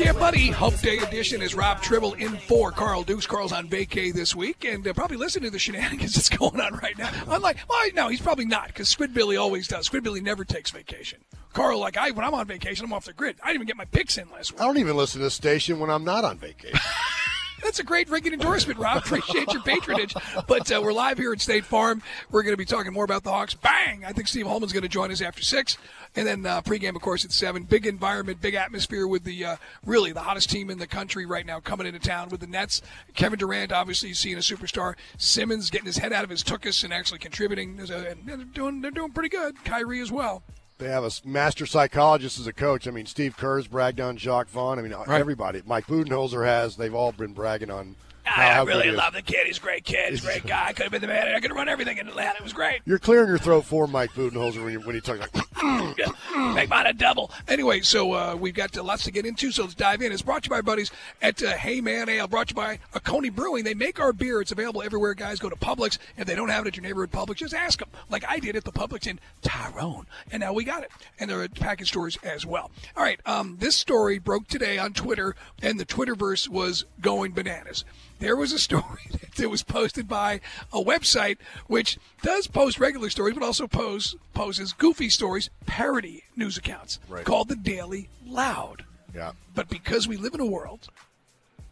buddy. 0.07 0.47
Hump 0.49 0.79
Day 0.79 0.97
edition 0.97 1.41
is 1.41 1.55
Rob 1.55 1.81
Tribble 1.81 2.13
in 2.13 2.37
for 2.37 2.71
Carl 2.71 3.03
Dukes. 3.03 3.27
Carl's 3.27 3.51
on 3.51 3.67
vacay 3.67 4.13
this 4.13 4.35
week 4.35 4.63
and 4.63 4.87
uh, 4.87 4.93
probably 4.93 5.17
listening 5.17 5.45
to 5.45 5.51
the 5.51 5.59
shenanigans 5.59 6.13
that's 6.15 6.29
going 6.29 6.59
on 6.59 6.75
right 6.75 6.97
now. 6.97 7.11
I'm 7.27 7.41
like, 7.41 7.57
well, 7.69 7.85
no, 7.93 8.07
he's 8.07 8.21
probably 8.21 8.45
not 8.45 8.67
because 8.67 8.93
Squidbilly 8.93 9.39
always 9.39 9.67
does. 9.67 9.89
Squidbilly 9.89 10.21
never 10.21 10.45
takes 10.45 10.71
vacation. 10.71 11.19
Carl, 11.53 11.79
like 11.79 11.97
I, 11.97 12.11
when 12.11 12.25
I'm 12.25 12.33
on 12.33 12.47
vacation, 12.47 12.85
I'm 12.85 12.93
off 12.93 13.05
the 13.05 13.13
grid. 13.13 13.37
I 13.43 13.47
didn't 13.47 13.55
even 13.55 13.67
get 13.67 13.77
my 13.77 13.85
picks 13.85 14.17
in 14.17 14.29
last 14.29 14.51
week. 14.51 14.61
I 14.61 14.65
don't 14.65 14.77
even 14.77 14.95
listen 14.95 15.19
to 15.19 15.25
this 15.25 15.33
station 15.33 15.79
when 15.79 15.89
I'm 15.89 16.03
not 16.03 16.23
on 16.23 16.37
vacation. 16.37 16.79
That's 17.63 17.79
a 17.79 17.83
great 17.83 18.09
ringing 18.09 18.33
endorsement, 18.33 18.79
Rob. 18.79 18.97
Appreciate 18.97 19.51
your 19.53 19.61
patronage. 19.61 20.13
But 20.47 20.71
uh, 20.71 20.81
we're 20.83 20.93
live 20.93 21.17
here 21.17 21.31
at 21.33 21.41
State 21.41 21.65
Farm. 21.65 22.01
We're 22.31 22.43
going 22.43 22.53
to 22.53 22.57
be 22.57 22.65
talking 22.65 22.93
more 22.93 23.03
about 23.03 23.23
the 23.23 23.31
Hawks. 23.31 23.53
Bang! 23.53 24.03
I 24.05 24.11
think 24.11 24.27
Steve 24.27 24.47
Holman's 24.47 24.73
going 24.73 24.83
to 24.83 24.89
join 24.89 25.11
us 25.11 25.21
after 25.21 25.41
six, 25.41 25.77
and 26.15 26.27
then 26.27 26.45
uh, 26.45 26.61
pregame, 26.61 26.95
of 26.95 27.01
course, 27.01 27.25
at 27.25 27.31
seven. 27.31 27.63
Big 27.63 27.85
environment, 27.85 28.41
big 28.41 28.55
atmosphere 28.55 29.07
with 29.07 29.23
the 29.23 29.45
uh, 29.45 29.55
really 29.85 30.11
the 30.11 30.21
hottest 30.21 30.49
team 30.49 30.69
in 30.69 30.77
the 30.79 30.87
country 30.87 31.25
right 31.25 31.45
now 31.45 31.59
coming 31.59 31.87
into 31.87 31.99
town 31.99 32.29
with 32.29 32.41
the 32.41 32.47
Nets. 32.47 32.81
Kevin 33.15 33.39
Durant, 33.39 33.71
obviously, 33.71 34.13
seeing 34.13 34.37
a 34.37 34.39
superstar. 34.39 34.95
Simmons 35.17 35.69
getting 35.69 35.87
his 35.87 35.97
head 35.97 36.13
out 36.13 36.23
of 36.23 36.29
his 36.29 36.43
tuchus 36.43 36.83
and 36.83 36.93
actually 36.93 37.19
contributing. 37.19 37.79
And 37.79 38.17
they're 38.25 38.37
doing 38.37 38.81
they're 38.81 38.91
doing 38.91 39.11
pretty 39.11 39.29
good. 39.29 39.63
Kyrie 39.63 40.01
as 40.01 40.11
well. 40.11 40.43
They 40.79 40.87
have 40.87 41.03
a 41.03 41.11
master 41.27 41.65
psychologist 41.65 42.39
as 42.39 42.47
a 42.47 42.53
coach. 42.53 42.87
I 42.87 42.91
mean, 42.91 43.05
Steve 43.05 43.35
Kerr's 43.35 43.67
bragged 43.67 43.99
on 43.99 44.15
Jacque 44.15 44.47
Vaughn. 44.47 44.79
I 44.79 44.81
mean, 44.81 44.95
everybody. 45.09 45.61
Mike 45.65 45.87
Budenholzer 45.87 46.45
has. 46.45 46.77
They've 46.77 46.95
all 46.95 47.11
been 47.11 47.33
bragging 47.33 47.69
on. 47.69 47.97
I, 48.25 48.49
I 48.51 48.63
really 48.63 48.91
love 48.91 49.13
the 49.13 49.21
kid. 49.21 49.47
He's 49.47 49.57
a 49.57 49.61
great 49.61 49.83
kid. 49.83 50.11
He's 50.11 50.23
a 50.23 50.27
great 50.27 50.45
guy. 50.45 50.67
I 50.67 50.73
could 50.73 50.83
have 50.83 50.91
been 50.91 51.01
the 51.01 51.07
man. 51.07 51.27
I 51.35 51.39
could 51.39 51.51
have 51.51 51.57
run 51.57 51.69
everything 51.69 51.97
in 51.97 52.07
Atlanta. 52.07 52.37
It 52.37 52.43
was 52.43 52.53
great. 52.53 52.81
You're 52.85 52.99
clearing 52.99 53.29
your 53.29 53.37
throat 53.37 53.65
for 53.65 53.87
Mike 53.87 54.11
Budenholzer 54.11 54.63
when 54.63 54.73
you 54.73 54.79
when 54.81 54.95
he 54.95 55.01
talks 55.01 55.21
like. 55.33 55.45
Make 56.55 56.69
mine 56.69 56.85
a 56.85 56.93
double. 56.93 57.31
Anyway, 57.47 57.81
so 57.81 58.13
uh, 58.13 58.35
we've 58.39 58.53
got 58.53 58.77
uh, 58.77 58.83
lots 58.83 59.03
to 59.03 59.11
get 59.11 59.25
into, 59.25 59.51
so 59.51 59.63
let's 59.63 59.75
dive 59.75 60.01
in. 60.01 60.11
It's 60.11 60.21
brought 60.21 60.43
to 60.43 60.47
you 60.47 60.51
by 60.51 60.57
our 60.57 60.63
buddies 60.63 60.91
at 61.21 61.41
uh, 61.43 61.51
Hey 61.51 61.81
Man 61.81 62.07
Ale, 62.07 62.27
brought 62.27 62.47
to 62.49 62.51
you 62.53 62.55
by 62.55 62.79
a 62.93 62.99
Coney 62.99 63.29
Brewing. 63.29 63.63
They 63.63 63.73
make 63.73 63.99
our 63.99 64.13
beer. 64.13 64.41
It's 64.41 64.51
available 64.51 64.81
everywhere, 64.81 65.13
guys. 65.13 65.39
Go 65.39 65.49
to 65.49 65.55
Publix. 65.55 65.97
If 66.17 66.27
they 66.27 66.35
don't 66.35 66.49
have 66.49 66.65
it 66.65 66.69
at 66.69 66.77
your 66.77 66.83
neighborhood 66.83 67.11
Publix, 67.11 67.37
just 67.37 67.53
ask 67.53 67.79
them, 67.79 67.89
like 68.09 68.23
I 68.27 68.39
did 68.39 68.55
at 68.55 68.63
the 68.63 68.71
Publix 68.71 69.07
in 69.07 69.19
Tyrone. 69.41 70.05
And 70.31 70.41
now 70.41 70.53
we 70.53 70.63
got 70.63 70.83
it. 70.83 70.91
And 71.19 71.29
there 71.29 71.41
are 71.41 71.47
package 71.47 71.89
stores 71.89 72.17
as 72.23 72.45
well. 72.45 72.71
All 72.95 73.03
right, 73.03 73.19
um, 73.25 73.57
this 73.59 73.75
story 73.75 74.19
broke 74.19 74.47
today 74.47 74.77
on 74.77 74.93
Twitter, 74.93 75.35
and 75.61 75.79
the 75.79 75.85
Twitterverse 75.85 76.47
was 76.47 76.85
going 77.01 77.33
bananas 77.33 77.83
there 78.19 78.35
was 78.35 78.51
a 78.51 78.59
story 78.59 79.01
that 79.37 79.49
was 79.49 79.63
posted 79.63 80.07
by 80.07 80.41
a 80.73 80.83
website 80.83 81.37
which 81.67 81.97
does 82.21 82.47
post 82.47 82.79
regular 82.79 83.09
stories, 83.09 83.35
but 83.35 83.43
also 83.43 83.67
pose, 83.67 84.15
poses 84.33 84.73
goofy 84.73 85.09
stories, 85.09 85.49
parody 85.65 86.23
news 86.35 86.57
accounts 86.57 86.99
Right. 87.07 87.25
called 87.25 87.49
the 87.49 87.55
Daily 87.55 88.09
Loud. 88.27 88.83
Yeah. 89.15 89.31
But 89.55 89.69
because 89.69 90.07
we 90.07 90.17
live 90.17 90.33
in 90.33 90.39
a 90.39 90.45
world, 90.45 90.89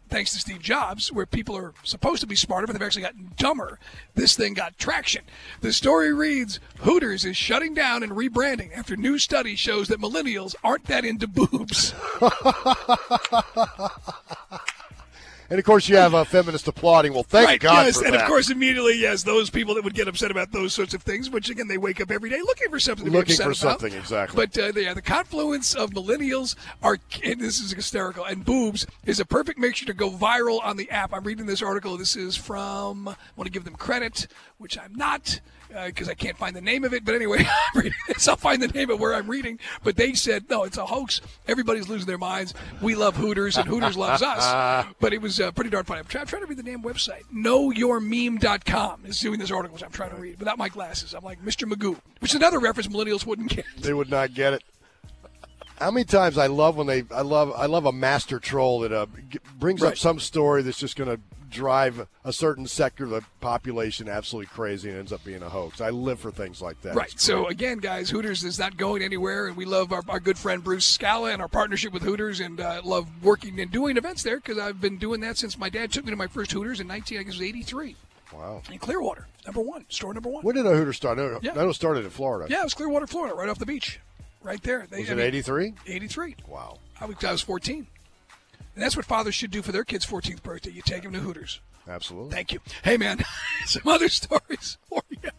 thanks 0.08 0.32
to 0.32 0.38
Steve 0.38 0.60
Jobs, 0.60 1.12
where 1.12 1.26
people 1.26 1.54
are 1.56 1.74
supposed 1.84 2.20
to 2.22 2.26
be 2.26 2.34
smarter, 2.34 2.66
but 2.66 2.72
they've 2.72 2.82
actually 2.82 3.02
gotten 3.02 3.30
dumber, 3.36 3.78
this 4.14 4.34
thing 4.34 4.54
got 4.54 4.78
traction. 4.78 5.22
The 5.60 5.72
story 5.72 6.12
reads 6.14 6.58
Hooters 6.78 7.24
is 7.26 7.36
shutting 7.36 7.74
down 7.74 8.02
and 8.02 8.12
rebranding 8.12 8.76
after 8.76 8.96
new 8.96 9.18
study 9.18 9.54
shows 9.54 9.88
that 9.88 10.00
millennials 10.00 10.54
aren't 10.64 10.86
that 10.86 11.04
into 11.04 11.28
boobs. 11.28 11.92
And 15.50 15.58
of 15.58 15.64
course, 15.64 15.88
you 15.88 15.96
have 15.96 16.12
a 16.12 16.26
feminist 16.26 16.68
applauding. 16.68 17.14
Well, 17.14 17.22
thank 17.22 17.48
right, 17.48 17.60
God 17.60 17.86
yes, 17.86 17.96
and 18.02 18.12
that. 18.12 18.22
of 18.22 18.28
course, 18.28 18.50
immediately, 18.50 18.98
yes, 19.00 19.22
those 19.22 19.48
people 19.48 19.74
that 19.76 19.84
would 19.84 19.94
get 19.94 20.06
upset 20.06 20.30
about 20.30 20.52
those 20.52 20.74
sorts 20.74 20.92
of 20.92 21.02
things, 21.02 21.30
which 21.30 21.48
again, 21.48 21.68
they 21.68 21.78
wake 21.78 22.02
up 22.02 22.10
every 22.10 22.28
day 22.28 22.38
looking 22.40 22.68
for 22.68 22.78
something 22.78 23.06
to 23.06 23.10
Looking 23.10 23.28
be 23.28 23.32
upset 23.32 23.44
for 23.44 23.66
about. 23.66 23.80
something, 23.80 23.94
exactly. 23.98 24.46
But 24.46 24.58
uh, 24.58 24.78
yeah, 24.78 24.92
the 24.92 25.00
confluence 25.00 25.74
of 25.74 25.90
millennials 25.92 26.54
are, 26.82 26.98
and 27.24 27.40
this 27.40 27.60
is 27.60 27.72
hysterical, 27.72 28.24
and 28.24 28.44
boobs 28.44 28.86
is 29.06 29.20
a 29.20 29.24
perfect 29.24 29.58
mixture 29.58 29.86
to 29.86 29.94
go 29.94 30.10
viral 30.10 30.62
on 30.62 30.76
the 30.76 30.90
app. 30.90 31.14
I'm 31.14 31.24
reading 31.24 31.46
this 31.46 31.62
article. 31.62 31.96
This 31.96 32.14
is 32.14 32.36
from, 32.36 33.08
I 33.08 33.14
want 33.36 33.46
to 33.46 33.50
give 33.50 33.64
them 33.64 33.74
credit, 33.74 34.26
which 34.58 34.76
I'm 34.76 34.94
not. 34.94 35.40
Because 35.68 36.08
I 36.08 36.14
can't 36.14 36.36
find 36.36 36.56
the 36.56 36.60
name 36.60 36.84
of 36.84 36.94
it, 36.94 37.04
but 37.04 37.14
anyway, 37.14 37.38
I'm 37.74 37.80
reading 37.80 37.92
this. 38.08 38.26
I'll 38.26 38.36
find 38.36 38.62
the 38.62 38.68
name 38.68 38.90
of 38.90 38.98
where 39.00 39.14
I'm 39.14 39.28
reading. 39.28 39.58
But 39.84 39.96
they 39.96 40.14
said 40.14 40.48
no, 40.48 40.64
it's 40.64 40.76
a 40.78 40.86
hoax. 40.86 41.20
Everybody's 41.46 41.88
losing 41.88 42.06
their 42.06 42.18
minds. 42.18 42.54
We 42.80 42.94
love 42.94 43.16
Hooters, 43.16 43.56
and 43.58 43.68
Hooters 43.68 43.96
loves 43.96 44.22
us. 44.22 44.86
But 45.00 45.12
it 45.12 45.20
was 45.22 45.38
uh, 45.40 45.52
pretty 45.52 45.70
darn 45.70 45.84
funny. 45.84 46.00
I'm, 46.00 46.06
try- 46.06 46.20
I'm 46.22 46.26
trying 46.26 46.42
to 46.42 46.48
read 46.48 46.58
the 46.58 46.62
damn 46.62 46.82
website. 46.82 47.22
KnowYourMeme.com 47.34 49.00
is 49.06 49.20
doing 49.20 49.38
this 49.38 49.50
article, 49.50 49.74
which 49.74 49.84
I'm 49.84 49.90
trying 49.90 50.10
to 50.10 50.16
read 50.16 50.38
without 50.38 50.58
my 50.58 50.68
glasses. 50.68 51.14
I'm 51.14 51.24
like 51.24 51.42
Mr. 51.44 51.70
Magoo, 51.70 51.96
which 52.20 52.32
is 52.32 52.36
another 52.36 52.58
reference 52.58 52.88
millennials 52.88 53.26
wouldn't 53.26 53.50
get. 53.50 53.64
they 53.78 53.92
would 53.94 54.10
not 54.10 54.34
get 54.34 54.54
it. 54.54 54.62
How 55.80 55.90
many 55.90 56.04
times 56.04 56.38
I 56.38 56.48
love 56.48 56.76
when 56.76 56.86
they 56.86 57.04
I 57.14 57.22
love 57.22 57.52
I 57.56 57.66
love 57.66 57.86
a 57.86 57.92
master 57.92 58.38
troll 58.38 58.80
that 58.80 58.92
uh, 58.92 59.06
brings 59.58 59.82
up 59.82 59.96
some 59.96 60.18
story 60.18 60.62
that's 60.62 60.78
just 60.78 60.96
going 60.96 61.10
to 61.10 61.20
drive 61.50 62.06
a 62.24 62.32
certain 62.32 62.66
sector 62.66 63.04
of 63.04 63.10
the 63.10 63.22
population 63.40 64.08
absolutely 64.08 64.46
crazy 64.46 64.90
and 64.90 64.98
ends 64.98 65.12
up 65.12 65.24
being 65.24 65.42
a 65.42 65.48
hoax. 65.48 65.80
I 65.80 65.90
live 65.90 66.20
for 66.20 66.30
things 66.30 66.60
like 66.60 66.80
that. 66.82 66.94
Right. 66.94 67.12
So 67.18 67.46
again, 67.46 67.78
guys, 67.78 68.10
Hooters 68.10 68.44
is 68.44 68.58
not 68.58 68.76
going 68.76 69.02
anywhere, 69.02 69.46
and 69.46 69.56
we 69.56 69.64
love 69.64 69.92
our, 69.92 70.02
our 70.08 70.20
good 70.20 70.38
friend 70.38 70.62
Bruce 70.62 70.84
Scala 70.84 71.32
and 71.32 71.40
our 71.40 71.48
partnership 71.48 71.92
with 71.92 72.02
Hooters, 72.02 72.40
and 72.40 72.60
uh, 72.60 72.82
love 72.84 73.08
working 73.22 73.58
and 73.60 73.70
doing 73.70 73.96
events 73.96 74.22
there 74.22 74.36
because 74.36 74.58
I've 74.58 74.80
been 74.80 74.98
doing 74.98 75.20
that 75.20 75.38
since 75.38 75.58
my 75.58 75.68
dad 75.70 75.92
took 75.92 76.04
me 76.04 76.10
to 76.10 76.16
my 76.16 76.26
first 76.26 76.52
Hooters 76.52 76.80
in 76.80 76.86
19, 76.86 77.18
I 77.18 77.22
guess 77.22 77.34
it 77.34 77.38
was 77.38 77.48
83 77.48 77.96
wow. 78.32 78.62
in 78.70 78.78
Clearwater, 78.78 79.26
number 79.46 79.60
one, 79.60 79.86
store 79.88 80.14
number 80.14 80.28
one. 80.28 80.42
When 80.42 80.54
did 80.54 80.66
a 80.66 80.76
Hooter 80.76 80.92
start? 80.92 81.18
I 81.18 81.22
know, 81.22 81.40
Yeah. 81.42 81.52
I 81.52 81.54
know 81.56 81.70
it 81.70 81.74
started 81.74 82.04
in 82.04 82.10
Florida. 82.10 82.46
Yeah, 82.50 82.60
it 82.60 82.64
was 82.64 82.74
Clearwater, 82.74 83.06
Florida, 83.06 83.34
right 83.34 83.48
off 83.48 83.58
the 83.58 83.66
beach, 83.66 84.00
right 84.48 84.62
there. 84.62 84.86
They, 84.90 85.00
Was 85.00 85.10
I 85.10 85.12
it 85.12 85.16
mean, 85.16 85.26
83? 85.26 85.74
83. 85.86 86.36
Wow. 86.48 86.78
I 87.00 87.04
was, 87.04 87.22
I 87.22 87.32
was 87.32 87.42
14. 87.42 87.86
And 88.74 88.82
that's 88.82 88.96
what 88.96 89.04
fathers 89.04 89.34
should 89.34 89.50
do 89.50 89.60
for 89.62 89.72
their 89.72 89.84
kid's 89.84 90.06
14th 90.06 90.42
birthday. 90.42 90.70
You 90.70 90.82
take 90.82 91.02
them 91.02 91.12
to 91.12 91.18
Hooters. 91.18 91.60
Absolutely. 91.88 92.30
Thank 92.30 92.52
you. 92.52 92.60
Hey, 92.82 92.96
man, 92.96 93.24
some 93.66 93.86
other 93.86 94.08
stories 94.08 94.78
for 94.88 95.02
you. 95.10 95.30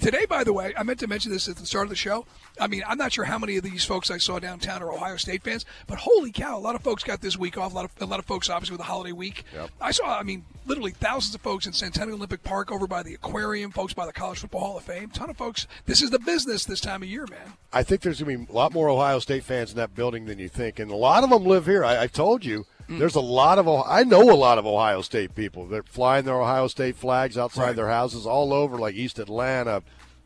Today, 0.00 0.24
by 0.26 0.44
the 0.44 0.52
way, 0.52 0.72
I 0.76 0.82
meant 0.82 1.00
to 1.00 1.06
mention 1.06 1.32
this 1.32 1.48
at 1.48 1.56
the 1.56 1.66
start 1.66 1.84
of 1.84 1.90
the 1.90 1.96
show. 1.96 2.24
I 2.60 2.66
mean, 2.66 2.82
I'm 2.86 2.98
not 2.98 3.12
sure 3.12 3.24
how 3.24 3.38
many 3.38 3.56
of 3.56 3.64
these 3.64 3.84
folks 3.84 4.10
I 4.10 4.18
saw 4.18 4.38
downtown 4.38 4.82
are 4.82 4.92
Ohio 4.92 5.16
State 5.16 5.42
fans, 5.42 5.64
but 5.86 5.98
holy 5.98 6.32
cow, 6.32 6.56
a 6.56 6.60
lot 6.60 6.74
of 6.74 6.82
folks 6.82 7.04
got 7.04 7.20
this 7.20 7.36
week 7.36 7.58
off. 7.58 7.72
A 7.72 7.74
lot 7.74 7.84
of, 7.84 7.90
a 8.00 8.06
lot 8.06 8.18
of 8.18 8.24
folks, 8.24 8.48
obviously, 8.48 8.74
with 8.74 8.80
the 8.80 8.90
holiday 8.90 9.12
week. 9.12 9.44
Yep. 9.54 9.70
I 9.80 9.90
saw, 9.90 10.18
I 10.18 10.22
mean, 10.22 10.44
literally 10.66 10.92
thousands 10.92 11.34
of 11.34 11.40
folks 11.40 11.66
in 11.66 11.72
Centennial 11.72 12.16
Olympic 12.16 12.42
Park 12.42 12.70
over 12.72 12.86
by 12.86 13.02
the 13.02 13.14
aquarium, 13.14 13.70
folks 13.70 13.92
by 13.92 14.06
the 14.06 14.12
College 14.12 14.38
Football 14.38 14.60
Hall 14.60 14.76
of 14.78 14.84
Fame. 14.84 15.10
ton 15.10 15.30
of 15.30 15.36
folks. 15.36 15.66
This 15.86 16.02
is 16.02 16.10
the 16.10 16.18
business 16.18 16.64
this 16.64 16.80
time 16.80 17.02
of 17.02 17.08
year, 17.08 17.26
man. 17.26 17.54
I 17.72 17.82
think 17.82 18.02
there's 18.02 18.22
going 18.22 18.38
to 18.38 18.46
be 18.46 18.52
a 18.52 18.56
lot 18.56 18.72
more 18.72 18.88
Ohio 18.88 19.18
State 19.18 19.44
fans 19.44 19.70
in 19.70 19.76
that 19.76 19.94
building 19.94 20.26
than 20.26 20.38
you 20.38 20.48
think, 20.48 20.78
and 20.78 20.90
a 20.90 20.96
lot 20.96 21.24
of 21.24 21.30
them 21.30 21.44
live 21.44 21.66
here. 21.66 21.84
I, 21.84 22.04
I 22.04 22.06
told 22.06 22.44
you, 22.44 22.64
Mm. 22.88 22.98
there's 22.98 23.14
a 23.16 23.20
lot 23.20 23.58
of. 23.58 23.68
I 23.68 24.02
know 24.04 24.30
a 24.30 24.34
lot 24.34 24.58
of 24.58 24.66
Ohio 24.66 25.02
State 25.02 25.34
people. 25.34 25.66
They're 25.66 25.82
flying 25.82 26.24
their 26.24 26.40
Ohio 26.40 26.68
State 26.68 26.96
flags 26.96 27.36
outside 27.36 27.62
Right. 27.66 27.76
their 27.76 27.88
houses, 27.88 28.26
all 28.26 28.52
over, 28.52 28.78
like 28.78 28.94
East 28.94 29.18
Atlanta, 29.18 29.82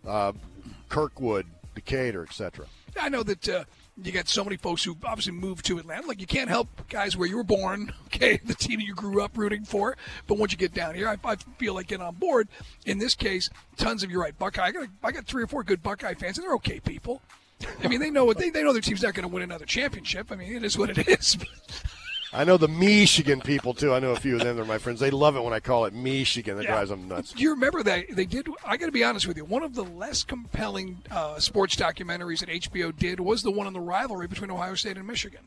uh, 0.06 0.32
Kirkwood, 0.88 1.46
Decatur, 1.74 2.22
etc. 2.22 2.66
I 3.00 3.08
know 3.08 3.22
that 3.22 3.48
uh, 3.48 3.64
you 4.02 4.12
got 4.12 4.28
so 4.28 4.44
many 4.44 4.56
folks 4.56 4.84
who 4.84 4.96
obviously 5.04 5.32
moved 5.32 5.64
to 5.66 5.78
Atlanta. 5.78 6.06
Like 6.06 6.20
you 6.20 6.26
can't 6.26 6.48
help 6.50 6.68
guys 6.88 7.16
where 7.16 7.26
you 7.26 7.36
were 7.36 7.42
born, 7.44 7.92
okay, 8.06 8.38
the 8.44 8.54
team 8.54 8.80
you 8.80 8.94
grew 8.94 9.22
up 9.22 9.36
rooting 9.36 9.64
for. 9.64 9.96
But 10.26 10.38
once 10.38 10.52
you 10.52 10.58
get 10.58 10.74
down 10.74 10.94
here, 10.94 11.08
I, 11.08 11.16
I 11.24 11.36
feel 11.58 11.74
like 11.74 11.86
getting 11.88 12.04
on 12.06 12.14
board. 12.16 12.48
In 12.86 12.98
this 12.98 13.14
case, 13.14 13.48
tons 13.76 14.02
of 14.02 14.10
you're 14.10 14.20
right, 14.20 14.38
Buckeye. 14.38 14.66
I 14.66 14.70
got 14.72 14.88
I 15.02 15.10
got 15.10 15.24
three 15.26 15.42
or 15.42 15.46
four 15.46 15.64
good 15.64 15.82
Buckeye 15.82 16.14
fans, 16.14 16.38
and 16.38 16.44
they're 16.46 16.54
okay 16.56 16.80
people. 16.80 17.22
I 17.82 17.88
mean, 17.88 18.00
they 18.00 18.10
know 18.10 18.24
what 18.24 18.38
they, 18.38 18.50
they 18.50 18.62
know 18.64 18.72
their 18.72 18.82
team's 18.82 19.02
not 19.02 19.14
going 19.14 19.26
to 19.28 19.32
win 19.32 19.42
another 19.44 19.64
championship. 19.66 20.32
I 20.32 20.36
mean, 20.36 20.52
it 20.54 20.64
is 20.64 20.76
what 20.76 20.90
it 20.96 21.08
is. 21.08 21.38
I 22.34 22.44
know 22.44 22.56
the 22.56 22.68
Michigan 22.68 23.40
people 23.42 23.74
too. 23.74 23.92
I 23.92 23.98
know 23.98 24.12
a 24.12 24.16
few 24.16 24.36
of 24.36 24.40
them. 24.42 24.56
They're 24.56 24.64
my 24.64 24.78
friends. 24.78 25.00
They 25.00 25.10
love 25.10 25.36
it 25.36 25.42
when 25.44 25.52
I 25.52 25.60
call 25.60 25.84
it 25.84 25.92
Michigan. 25.92 26.56
That 26.56 26.64
Yeah. 26.64 26.70
drives 26.72 26.88
them 26.90 27.06
nuts. 27.08 27.32
Do 27.32 27.42
you 27.42 27.50
remember 27.50 27.82
that 27.82 28.06
they 28.10 28.24
did? 28.24 28.48
I 28.64 28.76
got 28.78 28.86
to 28.86 28.92
be 28.92 29.04
honest 29.04 29.26
with 29.26 29.36
you. 29.36 29.44
One 29.44 29.62
of 29.62 29.74
the 29.74 29.84
less 29.84 30.24
compelling 30.24 31.02
uh, 31.10 31.38
sports 31.38 31.76
documentaries 31.76 32.40
that 32.40 32.48
HBO 32.48 32.90
did 32.96 33.20
was 33.20 33.42
the 33.42 33.50
one 33.50 33.66
on 33.66 33.74
the 33.74 33.80
rivalry 33.80 34.28
between 34.28 34.50
Ohio 34.50 34.74
State 34.74 34.96
and 34.96 35.06
Michigan. 35.06 35.40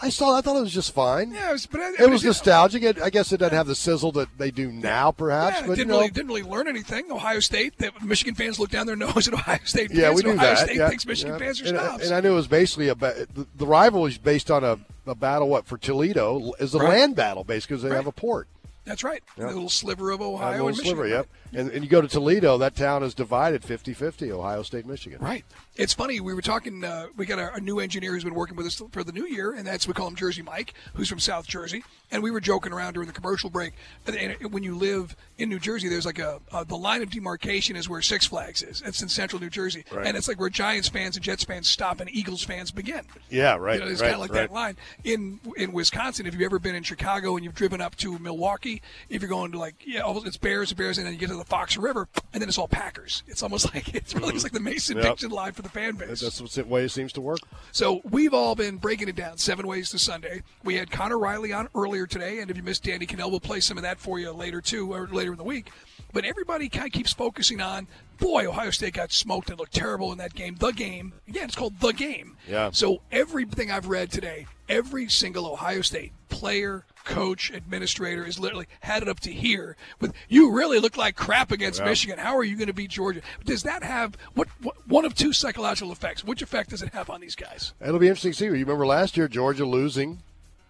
I 0.00 0.08
saw. 0.08 0.36
I 0.36 0.40
thought 0.40 0.56
it 0.56 0.60
was 0.62 0.72
just 0.72 0.92
fine. 0.92 1.30
Yeah, 1.32 1.50
it 1.50 1.52
was, 1.52 1.66
but 1.66 1.80
I- 1.80 1.92
It 2.04 2.10
was 2.10 2.22
did- 2.22 2.28
nostalgic. 2.28 2.82
It, 2.82 3.00
I 3.00 3.10
guess 3.10 3.30
it 3.32 3.36
doesn't 3.38 3.56
have 3.56 3.66
the 3.68 3.74
sizzle 3.74 4.10
that 4.12 4.28
they 4.38 4.50
do 4.50 4.72
now, 4.72 5.12
perhaps. 5.12 5.60
Yeah, 5.60 5.66
but 5.66 5.74
didn't 5.76 5.78
you 5.78 5.84
know, 5.92 5.98
really 5.98 6.10
didn't 6.10 6.28
really 6.28 6.42
learn 6.42 6.66
anything. 6.66 7.12
Ohio 7.12 7.38
State, 7.40 7.78
that 7.78 8.02
Michigan 8.02 8.34
fans 8.34 8.58
look 8.58 8.70
down 8.70 8.86
their 8.86 8.96
nose 8.96 9.28
at 9.28 9.34
Ohio 9.34 9.58
State 9.64 9.88
fans. 9.88 10.00
yeah, 10.00 10.10
we 10.12 10.22
knew 10.22 10.30
Ohio 10.32 10.54
that. 10.54 10.58
State 10.58 10.76
yeah, 10.76 10.88
thinks 10.88 11.06
Michigan 11.06 11.34
yeah. 11.34 11.38
fans 11.38 11.60
are 11.60 11.66
and, 11.66 11.78
snobs. 11.78 12.06
and 12.06 12.14
I 12.14 12.20
knew 12.20 12.32
it 12.32 12.36
was 12.36 12.48
basically 12.48 12.88
a 12.88 12.94
ba- 12.96 13.26
the, 13.34 13.46
the 13.56 13.66
rival 13.66 14.06
is 14.06 14.18
based 14.18 14.50
on 14.50 14.64
a, 14.64 14.78
a 15.06 15.14
battle. 15.14 15.48
What 15.48 15.66
for 15.66 15.78
Toledo 15.78 16.52
is 16.58 16.74
a 16.74 16.78
Right. 16.78 16.88
land 16.98 17.14
battle, 17.16 17.44
basically, 17.44 17.76
because 17.76 17.88
they 17.88 17.94
have 17.94 18.06
a 18.08 18.12
port. 18.12 18.48
That's 18.84 19.04
right. 19.04 19.22
Yeah. 19.36 19.44
The 19.46 19.52
little 19.52 19.68
sliver 19.68 20.10
of 20.10 20.20
Ohio. 20.20 20.50
A 20.50 20.52
little 20.52 20.68
and 20.68 20.76
Michigan. 20.78 20.96
sliver, 20.96 21.08
yep. 21.08 21.28
And, 21.54 21.70
and 21.70 21.84
you 21.84 21.90
go 21.90 22.00
to 22.00 22.08
Toledo, 22.08 22.58
that 22.58 22.74
town 22.74 23.02
is 23.02 23.14
divided 23.14 23.62
50-50, 23.62 24.30
Ohio 24.30 24.62
State, 24.62 24.86
Michigan. 24.86 25.18
Right. 25.20 25.44
It's 25.76 25.94
funny. 25.94 26.20
We 26.20 26.34
were 26.34 26.42
talking. 26.42 26.84
Uh, 26.84 27.06
we 27.16 27.24
got 27.24 27.38
a, 27.38 27.54
a 27.54 27.60
new 27.60 27.80
engineer 27.80 28.12
who's 28.12 28.24
been 28.24 28.34
working 28.34 28.56
with 28.56 28.66
us 28.66 28.82
for 28.90 29.02
the 29.02 29.12
new 29.12 29.26
year, 29.26 29.52
and 29.52 29.66
that's 29.66 29.88
we 29.88 29.94
call 29.94 30.06
him 30.06 30.16
Jersey 30.16 30.42
Mike, 30.42 30.74
who's 30.92 31.08
from 31.08 31.18
South 31.18 31.46
Jersey. 31.46 31.82
And 32.10 32.22
we 32.22 32.30
were 32.30 32.40
joking 32.40 32.74
around 32.74 32.92
during 32.92 33.06
the 33.06 33.14
commercial 33.14 33.48
break. 33.48 33.72
And, 34.06 34.14
and 34.14 34.52
when 34.52 34.62
you 34.62 34.76
live 34.76 35.16
in 35.38 35.48
New 35.48 35.58
Jersey, 35.58 35.88
there's 35.88 36.04
like 36.04 36.18
a, 36.18 36.40
uh 36.52 36.64
the 36.64 36.76
line 36.76 37.02
of 37.02 37.08
demarcation 37.10 37.74
is 37.74 37.88
where 37.88 38.02
Six 38.02 38.26
Flags 38.26 38.62
is. 38.62 38.82
It's 38.84 39.00
in 39.00 39.08
Central 39.08 39.40
New 39.40 39.48
Jersey, 39.48 39.86
Right. 39.90 40.06
and 40.06 40.14
it's 40.14 40.28
like 40.28 40.38
where 40.38 40.50
Giants 40.50 40.88
fans 40.88 41.16
and 41.16 41.24
Jets 41.24 41.44
fans 41.44 41.68
stop 41.68 42.00
and 42.00 42.10
Eagles 42.14 42.42
fans 42.42 42.70
begin. 42.70 43.06
Yeah, 43.30 43.56
right. 43.56 43.78
You 43.78 43.86
know, 43.86 43.90
it's 43.90 44.02
right, 44.02 44.08
kind 44.08 44.14
of 44.16 44.20
like 44.20 44.32
right. 44.32 44.48
that 44.48 44.52
line 44.52 44.76
in 45.04 45.40
in 45.56 45.72
Wisconsin. 45.72 46.26
If 46.26 46.34
you've 46.34 46.42
ever 46.42 46.58
been 46.58 46.74
in 46.74 46.82
Chicago 46.82 47.36
and 47.36 47.44
you've 47.44 47.54
driven 47.54 47.80
up 47.80 47.96
to 47.96 48.18
Milwaukee, 48.18 48.82
if 49.08 49.22
you're 49.22 49.30
going 49.30 49.52
to 49.52 49.58
like 49.58 49.76
yeah, 49.86 50.02
it's 50.06 50.36
Bears, 50.36 50.70
Bears, 50.74 50.98
and 50.98 51.06
then 51.06 51.14
you 51.14 51.18
get 51.18 51.30
to 51.30 51.36
the 51.36 51.41
Fox 51.44 51.76
River, 51.76 52.08
and 52.32 52.40
then 52.40 52.48
it's 52.48 52.58
all 52.58 52.68
Packers. 52.68 53.22
It's 53.26 53.42
almost 53.42 53.74
like 53.74 53.94
it's 53.94 54.14
really 54.14 54.28
mm-hmm. 54.28 54.36
it's 54.36 54.44
like 54.44 54.52
the 54.52 54.60
Mason 54.60 54.96
Yep. 54.96 55.06
Dixon 55.06 55.30
line 55.30 55.52
for 55.52 55.62
the 55.62 55.68
fan 55.68 55.96
base. 55.96 56.20
That's 56.20 56.38
the 56.38 56.64
way 56.64 56.84
it 56.84 56.90
seems 56.90 57.12
to 57.14 57.20
work. 57.20 57.38
So 57.72 58.00
we've 58.10 58.34
all 58.34 58.54
been 58.54 58.76
breaking 58.76 59.08
it 59.08 59.16
down 59.16 59.38
seven 59.38 59.66
ways 59.66 59.90
to 59.90 59.98
Sunday. 59.98 60.42
We 60.64 60.76
had 60.76 60.90
Connor 60.90 61.18
Riley 61.18 61.52
on 61.52 61.68
earlier 61.74 62.06
today, 62.06 62.40
and 62.40 62.50
if 62.50 62.56
you 62.56 62.62
missed 62.62 62.84
Danny 62.84 63.06
Kanell, 63.06 63.30
we'll 63.30 63.40
play 63.40 63.60
some 63.60 63.76
of 63.76 63.82
that 63.82 63.98
for 63.98 64.18
you 64.18 64.32
later 64.32 64.60
too, 64.60 64.92
or 64.92 65.06
later 65.08 65.32
in 65.32 65.38
the 65.38 65.44
week. 65.44 65.70
But 66.12 66.24
everybody 66.24 66.68
kind 66.68 66.86
of 66.86 66.92
keeps 66.92 67.12
focusing 67.12 67.60
on, 67.60 67.86
boy, 68.18 68.46
Ohio 68.46 68.70
State 68.70 68.94
got 68.94 69.12
smoked 69.12 69.50
and 69.50 69.58
looked 69.58 69.74
terrible 69.74 70.12
in 70.12 70.18
that 70.18 70.34
game. 70.34 70.56
The 70.58 70.72
game, 70.72 71.12
again, 71.28 71.44
it's 71.44 71.54
called 71.56 71.80
the 71.80 71.92
game. 71.92 72.36
Yeah. 72.48 72.70
So 72.72 73.00
everything 73.10 73.70
I've 73.70 73.88
read 73.88 74.10
today, 74.10 74.46
every 74.68 75.08
single 75.08 75.46
Ohio 75.46 75.82
State 75.82 76.12
player, 76.28 76.84
coach, 77.04 77.50
administrator 77.50 78.24
is 78.24 78.38
literally 78.38 78.66
had 78.80 79.02
it 79.02 79.08
up 79.08 79.18
to 79.20 79.32
here 79.32 79.76
with 80.00 80.12
you 80.28 80.52
really 80.52 80.78
look 80.78 80.96
like 80.96 81.16
crap 81.16 81.50
against 81.50 81.80
Yeah. 81.80 81.86
Michigan. 81.86 82.18
How 82.18 82.36
are 82.36 82.44
you 82.44 82.56
going 82.56 82.68
to 82.68 82.72
beat 82.72 82.90
Georgia? 82.90 83.22
Does 83.44 83.62
that 83.64 83.82
have 83.82 84.16
what, 84.34 84.48
what 84.60 84.76
one 84.86 85.04
of 85.04 85.14
two 85.14 85.32
psychological 85.32 85.90
effects? 85.92 86.22
Which 86.24 86.42
effect 86.42 86.70
does 86.70 86.82
it 86.82 86.92
have 86.92 87.10
on 87.10 87.20
these 87.20 87.34
guys? 87.34 87.72
It'll 87.80 87.98
be 87.98 88.06
interesting 88.08 88.32
to 88.32 88.38
see. 88.38 88.44
You 88.44 88.52
remember 88.52 88.86
last 88.86 89.16
year, 89.16 89.26
Georgia 89.28 89.64
losing 89.66 90.22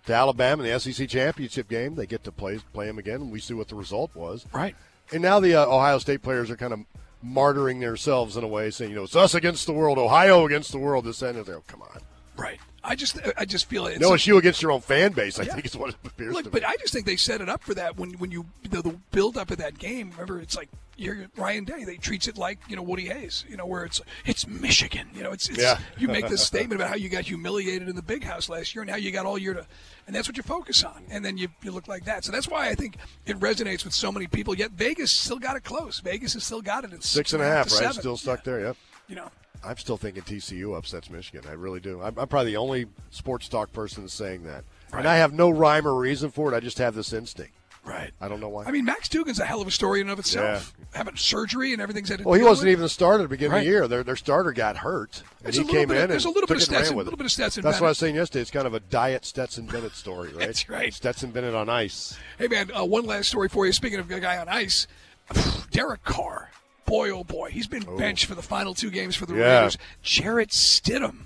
to 0.06 0.14
Alabama 0.14 0.62
in 0.64 0.72
the 0.72 0.80
SEC 0.80 1.08
championship 1.08 1.68
game. 1.68 1.96
They 1.96 2.06
get 2.06 2.24
to 2.24 2.32
play 2.32 2.58
play 2.72 2.86
them 2.86 2.98
again, 2.98 3.20
and 3.20 3.30
we 3.30 3.38
see 3.40 3.54
what 3.54 3.68
the 3.68 3.74
result 3.74 4.14
was. 4.14 4.46
Right. 4.52 4.74
And 5.12 5.22
now 5.22 5.40
the 5.40 5.54
uh, 5.54 5.66
Ohio 5.66 5.98
State 5.98 6.22
players 6.22 6.50
are 6.50 6.56
kind 6.56 6.72
of 6.72 6.80
martyring 7.24 7.80
themselves 7.80 8.36
in 8.36 8.44
a 8.44 8.48
way, 8.48 8.70
saying, 8.70 8.90
you 8.90 8.96
know, 8.96 9.04
it's 9.04 9.16
us 9.16 9.34
against 9.34 9.66
the 9.66 9.72
world, 9.72 9.98
Ohio 9.98 10.44
against 10.46 10.72
the 10.72 10.78
world. 10.78 11.04
This 11.04 11.22
and 11.22 11.36
that. 11.44 11.48
Oh, 11.52 11.62
come 11.66 11.82
on. 11.82 12.00
Right. 12.36 12.58
I 12.84 12.96
just 12.96 13.16
I 13.36 13.44
just 13.44 13.66
feel 13.66 13.86
it. 13.86 14.00
No, 14.00 14.12
it's 14.14 14.26
you 14.26 14.38
against 14.38 14.60
your 14.60 14.72
own 14.72 14.80
fan 14.80 15.12
base. 15.12 15.38
I 15.38 15.44
Yeah. 15.44 15.54
think 15.54 15.66
is 15.66 15.76
what 15.76 15.90
it 15.90 15.96
appears 16.04 16.34
Look, 16.34 16.50
but. 16.50 16.64
I 16.66 16.74
just 16.78 16.92
think 16.92 17.06
they 17.06 17.14
set 17.14 17.40
it 17.40 17.48
up 17.48 17.62
for 17.62 17.74
that 17.74 17.96
when 17.96 18.10
when 18.14 18.32
you 18.32 18.46
the, 18.68 18.82
the 18.82 18.98
build 19.12 19.36
up 19.36 19.52
of 19.52 19.58
that 19.58 19.78
game. 19.78 20.10
Remember, 20.12 20.40
it's 20.40 20.56
like 20.56 20.68
you're 21.02 21.26
Ryan 21.36 21.64
Day. 21.64 21.84
They 21.84 21.96
treats 21.96 22.28
it 22.28 22.38
like 22.38 22.58
you 22.68 22.76
know 22.76 22.82
Woody 22.82 23.06
Hayes. 23.06 23.44
You 23.48 23.56
know 23.56 23.66
where 23.66 23.84
it's 23.84 24.00
it's 24.24 24.46
Michigan. 24.46 25.08
You 25.14 25.22
know 25.24 25.32
it's, 25.32 25.48
it's 25.48 25.58
Yeah. 25.60 25.78
you 25.98 26.08
make 26.08 26.28
this 26.28 26.42
statement 26.46 26.80
about 26.80 26.90
how 26.90 26.96
you 26.96 27.08
got 27.08 27.24
humiliated 27.24 27.88
in 27.88 27.96
the 27.96 28.02
big 28.02 28.24
house 28.24 28.48
last 28.48 28.74
year 28.74 28.82
and 28.82 28.90
how 28.90 28.96
you 28.96 29.10
got 29.10 29.26
all 29.26 29.36
year 29.38 29.54
to, 29.54 29.66
and 30.06 30.14
that's 30.14 30.28
what 30.28 30.36
you 30.36 30.42
focus 30.42 30.84
on. 30.84 31.02
And 31.10 31.24
then 31.24 31.36
you 31.36 31.48
you 31.62 31.72
look 31.72 31.88
like 31.88 32.04
that. 32.04 32.24
So 32.24 32.32
that's 32.32 32.48
why 32.48 32.68
I 32.68 32.74
think 32.74 32.96
it 33.26 33.38
resonates 33.40 33.84
with 33.84 33.92
so 33.94 34.10
many 34.12 34.26
people. 34.26 34.54
Yet 34.56 34.70
Vegas 34.72 35.10
still 35.10 35.38
got 35.38 35.56
it 35.56 35.64
close. 35.64 36.00
Vegas 36.00 36.34
has 36.34 36.44
still 36.44 36.62
got 36.62 36.84
it 36.84 36.92
at 36.92 37.02
Six 37.02 37.32
and 37.32 37.42
a 37.42 37.46
half, 37.46 37.66
right? 37.66 37.72
seven. 37.72 37.92
Still 37.94 38.16
stuck 38.16 38.44
there. 38.44 38.60
Yep. 38.60 38.76
You 39.08 39.16
know. 39.16 39.30
I'm 39.64 39.76
still 39.76 39.96
thinking 39.96 40.22
TCU 40.24 40.76
upsets 40.76 41.08
Michigan. 41.08 41.48
I 41.48 41.52
really 41.52 41.78
do. 41.78 42.02
I'm, 42.02 42.18
I'm 42.18 42.26
probably 42.26 42.50
the 42.50 42.56
only 42.56 42.86
sports 43.10 43.46
talk 43.46 43.72
person 43.72 44.08
saying 44.08 44.42
that, 44.42 44.64
and 44.92 45.06
I 45.06 45.16
have 45.18 45.32
no 45.32 45.50
rhyme 45.50 45.86
or 45.86 45.94
reason 45.94 46.32
for 46.32 46.52
it. 46.52 46.56
I 46.56 46.58
just 46.58 46.78
have 46.78 46.96
this 46.96 47.12
instinct. 47.12 47.52
Right. 47.84 48.12
I 48.20 48.28
don't 48.28 48.38
know 48.40 48.48
why. 48.48 48.64
I 48.64 48.70
mean, 48.70 48.84
Max 48.84 49.08
Duggan's 49.08 49.40
a 49.40 49.44
hell 49.44 49.60
of 49.60 49.66
a 49.66 49.70
story 49.72 50.00
in 50.00 50.06
and 50.06 50.12
of 50.12 50.18
itself. 50.20 50.72
Having 50.94 51.16
surgery 51.16 51.72
and 51.72 51.82
everything's 51.82 52.08
had 52.10 52.18
to 52.20 52.24
well, 52.24 52.38
he 52.38 52.44
wasn't 52.44 52.66
with. 52.66 52.72
even 52.72 52.82
the 52.82 52.88
starter 52.88 53.20
at 53.20 53.22
the 53.24 53.28
beginning 53.28 53.58
of 53.58 53.64
the 53.64 53.68
year. 53.68 53.88
Their 53.88 54.04
their 54.04 54.14
starter 54.16 54.52
got 54.52 54.76
hurt, 54.76 55.22
and 55.44 55.52
There's 55.52 55.56
he 55.56 55.64
came 55.64 55.90
in 55.90 55.96
of- 56.02 56.08
there's 56.08 56.24
and 56.24 56.32
a 56.32 56.34
little 56.34 56.46
bit 56.46 56.58
of 56.58 56.62
it 56.62 56.68
and 56.68 56.72
ran 56.72 56.78
Stetson- 56.82 56.96
with 56.96 57.06
little 57.06 57.16
bit 57.16 57.24
of 57.26 57.32
Stetson 57.32 57.62
That's 57.64 57.80
what 57.80 57.86
I 57.88 57.90
was 57.90 57.98
saying 57.98 58.14
yesterday. 58.14 58.42
It's 58.42 58.50
kind 58.52 58.66
of 58.68 58.74
a 58.74 58.80
diet 58.80 59.24
Stetson 59.24 59.66
Bennett 59.66 59.96
story, 59.96 60.28
right? 60.32 60.46
That's 60.46 60.68
right. 60.68 60.94
Stetson 60.94 61.32
Bennett 61.32 61.54
on 61.56 61.68
ice. 61.68 62.16
Hey, 62.38 62.46
man, 62.46 62.70
uh, 62.72 62.84
one 62.84 63.04
last 63.04 63.28
story 63.30 63.48
for 63.48 63.66
you. 63.66 63.72
Speaking 63.72 63.98
of 63.98 64.08
a 64.10 64.20
guy 64.20 64.36
on 64.38 64.48
ice, 64.48 64.86
Derek 65.72 66.04
Carr. 66.04 66.50
Boy, 66.84 67.10
oh 67.10 67.24
boy, 67.24 67.50
he's 67.50 67.66
been 67.68 67.84
benched 67.96 68.26
for 68.26 68.34
the 68.34 68.42
final 68.42 68.74
two 68.74 68.90
games 68.90 69.16
for 69.16 69.24
the 69.26 69.34
Yeah. 69.34 69.58
Raiders. 69.60 69.78
Jarrett 70.02 70.50
Stidham, 70.50 71.22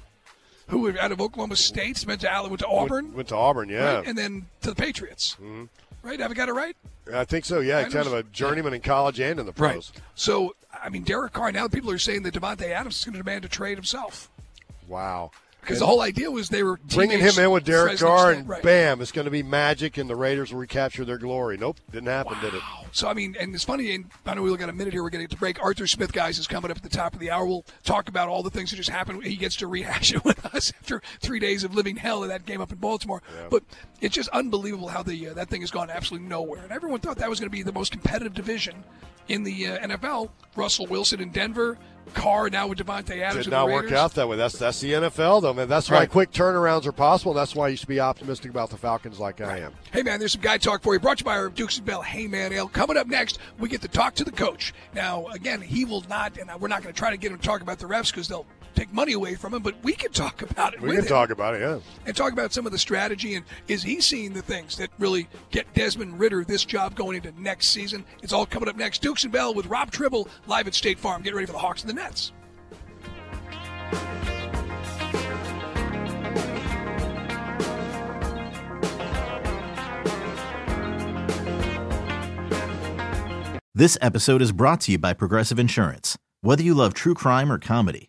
who 0.68 0.80
was 0.80 0.96
out 0.96 1.12
of 1.12 1.20
Oklahoma 1.20 1.56
State, 1.56 2.04
went 2.06 2.20
to, 2.22 2.30
Al- 2.32 2.48
went 2.48 2.60
to 2.60 2.66
Auburn, 2.66 3.06
Went, 3.06 3.16
went 3.16 3.28
to 3.28 3.36
Auburn, 3.36 3.68
yeah. 3.68 3.96
right? 3.96 4.06
and 4.06 4.16
then 4.16 4.46
to 4.62 4.68
the 4.70 4.76
Patriots. 4.76 5.36
Mhm. 5.42 5.68
Right? 6.06 6.20
Have 6.20 6.30
I 6.30 6.34
got 6.34 6.48
it 6.48 6.52
right? 6.52 6.76
I 7.12 7.24
think 7.24 7.44
so. 7.44 7.60
Yeah, 7.60 7.82
kind 7.88 8.06
of 8.06 8.12
a 8.12 8.22
journeyman 8.24 8.74
in 8.74 8.80
college 8.80 9.20
and 9.20 9.40
in 9.40 9.46
the 9.46 9.52
pros. 9.52 9.92
Right. 9.94 10.02
So, 10.14 10.54
I 10.82 10.88
mean, 10.88 11.02
Derek 11.02 11.32
Carr. 11.32 11.52
Now 11.52 11.68
people 11.68 11.90
are 11.90 11.98
saying 11.98 12.22
that 12.22 12.34
Davante 12.34 12.68
Adams 12.70 12.98
is 12.98 13.04
going 13.04 13.14
to 13.14 13.18
demand 13.18 13.44
a 13.44 13.48
trade 13.48 13.76
himself 13.76 14.30
Wow. 14.88 15.32
Because 15.66 15.80
the 15.80 15.86
whole 15.86 16.00
idea 16.00 16.30
was 16.30 16.48
they 16.48 16.62
were 16.62 16.78
bringing 16.94 17.18
him 17.18 17.36
in 17.38 17.50
with 17.50 17.64
Derek 17.64 17.98
Carr, 17.98 18.30
and 18.30 18.48
right. 18.48 18.62
bam, 18.62 19.00
it's 19.00 19.10
going 19.10 19.24
to 19.24 19.30
be 19.32 19.42
magic, 19.42 19.98
and 19.98 20.08
the 20.08 20.14
Raiders 20.14 20.52
will 20.52 20.60
recapture 20.60 21.04
their 21.04 21.18
glory. 21.18 21.56
Nope, 21.56 21.80
didn't 21.90 22.06
happen, 22.06 22.38
did 22.40 22.54
it? 22.54 22.62
So 22.92 23.08
I 23.08 23.14
mean, 23.14 23.36
and 23.38 23.52
it's 23.52 23.64
funny. 23.64 23.94
And 23.94 24.06
I 24.24 24.34
know 24.34 24.42
we 24.42 24.50
only 24.50 24.60
got 24.60 24.68
a 24.68 24.72
minute 24.72 24.92
here. 24.92 25.02
We're 25.02 25.10
getting 25.10 25.26
to 25.26 25.36
break. 25.36 25.60
Arthur 25.62 25.86
Smith, 25.86 26.12
guys, 26.12 26.38
is 26.38 26.46
coming 26.46 26.70
up 26.70 26.76
at 26.76 26.82
the 26.84 26.88
top 26.88 27.14
of 27.14 27.20
the 27.20 27.30
hour. 27.30 27.44
We'll 27.44 27.64
talk 27.82 28.08
about 28.08 28.28
all 28.28 28.42
the 28.42 28.50
things 28.50 28.70
that 28.70 28.76
just 28.76 28.90
happened. 28.90 29.24
He 29.24 29.36
gets 29.36 29.56
to 29.56 29.66
rehash 29.66 30.12
it 30.14 30.24
with 30.24 30.46
us 30.54 30.72
after 30.80 31.02
three 31.20 31.40
days 31.40 31.64
of 31.64 31.74
living 31.74 31.96
hell 31.96 32.22
in 32.22 32.28
that 32.28 32.46
game 32.46 32.60
up 32.60 32.70
in 32.70 32.78
Baltimore. 32.78 33.22
But 33.50 33.64
it's 34.00 34.14
just 34.14 34.28
unbelievable 34.30 34.88
how 34.88 35.02
the 35.02 35.28
uh, 35.28 35.34
that 35.34 35.48
thing 35.48 35.62
has 35.62 35.72
gone 35.72 35.90
absolutely 35.90 36.28
nowhere. 36.28 36.62
And 36.62 36.72
everyone 36.72 37.00
thought 37.00 37.16
that 37.18 37.28
was 37.28 37.40
going 37.40 37.50
to 37.50 37.56
be 37.56 37.62
the 37.62 37.72
most 37.72 37.90
competitive 37.90 38.34
division 38.34 38.84
in 39.28 39.42
the 39.42 39.66
uh, 39.66 39.86
NFL. 39.88 40.30
Russell 40.54 40.86
Wilson 40.86 41.20
in 41.20 41.30
Denver, 41.30 41.76
Carr 42.14 42.48
now 42.50 42.66
with 42.66 42.78
Davante 42.78 43.20
Adams. 43.20 43.44
Did 43.44 43.50
not 43.50 43.68
work 43.68 43.92
out 43.92 44.14
that 44.14 44.28
way. 44.28 44.36
That's 44.36 44.58
that's 44.58 44.80
the 44.80 44.92
NFL, 44.92 45.42
though, 45.42 45.52
man. 45.52 45.68
That's 45.68 45.90
why 45.90 45.98
Right. 45.98 46.10
quick 46.10 46.30
turnarounds 46.32 46.86
are 46.86 46.92
possible. 46.92 47.34
That's 47.34 47.54
why 47.54 47.68
you 47.68 47.76
should 47.76 47.88
be 47.88 48.00
optimistic 48.00 48.50
about 48.50 48.70
the 48.70 48.76
Falcons, 48.76 49.18
like 49.18 49.40
I 49.40 49.58
am. 49.58 49.72
Hey, 49.92 50.02
man, 50.02 50.18
there's 50.18 50.32
some 50.32 50.40
guy 50.40 50.58
talk 50.58 50.82
for 50.82 50.94
you. 50.94 51.00
Brought 51.00 51.18
to 51.18 51.22
you 51.22 51.26
by 51.26 51.36
our 51.36 51.48
Dukes 51.48 51.76
and 51.78 51.86
Bell 51.86 52.02
Hey 52.02 52.26
Man 52.26 52.52
Ale. 52.52 52.68
Coming 52.68 52.96
up 52.96 53.06
next, 53.06 53.38
we 53.58 53.68
get 53.68 53.82
to 53.82 53.88
talk 53.88 54.14
to 54.16 54.24
the 54.24 54.32
coach. 54.32 54.72
Now, 54.94 55.26
again, 55.28 55.60
he 55.60 55.84
will 55.84 56.04
not, 56.08 56.38
and 56.38 56.50
we're 56.60 56.68
not 56.68 56.82
going 56.82 56.94
to 56.94 56.98
try 56.98 57.10
to 57.10 57.16
get 57.16 57.32
him 57.32 57.38
to 57.38 57.44
talk 57.44 57.60
about 57.60 57.78
the 57.78 57.86
refs 57.86 58.10
because 58.10 58.28
they'll 58.28 58.46
take 58.76 58.92
money 58.92 59.14
away 59.14 59.34
from 59.34 59.54
him, 59.54 59.62
but 59.62 59.74
we 59.82 59.92
can 59.94 60.12
talk 60.12 60.42
about 60.42 60.74
it 60.74 60.80
We 60.80 60.88
with 60.88 60.96
can 60.96 61.04
him 61.04 61.08
talk 61.08 61.30
about 61.30 61.54
it, 61.54 61.60
yeah. 61.60 61.78
and 62.06 62.14
talk 62.14 62.32
about 62.32 62.52
some 62.52 62.66
of 62.66 62.72
the 62.72 62.78
strategy 62.78 63.34
and 63.34 63.44
is 63.68 63.82
he 63.82 64.00
seeing 64.00 64.32
the 64.32 64.42
things 64.42 64.76
that 64.76 64.90
really 64.98 65.28
get 65.50 65.72
Desmond 65.74 66.20
Ridder 66.20 66.44
this 66.44 66.64
job 66.64 66.94
going 66.94 67.16
into 67.16 67.32
next 67.40 67.68
season? 67.68 68.04
It's 68.22 68.32
all 68.32 68.46
coming 68.46 68.68
up 68.68 68.76
next. 68.76 69.02
Dukes 69.02 69.24
and 69.24 69.32
Bell 69.32 69.54
with 69.54 69.66
Rob 69.66 69.90
Tribble 69.90 70.28
live 70.46 70.66
at 70.66 70.74
State 70.74 70.98
Farm. 70.98 71.22
Get 71.22 71.34
ready 71.34 71.46
for 71.46 71.52
the 71.52 71.58
Hawks 71.58 71.82
and 71.82 71.90
the 71.90 71.94
Nets. 71.94 72.32
This 83.74 83.98
episode 84.00 84.40
is 84.40 84.52
brought 84.52 84.80
to 84.82 84.92
you 84.92 84.98
by 84.98 85.12
Progressive 85.12 85.58
Insurance. 85.58 86.16
Whether 86.40 86.62
you 86.62 86.74
love 86.74 86.94
true 86.94 87.12
crime 87.12 87.52
or 87.52 87.58
comedy, 87.58 88.08